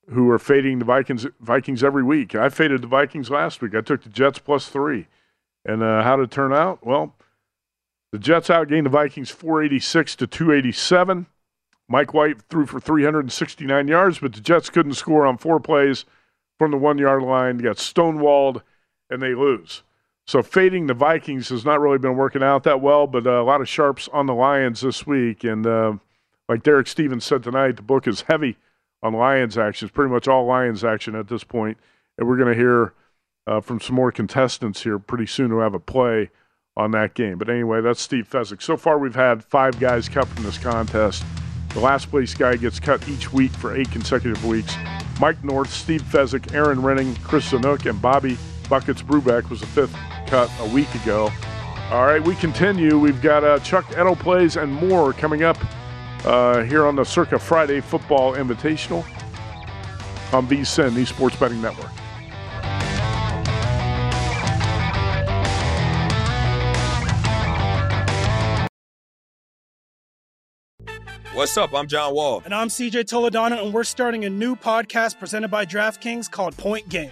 who 0.10 0.30
are 0.30 0.38
fading 0.38 0.80
the 0.80 0.86
Vikings 0.86 1.26
Vikings 1.40 1.84
every 1.84 2.04
week. 2.04 2.36
I 2.36 2.50
faded 2.50 2.82
the 2.82 2.88
Vikings 2.88 3.30
last 3.30 3.62
week. 3.62 3.74
I 3.74 3.82
took 3.82 4.04
the 4.04 4.10
Jets 4.10 4.38
plus 4.38 4.68
three. 4.68 5.08
And 5.64 5.82
uh, 5.82 6.04
how 6.04 6.18
did 6.18 6.24
it 6.24 6.32
turn 6.32 6.54
out? 6.54 6.86
Well, 6.86 7.16
the 8.12 8.20
Jets 8.20 8.50
outgained 8.50 8.84
the 8.84 8.90
Vikings 8.90 9.32
486 9.32 10.18
to 10.18 10.28
287. 10.28 11.26
Mike 11.88 12.14
White 12.14 12.42
threw 12.50 12.66
for 12.66 12.80
369 12.80 13.88
yards, 13.88 14.20
but 14.20 14.34
the 14.34 14.42
Jets 14.42 14.70
couldn't 14.70 14.94
score 14.94 15.26
on 15.26 15.38
four 15.38 15.60
plays 15.60 16.06
from 16.58 16.72
the 16.72 16.78
one 16.78 16.98
yard 16.98 17.24
line. 17.24 17.58
They 17.58 17.64
got 17.64 17.78
stonewalled, 17.78 18.62
and 19.10 19.22
they 19.22 19.36
lose. 19.36 19.84
So 20.28 20.42
fading 20.42 20.88
the 20.88 20.94
Vikings 20.96 21.50
has 21.50 21.66
not 21.66 21.80
really 21.80 22.00
been 22.00 22.16
working 22.16 22.42
out 22.42 22.64
that 22.64 22.82
well, 22.82 23.06
but 23.06 23.28
uh, 23.28 23.42
a 23.42 23.44
lot 23.44 23.62
of 23.62 23.70
sharps 23.70 24.10
on 24.12 24.26
the 24.26 24.34
Lions 24.34 24.82
this 24.82 25.06
week. 25.06 25.44
And 25.44 25.66
uh, 25.68 25.94
like 26.50 26.64
Derek 26.64 26.88
Stevens 26.88 27.24
said 27.24 27.44
tonight, 27.44 27.76
the 27.76 27.84
book 27.84 28.08
is 28.08 28.22
heavy 28.22 28.58
on 29.04 29.14
Lions 29.14 29.58
action. 29.58 29.86
It's 29.86 29.96
pretty 29.96 30.12
much 30.12 30.28
all 30.28 30.46
Lions 30.46 30.84
action 30.84 31.16
at 31.16 31.28
this 31.28 31.44
point. 31.44 31.78
And 32.18 32.28
we're 32.28 32.38
going 32.38 32.52
to 32.52 32.60
hear 32.60 32.94
uh, 33.46 33.62
from 33.62 33.80
some 33.80 33.96
more 33.96 34.12
contestants 34.12 34.82
here 34.82 34.98
pretty 34.98 35.28
soon 35.28 35.52
who 35.52 35.60
have 35.60 35.76
a 35.76 35.80
play 35.80 36.32
on 36.76 36.90
that 36.92 37.14
game. 37.14 37.38
But 37.38 37.50
anyway, 37.50 37.82
that's 37.82 38.02
Steve 38.02 38.28
Fezzik. 38.28 38.64
So 38.64 38.78
far, 38.78 38.98
we've 38.98 39.16
had 39.16 39.44
five 39.44 39.80
guys 39.80 40.10
cut 40.10 40.28
from 40.28 40.44
this 40.44 40.58
contest. 40.58 41.24
The 41.70 41.82
last 41.82 42.10
place 42.10 42.34
guy 42.34 42.56
gets 42.56 42.80
cut 42.80 43.08
each 43.08 43.32
week 43.32 43.52
for 43.52 43.76
eight 43.76 43.92
consecutive 43.92 44.44
weeks. 44.44 44.76
Mike 45.20 45.44
North, 45.44 45.70
Steve 45.70 46.02
Fezzik, 46.02 46.54
Aaron 46.54 46.80
Renning, 46.80 47.22
Chris 47.22 47.52
Sanook, 47.52 47.88
and 47.88 48.02
Bobby 48.02 48.38
Buckets 48.68 49.02
Brubeck 49.02 49.50
was 49.50 49.60
the 49.60 49.68
fifth 49.68 49.96
cut 50.28 50.52
a 50.60 50.68
week 50.70 50.94
ago. 50.96 51.32
All 51.92 52.06
right, 52.06 52.22
we 52.22 52.36
continue. 52.36 52.98
We've 52.98 53.22
got 53.22 53.44
uh, 53.44 53.60
Chuck 53.60 53.86
Edel 53.92 54.16
plays 54.16 54.58
and 54.58 54.74
more 54.74 55.14
coming 55.14 55.44
up 55.44 55.58
uh, 56.26 56.64
here 56.64 56.86
on 56.86 56.96
the 56.96 57.04
Circa 57.04 57.38
Friday 57.38 57.80
Football 57.80 58.34
Invitational 58.36 59.06
on 60.34 60.48
VSIN, 60.48 60.96
the 60.96 61.06
Sports 61.06 61.36
Betting 61.36 61.62
Network. 61.62 61.92
What's 71.36 71.58
up? 71.58 71.74
I'm 71.74 71.88
John 71.88 72.16
Wall. 72.16 72.42
And 72.46 72.56
I'm 72.56 72.70
CJ 72.70 73.04
Toledano, 73.04 73.62
and 73.64 73.74
we're 73.74 73.84
starting 73.84 74.24
a 74.24 74.30
new 74.30 74.56
podcast 74.56 75.20
presented 75.20 75.50
by 75.50 75.66
DraftKings 75.66 76.32
called 76.32 76.56
Point 76.56 76.88
Game. 76.88 77.12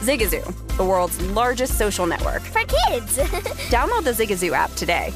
Zigazoo, 0.00 0.76
the 0.76 0.84
world's 0.84 1.20
largest 1.32 1.78
social 1.78 2.06
network. 2.06 2.42
For 2.42 2.62
kids. 2.62 3.18
Download 3.68 4.02
the 4.04 4.12
Zigazoo 4.12 4.52
app 4.52 4.72
today. 4.72 5.12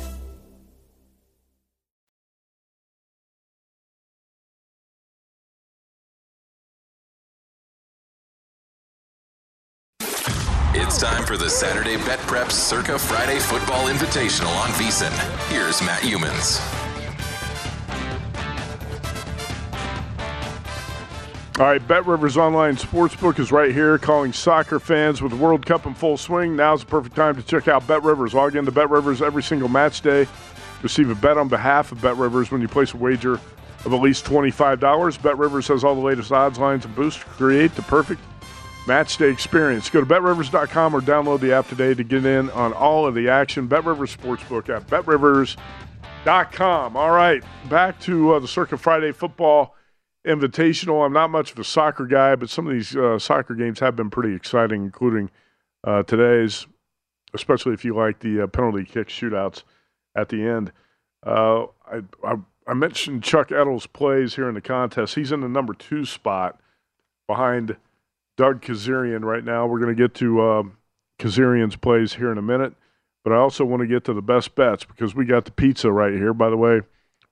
It's 10.77 10.99
time 10.99 11.25
for 11.25 11.37
the 11.37 11.49
Saturday 11.49 11.97
Bet 11.97 12.19
Prep 12.21 12.53
Circa 12.53 12.99
Friday 12.99 13.39
Football 13.39 13.89
Invitational 13.89 14.55
on 14.57 14.69
VSIN. 14.71 15.11
Here's 15.49 15.81
Matt 15.81 16.03
Youmans. 16.03 16.61
All 21.57 21.67
right, 21.67 21.87
Bet 21.87 22.05
Rivers 22.05 22.37
Online 22.37 22.75
Sportsbook 22.75 23.39
is 23.39 23.53
right 23.53 23.71
here 23.71 23.97
calling 23.97 24.33
soccer 24.33 24.81
fans 24.81 25.23
with 25.23 25.31
the 25.31 25.39
World 25.39 25.65
Cup 25.65 25.87
in 25.87 25.95
full 25.95 26.17
swing. 26.17 26.57
Now's 26.57 26.81
the 26.81 26.87
perfect 26.87 27.15
time 27.15 27.37
to 27.37 27.45
check 27.45 27.69
out 27.69 27.87
Bet 27.87 28.03
Rivers. 28.03 28.35
Log 28.35 28.57
into 28.57 28.73
Bet 28.73 28.91
Rivers 28.91 29.23
every 29.23 29.45
single 29.45 29.69
match 29.69 30.01
day. 30.01 30.27
Receive 30.83 31.11
a 31.11 31.15
bet 31.15 31.39
on 31.39 31.47
behalf 31.47 31.93
of 31.93 32.03
Bet 32.03 32.17
Rivers 32.17 32.51
when 32.51 32.61
you 32.61 32.67
place 32.67 32.93
a 32.93 32.97
wager 32.97 33.35
of 33.35 33.93
at 33.93 34.01
least 34.01 34.25
$25. 34.25 35.23
Bet 35.23 35.39
Rivers 35.39 35.69
has 35.69 35.85
all 35.85 35.95
the 35.95 36.01
latest 36.01 36.33
odds, 36.33 36.59
lines, 36.59 36.87
and 36.87 36.95
boosts 36.97 37.21
to 37.21 37.27
create 37.27 37.73
the 37.77 37.83
perfect 37.83 38.21
match 38.89 39.17
day 39.17 39.31
experience. 39.31 39.89
Go 39.89 40.01
to 40.01 40.07
betrivers.com 40.07 40.93
or 40.93 41.03
download 41.03 41.39
the 41.39 41.53
app 41.53 41.69
today 41.69 41.95
to 41.95 42.03
get 42.03 42.27
in 42.27 42.51
on 42.51 42.73
all 42.73 43.07
of 43.07 43.15
the 43.15 43.29
action. 43.29 43.69
Bet 43.69 43.85
Rivers 43.85 44.17
Sportsbook 44.17 44.77
at 44.77 44.91
betrivers.com. 44.91 46.97
All 46.97 47.13
right, 47.13 47.45
back 47.71 48.01
to 48.01 48.33
uh, 48.33 48.41
the 48.41 48.49
Circa 48.49 48.77
Friday 48.77 49.13
football 49.13 49.77
invitational. 50.27 51.05
I'm 51.05 51.13
not 51.13 51.31
much 51.31 51.53
of 51.53 51.59
a 51.59 51.65
soccer 51.65 52.07
guy, 52.07 52.35
but 52.37 52.51
some 52.51 52.67
of 52.67 52.73
these 52.73 52.97
uh, 52.97 53.19
soccer 53.19 53.55
games 53.55 53.81
have 53.81 53.97
been 53.97 54.11
pretty 54.11 54.35
exciting, 54.35 54.83
including 54.85 55.31
uh, 55.85 56.03
today's, 56.03 56.67
especially 57.35 57.75
if 57.75 57.85
you 57.85 57.95
like 57.95 58.21
the 58.21 58.43
uh, 58.43 58.47
penalty 58.47 58.85
kick 58.85 59.09
shootouts 59.09 59.63
at 60.17 60.29
the 60.29 60.43
end. 60.43 60.73
Uh, 61.25 61.67
I, 61.87 62.01
I, 62.23 62.37
I 62.67 62.75
mentioned 62.75 63.23
Chuck 63.23 63.51
Edel's 63.51 63.87
plays 63.87 64.37
here 64.37 64.49
in 64.49 64.55
the 64.55 64.61
contest. 64.61 65.15
He's 65.15 65.33
in 65.33 65.41
the 65.41 65.49
number 65.49 65.75
two 65.75 66.05
spot 66.05 66.61
behind 67.27 67.77
Doug 68.37 68.63
Kezirian 68.63 69.23
right 69.25 69.45
now. 69.45 69.67
We're 69.67 69.81
going 69.81 69.95
to 69.95 70.03
get 70.03 70.15
to 70.17 70.41
uh, 70.41 70.63
Kezirian's 71.19 71.77
plays 71.77 72.15
here 72.15 72.33
in 72.33 72.39
a 72.39 72.43
minute, 72.43 72.75
but 73.23 73.33
I 73.33 73.37
also 73.37 73.65
want 73.65 73.81
to 73.81 73.87
get 73.87 74.05
to 74.05 74.15
the 74.15 74.23
best 74.23 74.55
bets 74.55 74.85
because 74.85 75.15
we 75.15 75.25
got 75.25 75.45
the 75.45 75.51
pizza 75.51 75.93
right 75.93 76.13
here. 76.13 76.33
By 76.33 76.51
the 76.51 76.57
way, 76.57 76.81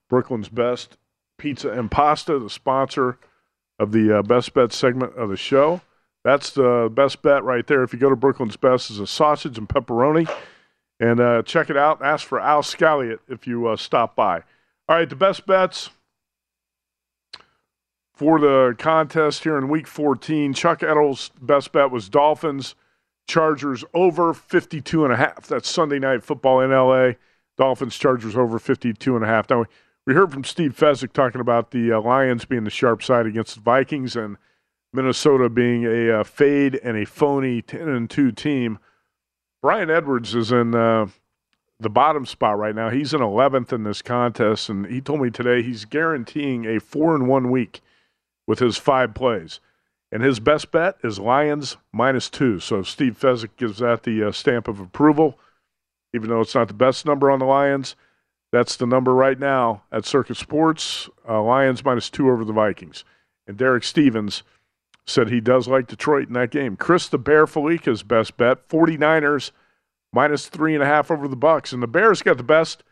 Brooklyn's 0.09 0.49
best 0.49 0.99
Pizza 1.43 1.71
and 1.71 1.91
Pasta, 1.91 2.39
the 2.39 2.49
sponsor 2.49 3.19
of 3.77 3.91
the 3.91 4.19
uh, 4.19 4.23
Best 4.23 4.55
Bet 4.55 4.73
segment 4.73 5.17
of 5.17 5.29
the 5.29 5.37
show. 5.37 5.81
That's 6.23 6.51
the 6.51 6.89
best 6.95 7.21
bet 7.21 7.43
right 7.43 7.67
there. 7.67 7.83
If 7.83 7.93
you 7.93 7.99
go 7.99 8.09
to 8.09 8.15
Brooklyn's 8.15 8.57
Best, 8.57 8.91
is 8.91 9.01
a 9.01 9.09
sausage 9.09 9.59
and 9.59 9.69
pepperoni. 9.69 10.33
And 11.01 11.19
uh, 11.19 11.43
check 11.43 11.69
it 11.69 11.77
out. 11.77 12.01
Ask 12.01 12.25
for 12.29 12.39
Al 12.39 12.63
Scalliot 12.63 13.19
if 13.29 13.45
you 13.45 13.67
uh, 13.67 13.75
stop 13.75 14.15
by. 14.15 14.45
All 14.89 14.97
right, 14.97 15.11
the 15.11 15.17
best 15.17 15.45
bets 15.45 15.91
for 18.15 18.39
the 18.39 18.77
contest 18.79 19.43
here 19.43 19.59
in 19.59 19.69
week 19.69 19.89
14. 19.89 20.55
Chuck 20.55 20.85
Edel's 20.85 21.33
best 21.41 21.73
bet 21.73 21.91
was 21.91 22.09
Dolphins, 22.09 22.77
Chargers 23.27 23.85
over 23.95 24.33
52 24.33 25.03
and 25.03 25.13
a 25.13 25.17
half. 25.17 25.49
That's 25.49 25.69
Sunday 25.69 25.99
night 25.99 26.23
football 26.23 26.61
in 26.61 26.71
LA. 26.71 27.15
Dolphins, 27.59 27.99
Chargers 27.99 28.37
over 28.37 28.61
52 28.61 29.17
and 29.17 29.25
a 29.25 29.29
half. 29.29 29.51
Now, 29.51 29.65
we 30.07 30.15
heard 30.15 30.33
from 30.33 30.45
Steve 30.45 30.77
Fezzik 30.77 31.13
talking 31.13 31.41
about 31.41 31.71
the 31.71 31.93
uh, 31.93 32.01
Lions 32.01 32.45
being 32.45 32.65
the 32.65 32.71
sharp 32.71 33.03
side 33.03 33.27
against 33.27 33.55
the 33.55 33.61
Vikings 33.61 34.17
and 34.17 34.37
Minnesota 34.93 35.49
being 35.49 35.85
a 35.85 36.21
uh, 36.21 36.25
fade 36.25 36.75
and 36.83 36.97
a 36.97 37.07
phony 37.07 37.63
10 37.63 37.89
and 37.89 38.11
2 38.11 38.33
team. 38.33 38.79
Brian 39.63 39.91
Edwards 39.91 40.35
is 40.35 40.51
in 40.51 40.75
uh, 40.75 41.07
the 41.79 41.89
bottom 41.89 42.27
spot 42.27 42.59
right 42.59 42.75
now. 42.75 42.91
He's 42.91 43.15
in 43.15 43.21
11th 43.21 43.73
in 43.73 43.85
this 43.85 44.03
contest, 44.03 44.69
and 44.69 44.87
he 44.87 45.01
told 45.01 45.21
me 45.21 45.31
today 45.31 45.63
he's 45.63 45.85
guaranteeing 45.85 46.67
a 46.67 46.81
4 46.81 47.15
and 47.15 47.29
1 47.29 47.51
week 47.51 47.81
with 48.47 48.59
his 48.59 48.77
five 48.77 49.15
plays. 49.15 49.61
And 50.11 50.23
his 50.23 50.41
best 50.41 50.73
bet 50.73 50.97
is 51.03 51.19
Lions 51.19 51.79
minus 51.91 52.29
two. 52.29 52.61
So 52.61 52.83
Steve 52.83 53.19
Fezzik 53.19 53.57
gives 53.57 53.79
that 53.79 54.03
the 54.03 54.25
uh, 54.25 54.33
stamp 54.33 54.69
of 54.69 54.79
approval, 54.79 55.39
even 56.13 56.29
though 56.29 56.43
it's 56.43 56.55
not 56.55 56.69
the 56.69 56.75
best 56.75 57.07
number 57.07 57.31
on 57.31 57.39
the 57.39 57.47
Lions. 57.47 57.97
That's 58.53 58.77
the 58.77 58.87
number 58.87 59.15
right 59.15 59.39
now 59.39 59.83
at 59.91 60.05
Circa 60.05 60.35
Sports. 60.35 61.09
Uh, 61.27 61.43
Lions 61.43 61.85
minus 61.85 62.11
two 62.11 62.29
over 62.29 62.45
the 62.45 62.53
Vikings. 62.53 63.05
And 63.47 63.57
Derek 63.57 63.83
Stevens 63.83 64.43
said 65.07 65.29
he 65.29 65.41
does 65.41 65.67
like 65.67 65.89
Detroit 65.89 66.29
in 66.29 66.35
that 66.35 66.51
game. 66.51 66.77
Chris 66.77 67.09
the 67.09 67.19
Bear 67.19 67.47
Fallica's 67.47 68.03
best 68.03 68.37
bet, 68.37 68.69
49ers 68.69 69.51
minus 70.13 70.47
three 70.47 70.75
and 70.75 70.83
a 70.83 70.87
half 70.87 71.11
over 71.11 71.27
the 71.27 71.35
Bucks. 71.35 71.73
And 71.73 71.83
the 71.83 71.89
Bears 71.89 72.23
got 72.23 72.37
the 72.37 72.43
best 72.43 72.85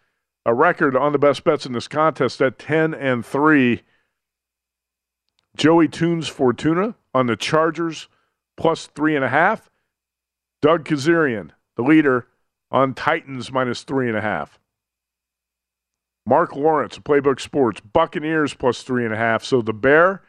uh, 0.47 0.53
record 0.53 0.97
on 0.97 1.13
the 1.13 1.19
best 1.19 1.45
bets 1.45 1.67
in 1.67 1.73
this 1.73 1.89
contest 1.89 2.41
at 2.41 2.59
10 2.59 2.95
and 2.95 3.25
3. 3.25 3.83
Joey 5.57 5.89
Tunes 5.89 6.29
Fortuna 6.29 6.95
on 7.13 7.27
the 7.27 7.37
Chargers 7.37 8.09
plus 8.57 8.87
three 8.87 9.17
and 9.17 9.25
a 9.25 9.29
half. 9.29 9.69
Doug 10.63 10.85
Kezirian, 10.85 11.51
the 11.77 11.83
leader, 11.83 12.29
on 12.71 12.95
Titans 12.95 13.51
minus 13.51 13.83
three 13.83 14.09
and 14.09 14.17
a 14.17 14.21
half. 14.21 14.60
Mark 16.27 16.55
Lawrence, 16.55 16.99
Playbook 16.99 17.41
Sports, 17.41 17.81
Buccaneers 17.81 18.55
plus 18.55 18.83
three 18.83 19.05
and 19.05 19.15
a 19.15 19.17
half. 19.17 19.43
So 19.45 19.63
the 19.63 19.73
Bear 19.73 20.23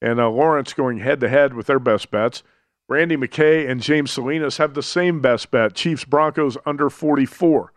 and 0.00 0.20
uh, 0.20 0.28
Lawrence 0.28 0.72
going 0.72 0.98
head 0.98 1.20
to 1.20 1.28
head 1.28 1.54
with 1.54 1.66
their 1.66 1.78
best 1.78 2.10
bets. 2.10 2.42
Randy 2.88 3.16
McKay 3.16 3.68
and 3.68 3.80
James 3.80 4.10
Salinas 4.10 4.58
have 4.58 4.74
the 4.74 4.82
same 4.82 5.20
best 5.20 5.50
bet. 5.50 5.74
Chiefs 5.74 6.04
Broncos 6.04 6.58
under 6.66 6.90
44. 6.90 7.72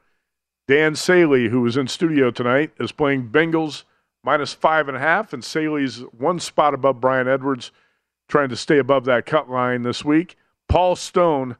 Dan 0.67 0.95
Saley, 0.95 1.49
who 1.49 1.61
was 1.61 1.77
in 1.77 1.87
studio 1.87 2.31
tonight, 2.31 2.71
is 2.79 2.91
playing 2.91 3.29
Bengals 3.29 3.83
minus 4.23 4.53
five 4.53 4.87
and 4.87 4.97
a 4.97 4.99
half, 4.99 5.31
and 5.31 5.43
Saley's 5.43 5.99
one 6.17 6.39
spot 6.39 6.73
above 6.73 6.99
Brian 6.99 7.27
Edwards, 7.27 7.71
trying 8.27 8.49
to 8.49 8.55
stay 8.55 8.79
above 8.79 9.05
that 9.05 9.27
cut 9.27 9.49
line 9.49 9.83
this 9.83 10.03
week. 10.03 10.35
Paul 10.67 10.95
Stone, 10.95 11.55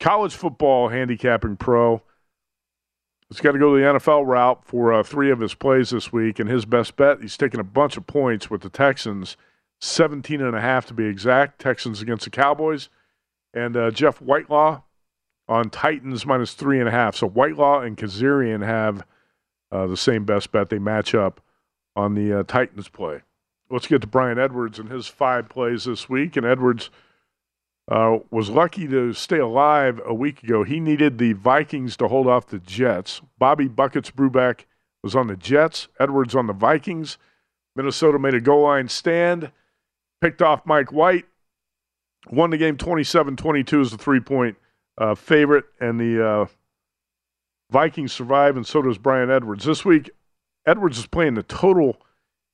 college 0.00 0.34
football 0.34 0.88
handicapping 0.88 1.56
pro, 1.56 2.02
has 3.30 3.40
got 3.40 3.52
to 3.52 3.58
go 3.58 3.74
the 3.74 3.82
NFL 3.82 4.26
route 4.26 4.64
for 4.64 4.92
uh, 4.92 5.02
three 5.02 5.30
of 5.30 5.40
his 5.40 5.54
plays 5.54 5.90
this 5.90 6.12
week, 6.12 6.38
and 6.38 6.48
his 6.48 6.64
best 6.64 6.96
bet, 6.96 7.20
he's 7.20 7.36
taking 7.36 7.60
a 7.60 7.64
bunch 7.64 7.96
of 7.96 8.06
points 8.06 8.50
with 8.50 8.62
the 8.62 8.68
Texans, 8.68 9.36
17 9.80 10.40
and 10.40 10.56
a 10.56 10.60
half 10.60 10.86
to 10.86 10.94
be 10.94 11.04
exact. 11.04 11.60
Texans 11.60 12.02
against 12.02 12.24
the 12.24 12.30
Cowboys, 12.30 12.88
and 13.54 13.76
uh, 13.76 13.90
Jeff 13.90 14.20
Whitelaw 14.20 14.82
on 15.48 15.70
Titans 15.70 16.26
minus 16.26 16.54
three 16.54 16.78
and 16.78 16.88
a 16.88 16.92
half. 16.92 17.16
So 17.16 17.28
Whitelaw 17.28 17.80
and 17.80 17.96
Kezirian 17.96 18.64
have 18.64 19.04
uh, 19.72 19.86
the 19.86 19.96
same 19.96 20.24
best 20.24 20.52
bet. 20.52 20.68
They 20.68 20.78
match 20.78 21.14
up 21.14 21.40
on 21.96 22.14
the 22.14 22.40
uh, 22.40 22.42
Titans 22.44 22.88
play. 22.88 23.20
Let's 23.68 23.86
get 23.86 24.00
to 24.00 24.06
Brian 24.06 24.38
Edwards 24.38 24.78
and 24.78 24.90
his 24.90 25.06
five 25.06 25.48
plays 25.48 25.84
this 25.84 26.08
week. 26.08 26.36
And 26.36 26.44
Edwards 26.44 26.90
uh, 27.90 28.18
was 28.30 28.48
lucky 28.48 28.86
to 28.86 29.12
stay 29.12 29.38
alive 29.38 30.00
a 30.06 30.14
week 30.14 30.42
ago. 30.42 30.62
He 30.62 30.78
needed 30.78 31.18
the 31.18 31.32
Vikings 31.32 31.96
to 31.96 32.08
hold 32.08 32.28
off 32.28 32.46
the 32.46 32.60
Jets. 32.60 33.20
Bobby 33.38 33.66
Buckets 33.66 34.10
Brubeck 34.10 34.64
was 35.02 35.16
on 35.16 35.26
the 35.26 35.36
Jets. 35.36 35.88
Edwards 35.98 36.34
on 36.34 36.46
the 36.46 36.52
Vikings. 36.52 37.18
Minnesota 37.74 38.18
made 38.18 38.34
a 38.34 38.40
goal 38.40 38.62
line 38.62 38.88
stand, 38.88 39.50
picked 40.20 40.42
off 40.42 40.66
Mike 40.66 40.92
White, 40.92 41.26
won 42.30 42.50
the 42.50 42.58
game 42.58 42.76
27 42.76 43.36
22 43.36 43.80
as 43.80 43.90
the 43.90 43.98
three 43.98 44.20
point 44.20 44.56
uh, 44.98 45.14
favorite, 45.14 45.64
and 45.80 45.98
the 45.98 46.24
uh, 46.24 46.46
Vikings 47.70 48.12
survive, 48.12 48.56
and 48.56 48.66
so 48.66 48.82
does 48.82 48.98
Brian 48.98 49.30
Edwards. 49.30 49.64
This 49.64 49.84
week, 49.84 50.10
Edwards 50.66 50.98
is 50.98 51.06
playing 51.06 51.34
the 51.34 51.42
total 51.42 52.00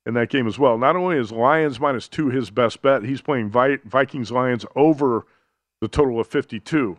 in 0.07 0.13
that 0.13 0.29
game 0.29 0.47
as 0.47 0.57
well. 0.57 0.77
Not 0.77 0.95
only 0.95 1.17
is 1.17 1.31
Lions 1.31 1.79
minus 1.79 2.07
two 2.07 2.29
his 2.29 2.49
best 2.49 2.81
bet, 2.81 3.03
he's 3.03 3.21
playing 3.21 3.49
Vi- 3.49 3.79
Vikings 3.83 4.31
Lions 4.31 4.65
over 4.75 5.25
the 5.81 5.87
total 5.87 6.19
of 6.19 6.27
52. 6.27 6.97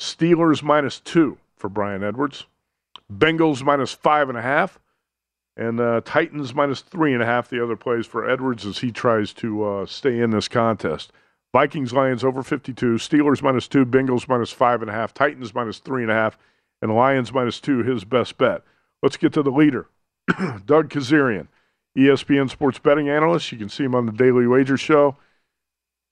Steelers 0.00 0.62
minus 0.62 1.00
two 1.00 1.38
for 1.56 1.68
Brian 1.68 2.02
Edwards. 2.02 2.46
Bengals 3.12 3.62
minus 3.62 3.92
five 3.92 4.28
and 4.28 4.38
a 4.38 4.42
half. 4.42 4.78
And 5.56 5.80
uh, 5.80 6.00
Titans 6.04 6.54
minus 6.54 6.80
three 6.80 7.12
and 7.12 7.22
a 7.22 7.26
half. 7.26 7.50
The 7.50 7.62
other 7.62 7.76
plays 7.76 8.06
for 8.06 8.28
Edwards 8.28 8.64
as 8.64 8.78
he 8.78 8.92
tries 8.92 9.34
to 9.34 9.64
uh, 9.64 9.86
stay 9.86 10.20
in 10.20 10.30
this 10.30 10.48
contest. 10.48 11.12
Vikings 11.52 11.92
Lions 11.92 12.24
over 12.24 12.42
52. 12.42 12.94
Steelers 12.94 13.42
minus 13.42 13.68
two. 13.68 13.84
Bengals 13.84 14.28
minus 14.28 14.52
five 14.52 14.80
and 14.80 14.90
a 14.90 14.94
half. 14.94 15.12
Titans 15.12 15.52
minus 15.52 15.78
three 15.78 16.02
and 16.02 16.10
a 16.10 16.14
half 16.14 16.38
and 16.82 16.94
Lions 16.94 17.32
minus 17.32 17.60
two, 17.60 17.82
his 17.82 18.04
best 18.04 18.38
bet. 18.38 18.62
Let's 19.02 19.16
get 19.16 19.32
to 19.34 19.42
the 19.42 19.50
leader, 19.50 19.86
Doug 20.66 20.90
Kezirian, 20.90 21.48
ESPN 21.96 22.50
sports 22.50 22.78
betting 22.78 23.08
analyst. 23.08 23.52
You 23.52 23.58
can 23.58 23.68
see 23.68 23.84
him 23.84 23.94
on 23.94 24.06
the 24.06 24.12
Daily 24.12 24.46
Wager 24.46 24.76
Show, 24.76 25.16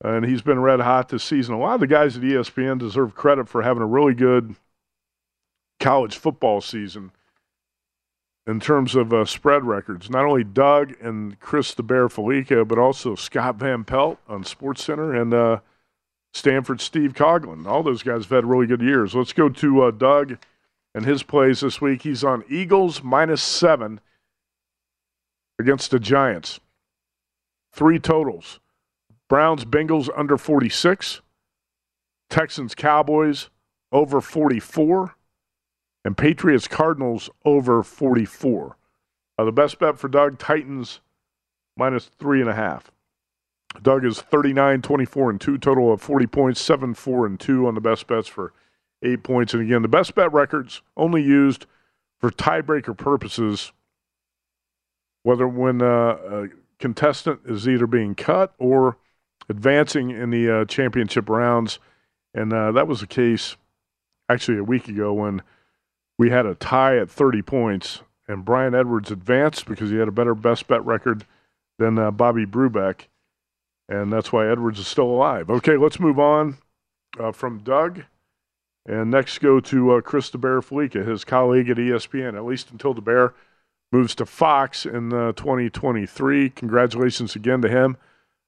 and 0.03 0.25
he's 0.25 0.41
been 0.41 0.59
red 0.59 0.79
hot 0.79 1.09
this 1.09 1.23
season. 1.23 1.55
A 1.55 1.59
lot 1.59 1.75
of 1.75 1.79
the 1.79 1.87
guys 1.87 2.17
at 2.17 2.23
ESPN 2.23 2.79
deserve 2.79 3.15
credit 3.15 3.47
for 3.47 3.61
having 3.61 3.83
a 3.83 3.87
really 3.87 4.13
good 4.13 4.55
college 5.79 6.17
football 6.17 6.61
season 6.61 7.11
in 8.45 8.59
terms 8.59 8.95
of 8.95 9.13
uh, 9.13 9.25
spread 9.25 9.63
records. 9.63 10.09
Not 10.09 10.25
only 10.25 10.43
Doug 10.43 10.95
and 11.01 11.39
Chris 11.39 11.73
the 11.73 11.83
Bear 11.83 12.07
Fallica, 12.07 12.67
but 12.67 12.79
also 12.79 13.15
Scott 13.15 13.57
Van 13.57 13.83
Pelt 13.83 14.19
on 14.27 14.43
Sports 14.43 14.83
Center 14.83 15.13
and 15.13 15.33
uh, 15.33 15.59
Stanford 16.33 16.81
Steve 16.81 17.13
Coughlin. 17.13 17.65
All 17.65 17.83
those 17.83 18.03
guys 18.03 18.23
have 18.23 18.31
had 18.31 18.45
really 18.45 18.67
good 18.67 18.81
years. 18.81 19.15
Let's 19.15 19.33
go 19.33 19.49
to 19.49 19.83
uh, 19.83 19.91
Doug 19.91 20.37
and 20.95 21.05
his 21.05 21.23
plays 21.23 21.61
this 21.61 21.79
week. 21.79 22.01
He's 22.01 22.23
on 22.23 22.43
Eagles 22.49 23.03
minus 23.03 23.43
seven 23.43 23.99
against 25.59 25.91
the 25.91 25.99
Giants. 25.99 26.59
Three 27.71 27.99
totals 27.99 28.59
Browns, 29.27 29.65
Bengals 29.65 30.09
under 30.15 30.37
46, 30.37 31.21
Texans, 32.29 32.73
Cowboys 32.73 33.49
over 33.91 34.21
44, 34.21 35.15
and 36.03 36.17
Patriots, 36.17 36.67
Cardinals 36.67 37.29
over 37.45 37.83
44. 37.83 38.77
Uh, 39.37 39.43
the 39.43 39.51
best 39.51 39.79
bet 39.79 39.99
for 39.99 40.07
Doug, 40.07 40.39
Titans 40.39 41.01
minus 41.77 42.05
three 42.19 42.41
and 42.41 42.49
a 42.49 42.55
half. 42.55 42.91
Doug 43.81 44.03
is 44.03 44.19
39, 44.19 44.81
24, 44.81 45.29
and 45.29 45.41
2, 45.41 45.57
total 45.59 45.93
of 45.93 46.01
40 46.01 46.27
points, 46.27 46.61
7, 46.61 46.93
4, 46.93 47.25
and 47.25 47.39
2 47.39 47.67
on 47.67 47.75
the 47.75 47.81
best 47.81 48.07
bets 48.07 48.27
for 48.27 48.51
eight 49.03 49.23
points. 49.23 49.53
And 49.53 49.61
again, 49.61 49.81
the 49.81 49.87
best 49.87 50.15
bet 50.15 50.33
records 50.33 50.81
only 50.97 51.21
used 51.21 51.67
for 52.19 52.31
tiebreaker 52.31 52.97
purposes, 52.97 53.71
whether 55.23 55.47
when 55.47 55.81
uh, 55.81 55.85
a 55.85 56.47
contestant 56.79 57.41
is 57.45 57.67
either 57.67 57.87
being 57.87 58.15
cut 58.15 58.53
or 58.57 58.97
advancing 59.49 60.11
in 60.11 60.29
the 60.29 60.61
uh, 60.61 60.65
championship 60.65 61.29
rounds. 61.29 61.79
And 62.33 62.53
uh, 62.53 62.71
that 62.71 62.87
was 62.87 63.01
the 63.01 63.07
case 63.07 63.57
actually 64.29 64.57
a 64.57 64.63
week 64.63 64.87
ago 64.87 65.13
when 65.13 65.41
we 66.17 66.29
had 66.29 66.45
a 66.45 66.55
tie 66.55 66.97
at 66.97 67.09
30 67.09 67.41
points, 67.41 68.01
and 68.27 68.45
Brian 68.45 68.75
Edwards 68.75 69.09
advanced 69.09 69.65
because 69.65 69.89
he 69.89 69.97
had 69.97 70.07
a 70.07 70.11
better 70.11 70.35
best 70.35 70.67
bet 70.67 70.85
record 70.85 71.25
than 71.77 71.97
uh, 71.97 72.11
Bobby 72.11 72.45
Brubeck. 72.45 73.07
And 73.87 74.13
that's 74.13 74.31
why 74.31 74.47
Edwards 74.47 74.79
is 74.79 74.87
still 74.87 75.09
alive. 75.09 75.49
Okay, 75.49 75.75
let's 75.75 75.99
move 75.99 76.19
on 76.19 76.57
uh, 77.19 77.31
from 77.31 77.59
Doug 77.59 78.03
and 78.89 79.11
next, 79.11 79.37
go 79.37 79.59
to 79.59 79.91
uh, 79.91 80.01
Chris 80.01 80.31
DeBear 80.31 80.63
Fallica, 80.63 81.05
his 81.05 81.23
colleague 81.23 81.69
at 81.69 81.77
ESPN, 81.77 82.35
at 82.35 82.43
least 82.43 82.71
until 82.71 82.95
DeBear 82.95 83.33
moves 83.91 84.15
to 84.15 84.25
Fox 84.25 84.85
in 84.85 85.13
uh, 85.13 85.31
2023. 85.33 86.49
Congratulations 86.51 87.35
again 87.35 87.61
to 87.61 87.69
him 87.69 87.97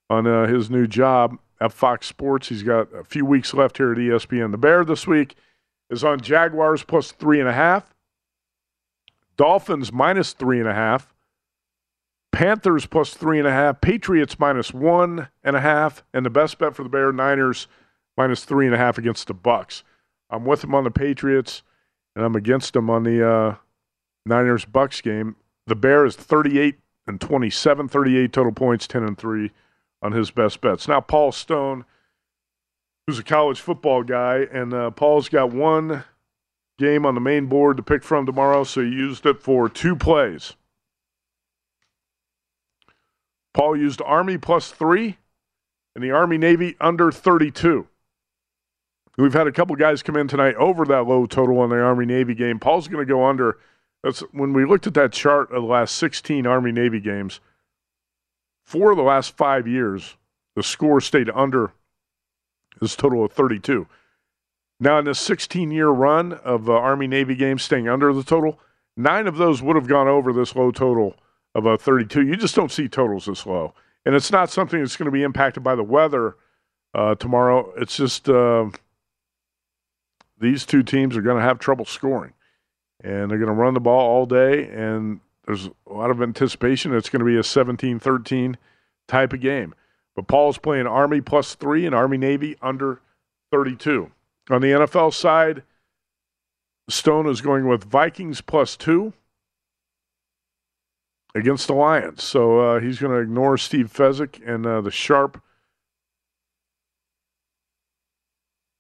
on 0.10 0.28
uh, 0.28 0.48
his 0.48 0.70
new 0.70 0.88
job 0.88 1.38
at 1.60 1.72
Fox 1.72 2.08
Sports. 2.08 2.50
He's 2.50 2.64
got 2.64 2.94
a 2.94 3.04
few 3.04 3.26
weeks 3.26 3.54
left 3.54 3.78
here 3.78 3.92
at 3.92 3.98
ESPN. 3.98 4.52
The 4.52 4.58
Bear 4.58 4.84
this 4.84 5.08
week 5.08 5.36
is 5.90 6.04
on 6.04 6.20
Jaguars 6.22 6.84
plus 6.84 7.12
three 7.12 7.40
and 7.40 7.50
a 7.50 7.54
half, 7.54 7.94
Dolphins 9.38 9.92
minus 9.92 10.34
three 10.34 10.60
and 10.60 10.68
a 10.68 10.74
half, 10.74 11.14
Panthers 12.32 12.86
plus 12.86 13.14
three 13.14 13.40
and 13.40 13.48
a 13.48 13.52
half, 13.52 13.82
Patriots 13.82 14.40
minus 14.40 14.74
one 14.74 15.28
and 15.44 15.56
a 15.56 15.62
half, 15.62 16.04
and 16.14 16.26
the 16.26 16.30
best 16.30 16.58
bet 16.58 16.76
for 16.76 16.84
the 16.84 16.90
Bear 16.90 17.12
Niners 17.12 17.68
minus 18.18 18.46
three 18.46 18.66
and 18.66 18.76
a 18.76 18.78
half 18.78 18.98
against 18.98 19.28
the 19.28 19.34
Bucks. 19.34 19.84
I'm 20.30 20.46
with 20.46 20.64
him 20.64 20.74
on 20.74 20.84
the 20.84 20.92
Patriots, 20.92 21.62
and 22.16 22.24
I'm 22.24 22.36
against 22.36 22.76
him 22.76 22.90
on 22.90 23.04
the 23.04 23.30
uh, 23.30 23.56
Niners 24.26 24.66
Bucks 24.66 25.02
game. 25.02 25.36
The 25.68 25.76
Bear 25.76 26.06
is 26.06 26.16
38 26.16 26.76
and 27.08 27.20
27, 27.20 27.88
38 27.88 28.34
total 28.34 28.52
points, 28.52 28.88
10 28.88 29.04
and 29.04 29.18
3 29.18 29.52
on 30.02 30.12
his 30.12 30.32
best 30.32 30.62
bets. 30.62 30.88
Now, 30.88 31.02
Paul 31.02 31.32
Stone, 31.32 31.86
who's 33.06 33.20
a 33.20 33.24
college 33.24 33.60
football 33.60 34.04
guy, 34.04 34.48
and 34.52 34.74
uh, 34.74 34.92
Paul's 34.92 35.30
got 35.30 35.52
one 35.52 36.04
game 36.78 37.06
on 37.06 37.16
the 37.16 37.22
main 37.22 37.46
board 37.46 37.78
to 37.78 37.84
pick 37.84 38.04
from 38.04 38.26
tomorrow, 38.26 38.64
so 38.64 38.82
he 38.82 38.90
used 38.90 39.26
it 39.26 39.42
for 39.42 39.70
two 39.70 39.96
plays. 39.96 40.56
Paul 43.54 43.76
used 43.76 44.02
Army 44.02 44.38
plus 44.38 44.72
three 44.72 45.18
and 45.94 46.04
the 46.04 46.12
Army 46.12 46.38
Navy 46.38 46.76
under 46.80 47.12
32. 47.12 47.88
We've 49.18 49.34
had 49.34 49.48
a 49.48 49.52
couple 49.52 49.76
guys 49.76 50.02
come 50.02 50.16
in 50.16 50.28
tonight 50.28 50.56
over 50.56 50.86
that 50.86 51.04
low 51.04 51.26
total 51.26 51.60
on 51.60 51.70
the 51.70 51.82
Army 51.82 52.06
Navy 52.06 52.34
game. 52.34 52.60
Paul's 52.60 52.88
going 52.88 53.06
to 53.06 53.14
go 53.14 53.26
under. 53.26 53.60
That's 54.04 54.22
when 54.32 54.54
we 54.54 54.66
looked 54.66 54.88
at 54.88 54.94
that 54.96 55.14
chart 55.14 55.52
of 55.52 55.62
the 55.62 55.68
last 55.68 55.96
16 55.96 56.48
Army 56.48 56.72
Navy 56.72 57.00
games. 57.00 57.40
Four 58.64 58.92
of 58.92 58.98
the 58.98 59.04
last 59.04 59.38
five 59.38 59.68
years, 59.68 60.16
the 60.56 60.64
score 60.64 61.02
stayed 61.02 61.30
under 61.30 61.74
this 62.80 62.96
total 62.96 63.26
of 63.26 63.32
32. 63.32 63.88
Now, 64.80 64.98
in 64.98 65.06
this 65.06 65.20
16 65.20 65.70
year 65.72 65.90
run 65.90 66.34
of 66.34 66.70
uh, 66.70 66.74
Army 66.74 67.06
Navy 67.08 67.36
games 67.36 67.64
staying 67.64 67.88
under 67.88 68.12
the 68.14 68.24
total, 68.24 68.60
nine 68.98 69.28
of 69.28 69.38
those 69.38 69.62
would 69.62 69.76
have 69.76 69.88
gone 69.88 70.08
over 70.08 70.34
this 70.34 70.56
low 70.56 70.72
total 70.72 71.16
of 71.54 71.68
uh, 71.68 71.78
32. 71.78 72.26
You 72.26 72.36
just 72.36 72.56
don't 72.56 72.72
see 72.72 72.88
totals 72.88 73.26
this 73.26 73.46
low. 73.46 73.74
And 74.06 74.16
it's 74.16 74.32
not 74.32 74.50
something 74.50 74.80
that's 74.80 74.98
going 74.98 75.06
to 75.06 75.12
be 75.12 75.22
impacted 75.22 75.64
by 75.64 75.76
the 75.76 75.84
weather 75.84 76.36
uh, 76.96 77.16
tomorrow. 77.16 77.72
It's 77.78 77.96
just 77.96 78.28
uh, 78.28 78.70
these 80.40 80.66
two 80.66 80.82
teams 80.82 81.16
are 81.16 81.22
going 81.22 81.38
to 81.38 81.44
have 81.44 81.60
trouble 81.60 81.86
scoring. 81.86 82.34
And 83.04 83.30
they're 83.30 83.38
going 83.38 83.48
to 83.48 83.54
run 83.54 83.74
the 83.74 83.80
ball 83.80 84.00
all 84.00 84.26
day. 84.26 84.68
And 84.70 85.20
there's 85.46 85.70
a 85.88 85.94
lot 85.94 86.12
of 86.12 86.22
anticipation 86.22 86.94
it's 86.94 87.10
going 87.10 87.20
to 87.20 87.26
be 87.26 87.38
a 87.38 87.44
17 87.44 88.00
13 88.00 88.58
type 89.08 89.34
of 89.34 89.42
game. 89.42 89.74
But 90.16 90.28
Paul's 90.28 90.58
playing 90.58 90.88
Army 90.88 91.22
plus 91.22 91.56
three 91.56 91.86
and 91.86 91.96
Army 91.96 92.18
Navy 92.18 92.58
under 92.62 93.02
32. 93.52 94.12
On 94.50 94.62
the 94.62 94.68
NFL 94.68 95.14
side, 95.14 95.64
Stone 96.90 97.28
is 97.28 97.42
going 97.42 97.68
with 97.68 97.86
Vikings 97.86 98.42
plus 98.42 98.76
two 98.76 99.14
against 101.34 101.68
the 101.68 101.74
Lions. 101.74 102.24
So 102.24 102.60
uh, 102.60 102.80
he's 102.80 103.00
going 103.00 103.14
to 103.14 103.20
ignore 103.20 103.58
Steve 103.58 103.92
Fezzik 103.94 104.42
and 104.46 104.66
uh, 104.66 104.82
the 104.82 104.92
sharp 104.92 105.42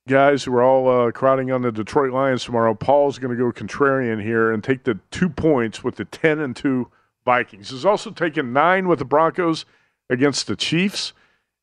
guys 0.08 0.44
who 0.44 0.54
are 0.56 0.64
all 0.64 1.08
uh, 1.08 1.12
crowding 1.12 1.52
on 1.52 1.62
the 1.62 1.72
Detroit 1.72 2.12
Lions 2.12 2.44
tomorrow. 2.44 2.74
Paul's 2.74 3.20
going 3.20 3.36
to 3.36 3.42
go 3.42 3.52
contrarian 3.52 4.22
here 4.22 4.52
and 4.52 4.64
take 4.64 4.84
the 4.84 5.00
two 5.12 5.30
points 5.30 5.84
with 5.84 5.96
the 5.96 6.06
10 6.06 6.40
and 6.40 6.56
2 6.56 6.90
Vikings. 7.26 7.70
He's 7.70 7.86
also 7.86 8.12
taken 8.12 8.52
nine 8.54 8.88
with 8.88 9.00
the 9.00 9.06
Broncos 9.06 9.66
against 10.10 10.48
the 10.48 10.56
Chiefs. 10.56 11.14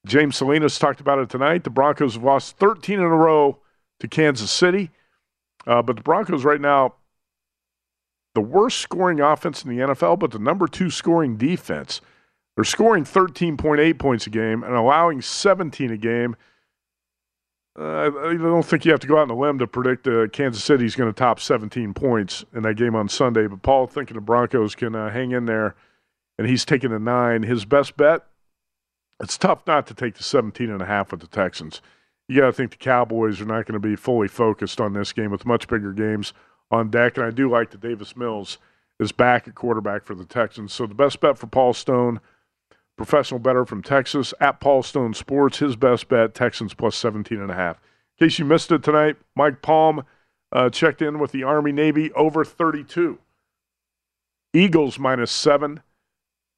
James 0.07 0.36
Salinas 0.36 0.78
talked 0.78 1.01
about 1.01 1.18
it 1.18 1.28
tonight. 1.28 1.64
The 1.64 1.70
Broncos 1.70 2.14
have 2.14 2.22
lost 2.22 2.57
13 2.59 2.99
in 2.99 3.05
a 3.05 3.09
row 3.09 3.59
to 4.01 4.09
Kansas 4.09 4.51
City. 4.51 4.91
Uh, 5.66 5.82
but 5.82 5.97
the 5.97 6.03
Broncos 6.03 6.45
right 6.45 6.61
now, 6.61 6.95
the 8.34 8.41
worst 8.41 8.78
scoring 8.78 9.20
offense 9.20 9.64
in 9.64 9.70
the 9.70 9.82
NFL, 9.82 10.18
but 10.18 10.30
the 10.30 10.39
number 10.39 10.68
two 10.68 10.91
scoring 10.91 11.36
defense. 11.36 12.01
They're 12.55 12.64
scoring 12.64 13.05
13.8 13.05 13.99
points 13.99 14.26
a 14.26 14.30
game 14.30 14.62
and 14.62 14.74
allowing 14.74 15.22
17 15.22 15.91
a 15.91 15.97
game. 15.97 16.36
Uh, 17.79 18.11
I 18.24 18.35
don't 18.35 18.64
think 18.64 18.85
you 18.85 18.91
have 18.91 19.01
to 19.01 19.07
go 19.07 19.18
out 19.18 19.22
on 19.22 19.31
a 19.31 19.37
limb 19.37 19.61
to 19.61 19.66
predict 19.66 20.09
uh, 20.09 20.26
Kansas 20.29 20.64
City's 20.64 20.97
going 20.97 21.09
to 21.09 21.16
top 21.16 21.39
17 21.39 21.95
points 21.95 22.45
in 22.53 22.64
that 22.64 22.74
game 22.74 22.97
on 22.97 23.09
Sunday. 23.09 23.47
But 23.47 23.62
Paul 23.62 23.87
thinking 23.87 24.16
the 24.16 24.20
Broncos 24.20 24.74
can 24.74 24.97
uh, 24.97 25.11
hang 25.11 25.31
in 25.31 25.45
there, 25.45 25.76
and 26.39 26.49
he's 26.49 26.64
taking 26.64 26.93
a 26.93 26.99
nine. 26.99 27.45
His 27.45 27.64
best 27.64 27.97
bet. 27.97 28.26
It's 29.20 29.39
tough 29.39 29.62
not 29.66 29.87
to 29.89 29.95
take 29.95 30.16
the 30.16 30.24
17 30.24 30.70
and 30.70 30.83
a 30.83 30.87
half 30.87 31.12
with 31.12 31.20
the 31.20 31.29
Texans. 31.29 31.81
You 32.29 32.41
got 32.41 32.47
to 32.47 32.53
think 32.53 32.72
the 32.72 32.76
Cowboys 32.79 33.41
are 33.41 33.47
not 33.47 33.66
going 33.66 33.81
to 33.81 33.89
be 33.89 33.97
fully 33.97 34.29
focused 34.29 34.81
on 34.81 34.93
this 34.93 35.12
game 35.12 35.31
with 35.31 35.47
much 35.47 35.68
bigger 35.68 35.93
games 35.93 36.33
on 36.70 36.91
deck. 36.91 37.16
And 37.16 37.26
I 37.26 37.31
do 37.31 37.49
like 37.49 37.70
that 37.70 37.81
Davis 37.81 38.16
Mills 38.16 38.59
is 38.99 39.12
back 39.12 39.47
at 39.47 39.55
quarterback 39.55 40.05
for 40.05 40.14
the 40.14 40.24
Texans. 40.24 40.72
So 40.72 40.87
the 40.87 40.95
best 40.95 41.20
bet 41.20 41.39
for 41.39 41.47
Paul 41.47 41.72
Stone 41.72 42.20
professional 42.99 43.40
better 43.40 43.64
from 43.64 43.82
Texas 43.82 44.34
at 44.40 44.61
Paul 44.61 44.82
Stone 44.82 45.14
Sports. 45.14 45.59
His 45.59 45.76
best 45.76 46.09
bet, 46.09 46.34
Texans 46.34 46.74
plus 46.74 46.96
17 46.96 47.40
and 47.40 47.51
a 47.51 47.55
half. 47.55 47.80
In 48.18 48.26
case 48.26 48.38
you 48.38 48.44
missed 48.44 48.70
it 48.70 48.82
tonight, 48.82 49.16
Mike 49.34 49.62
Palm 49.62 50.05
uh, 50.53 50.68
checked 50.68 51.01
in 51.01 51.18
with 51.18 51.32
the 51.32 51.44
Army 51.44 51.72
Navy 51.72 52.12
over 52.12 52.44
32. 52.44 53.18
Eagles 54.53 54.99
minus 54.99 55.30
seven, 55.30 55.80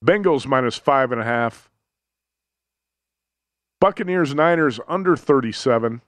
Bengals 0.05 0.47
minus 0.47 0.76
five 0.76 1.12
and 1.12 1.20
a 1.20 1.24
half, 1.24 1.70
Buccaneers 3.80 4.34
Niners 4.34 4.78
under 4.88 5.16
37, 5.16 6.03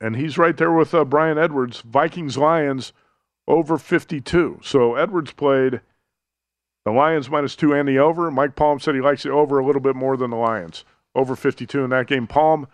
and 0.00 0.16
he's 0.16 0.38
right 0.38 0.56
there 0.56 0.72
with 0.72 0.94
uh, 0.94 1.04
Brian 1.04 1.38
Edwards. 1.38 1.80
Vikings 1.80 2.36
Lions 2.36 2.92
over 3.48 3.78
52. 3.78 4.60
So 4.62 4.94
Edwards 4.94 5.32
played 5.32 5.80
the 6.86 6.92
Lions 6.92 7.28
minus 7.28 7.56
two 7.56 7.74
and 7.74 7.88
the 7.88 7.98
over. 7.98 8.30
Mike 8.30 8.54
Palm 8.54 8.78
said 8.78 8.94
he 8.94 9.00
likes 9.00 9.24
the 9.24 9.30
over 9.30 9.58
a 9.58 9.66
little 9.66 9.82
bit 9.82 9.96
more 9.96 10.16
than 10.16 10.30
the 10.30 10.36
Lions. 10.36 10.84
Over 11.16 11.34
52 11.34 11.82
in 11.82 11.90
that 11.90 12.06
game. 12.06 12.28
Palm 12.28 12.68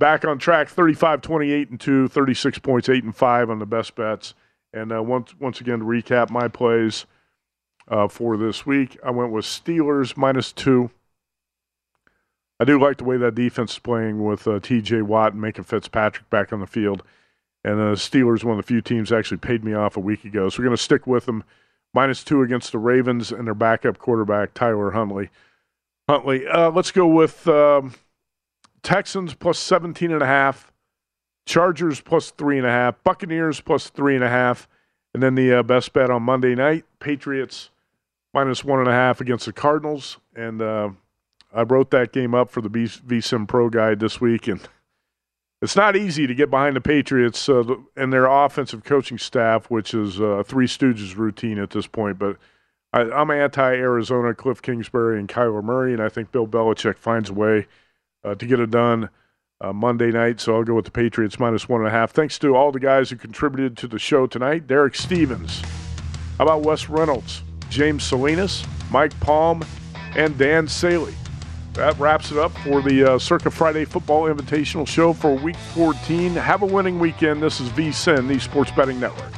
back 0.00 0.24
on 0.24 0.38
track 0.38 0.70
35 0.70 1.20
28 1.20 1.68
and 1.68 1.78
2, 1.78 2.08
36 2.08 2.58
points, 2.60 2.88
8 2.88 3.04
and 3.04 3.14
5 3.14 3.50
on 3.50 3.58
the 3.58 3.66
best 3.66 3.94
bets. 3.94 4.32
And 4.72 4.90
uh, 4.90 5.02
once, 5.02 5.38
once 5.38 5.60
again, 5.60 5.80
to 5.80 5.84
recap 5.84 6.30
my 6.30 6.48
plays 6.48 7.04
uh, 7.88 8.08
for 8.08 8.38
this 8.38 8.64
week, 8.64 8.98
I 9.04 9.10
went 9.10 9.32
with 9.32 9.44
Steelers 9.44 10.16
minus 10.16 10.50
two. 10.50 10.90
I 12.58 12.64
do 12.64 12.80
like 12.80 12.96
the 12.96 13.04
way 13.04 13.18
that 13.18 13.34
defense 13.34 13.72
is 13.72 13.78
playing 13.78 14.24
with 14.24 14.46
uh, 14.46 14.60
TJ 14.60 15.02
Watt 15.02 15.34
and 15.34 15.42
Minkah 15.42 15.64
Fitzpatrick 15.64 16.30
back 16.30 16.54
on 16.54 16.60
the 16.60 16.66
field. 16.66 17.02
And 17.64 17.78
the 17.78 17.90
uh, 17.90 17.96
Steelers, 17.96 18.44
one 18.44 18.58
of 18.58 18.64
the 18.64 18.66
few 18.66 18.80
teams, 18.80 19.12
actually 19.12 19.36
paid 19.36 19.62
me 19.62 19.74
off 19.74 19.98
a 19.98 20.00
week 20.00 20.24
ago. 20.24 20.48
So 20.48 20.58
we're 20.58 20.68
going 20.68 20.76
to 20.76 20.82
stick 20.82 21.06
with 21.06 21.26
them 21.26 21.44
minus 21.94 22.24
two 22.24 22.42
against 22.42 22.72
the 22.72 22.78
Ravens 22.78 23.32
and 23.32 23.46
their 23.46 23.54
backup 23.54 23.98
quarterback 23.98 24.54
Tyler 24.54 24.92
Huntley. 24.92 25.30
Huntley, 26.08 26.46
uh, 26.46 26.70
let's 26.70 26.90
go 26.90 27.06
with 27.06 27.46
um, 27.48 27.94
Texans 28.82 29.34
plus 29.34 29.58
17 29.58 30.10
and 30.10 30.22
a 30.22 30.26
half, 30.26 30.72
Chargers 31.46 32.00
plus 32.00 32.30
three 32.30 32.58
and 32.58 32.66
a 32.66 32.70
half, 32.70 33.02
Buccaneers 33.04 33.60
plus 33.60 33.90
three 33.90 34.14
and 34.14 34.24
a 34.24 34.28
half, 34.28 34.68
and 35.12 35.22
then 35.22 35.34
the 35.34 35.58
uh, 35.58 35.62
best 35.62 35.92
bet 35.92 36.10
on 36.10 36.22
Monday 36.22 36.54
night, 36.54 36.84
Patriots 37.00 37.70
minus 38.32 38.64
one 38.64 38.78
and 38.78 38.88
a 38.88 38.92
half 38.92 39.20
against 39.20 39.46
the 39.46 39.52
Cardinals. 39.52 40.18
And 40.36 40.62
uh, 40.62 40.90
I 41.52 41.62
wrote 41.62 41.90
that 41.90 42.12
game 42.12 42.34
up 42.34 42.50
for 42.50 42.60
the 42.60 42.68
VSIN 42.68 43.48
Pro 43.48 43.68
Guide 43.68 44.00
this 44.00 44.20
week, 44.20 44.48
and 44.48 44.60
it's 45.60 45.76
not 45.76 45.96
easy 45.96 46.26
to 46.26 46.34
get 46.34 46.50
behind 46.50 46.76
the 46.76 46.80
Patriots 46.80 47.48
uh, 47.48 47.64
and 47.96 48.12
their 48.12 48.26
offensive 48.26 48.84
coaching 48.84 49.18
staff, 49.18 49.70
which 49.70 49.92
is 49.92 50.20
a 50.20 50.44
Three 50.44 50.66
Stooges 50.66 51.16
routine 51.16 51.58
at 51.58 51.70
this 51.70 51.86
point. 51.86 52.18
But 52.18 52.36
I, 52.92 53.02
am 53.20 53.30
anti-Arizona, 53.30 54.34
Cliff 54.34 54.62
Kingsbury 54.62 55.18
and 55.18 55.28
Kyler 55.28 55.62
Murray, 55.62 55.92
and 55.92 56.02
I 56.02 56.08
think 56.08 56.30
Bill 56.30 56.46
Belichick 56.46 56.98
finds 56.98 57.30
a 57.30 57.34
way 57.34 57.66
uh, 58.24 58.36
to 58.36 58.46
get 58.46 58.60
it 58.60 58.70
done 58.70 59.10
uh, 59.60 59.72
Monday 59.72 60.12
night. 60.12 60.40
So 60.40 60.54
I'll 60.54 60.64
go 60.64 60.74
with 60.74 60.84
the 60.84 60.90
Patriots 60.92 61.40
minus 61.40 61.68
one 61.68 61.80
and 61.80 61.88
a 61.88 61.92
half. 61.92 62.12
Thanks 62.12 62.38
to 62.38 62.54
all 62.54 62.70
the 62.70 62.80
guys 62.80 63.10
who 63.10 63.16
contributed 63.16 63.76
to 63.78 63.88
the 63.88 63.98
show 63.98 64.28
tonight: 64.28 64.68
Derek 64.68 64.94
Stevens, 64.94 65.60
how 66.38 66.44
about 66.44 66.62
Wes 66.62 66.88
Reynolds, 66.88 67.42
James 67.68 68.04
Salinas, 68.04 68.64
Mike 68.92 69.18
Palm, 69.18 69.64
and 70.16 70.38
Dan 70.38 70.68
Saley 70.68 71.14
that 71.78 71.96
wraps 72.00 72.32
it 72.32 72.38
up 72.38 72.50
for 72.58 72.82
the 72.82 73.04
uh, 73.04 73.18
Circa 73.20 73.52
Friday 73.52 73.84
Football 73.84 74.24
Invitational 74.24 74.86
Show 74.86 75.12
for 75.12 75.36
Week 75.36 75.54
14. 75.74 76.32
Have 76.34 76.62
a 76.62 76.66
winning 76.66 76.98
weekend. 76.98 77.40
This 77.40 77.60
is 77.60 77.68
VSIN, 77.68 78.26
the 78.26 78.40
Sports 78.40 78.72
Betting 78.72 78.98
Network. 78.98 79.37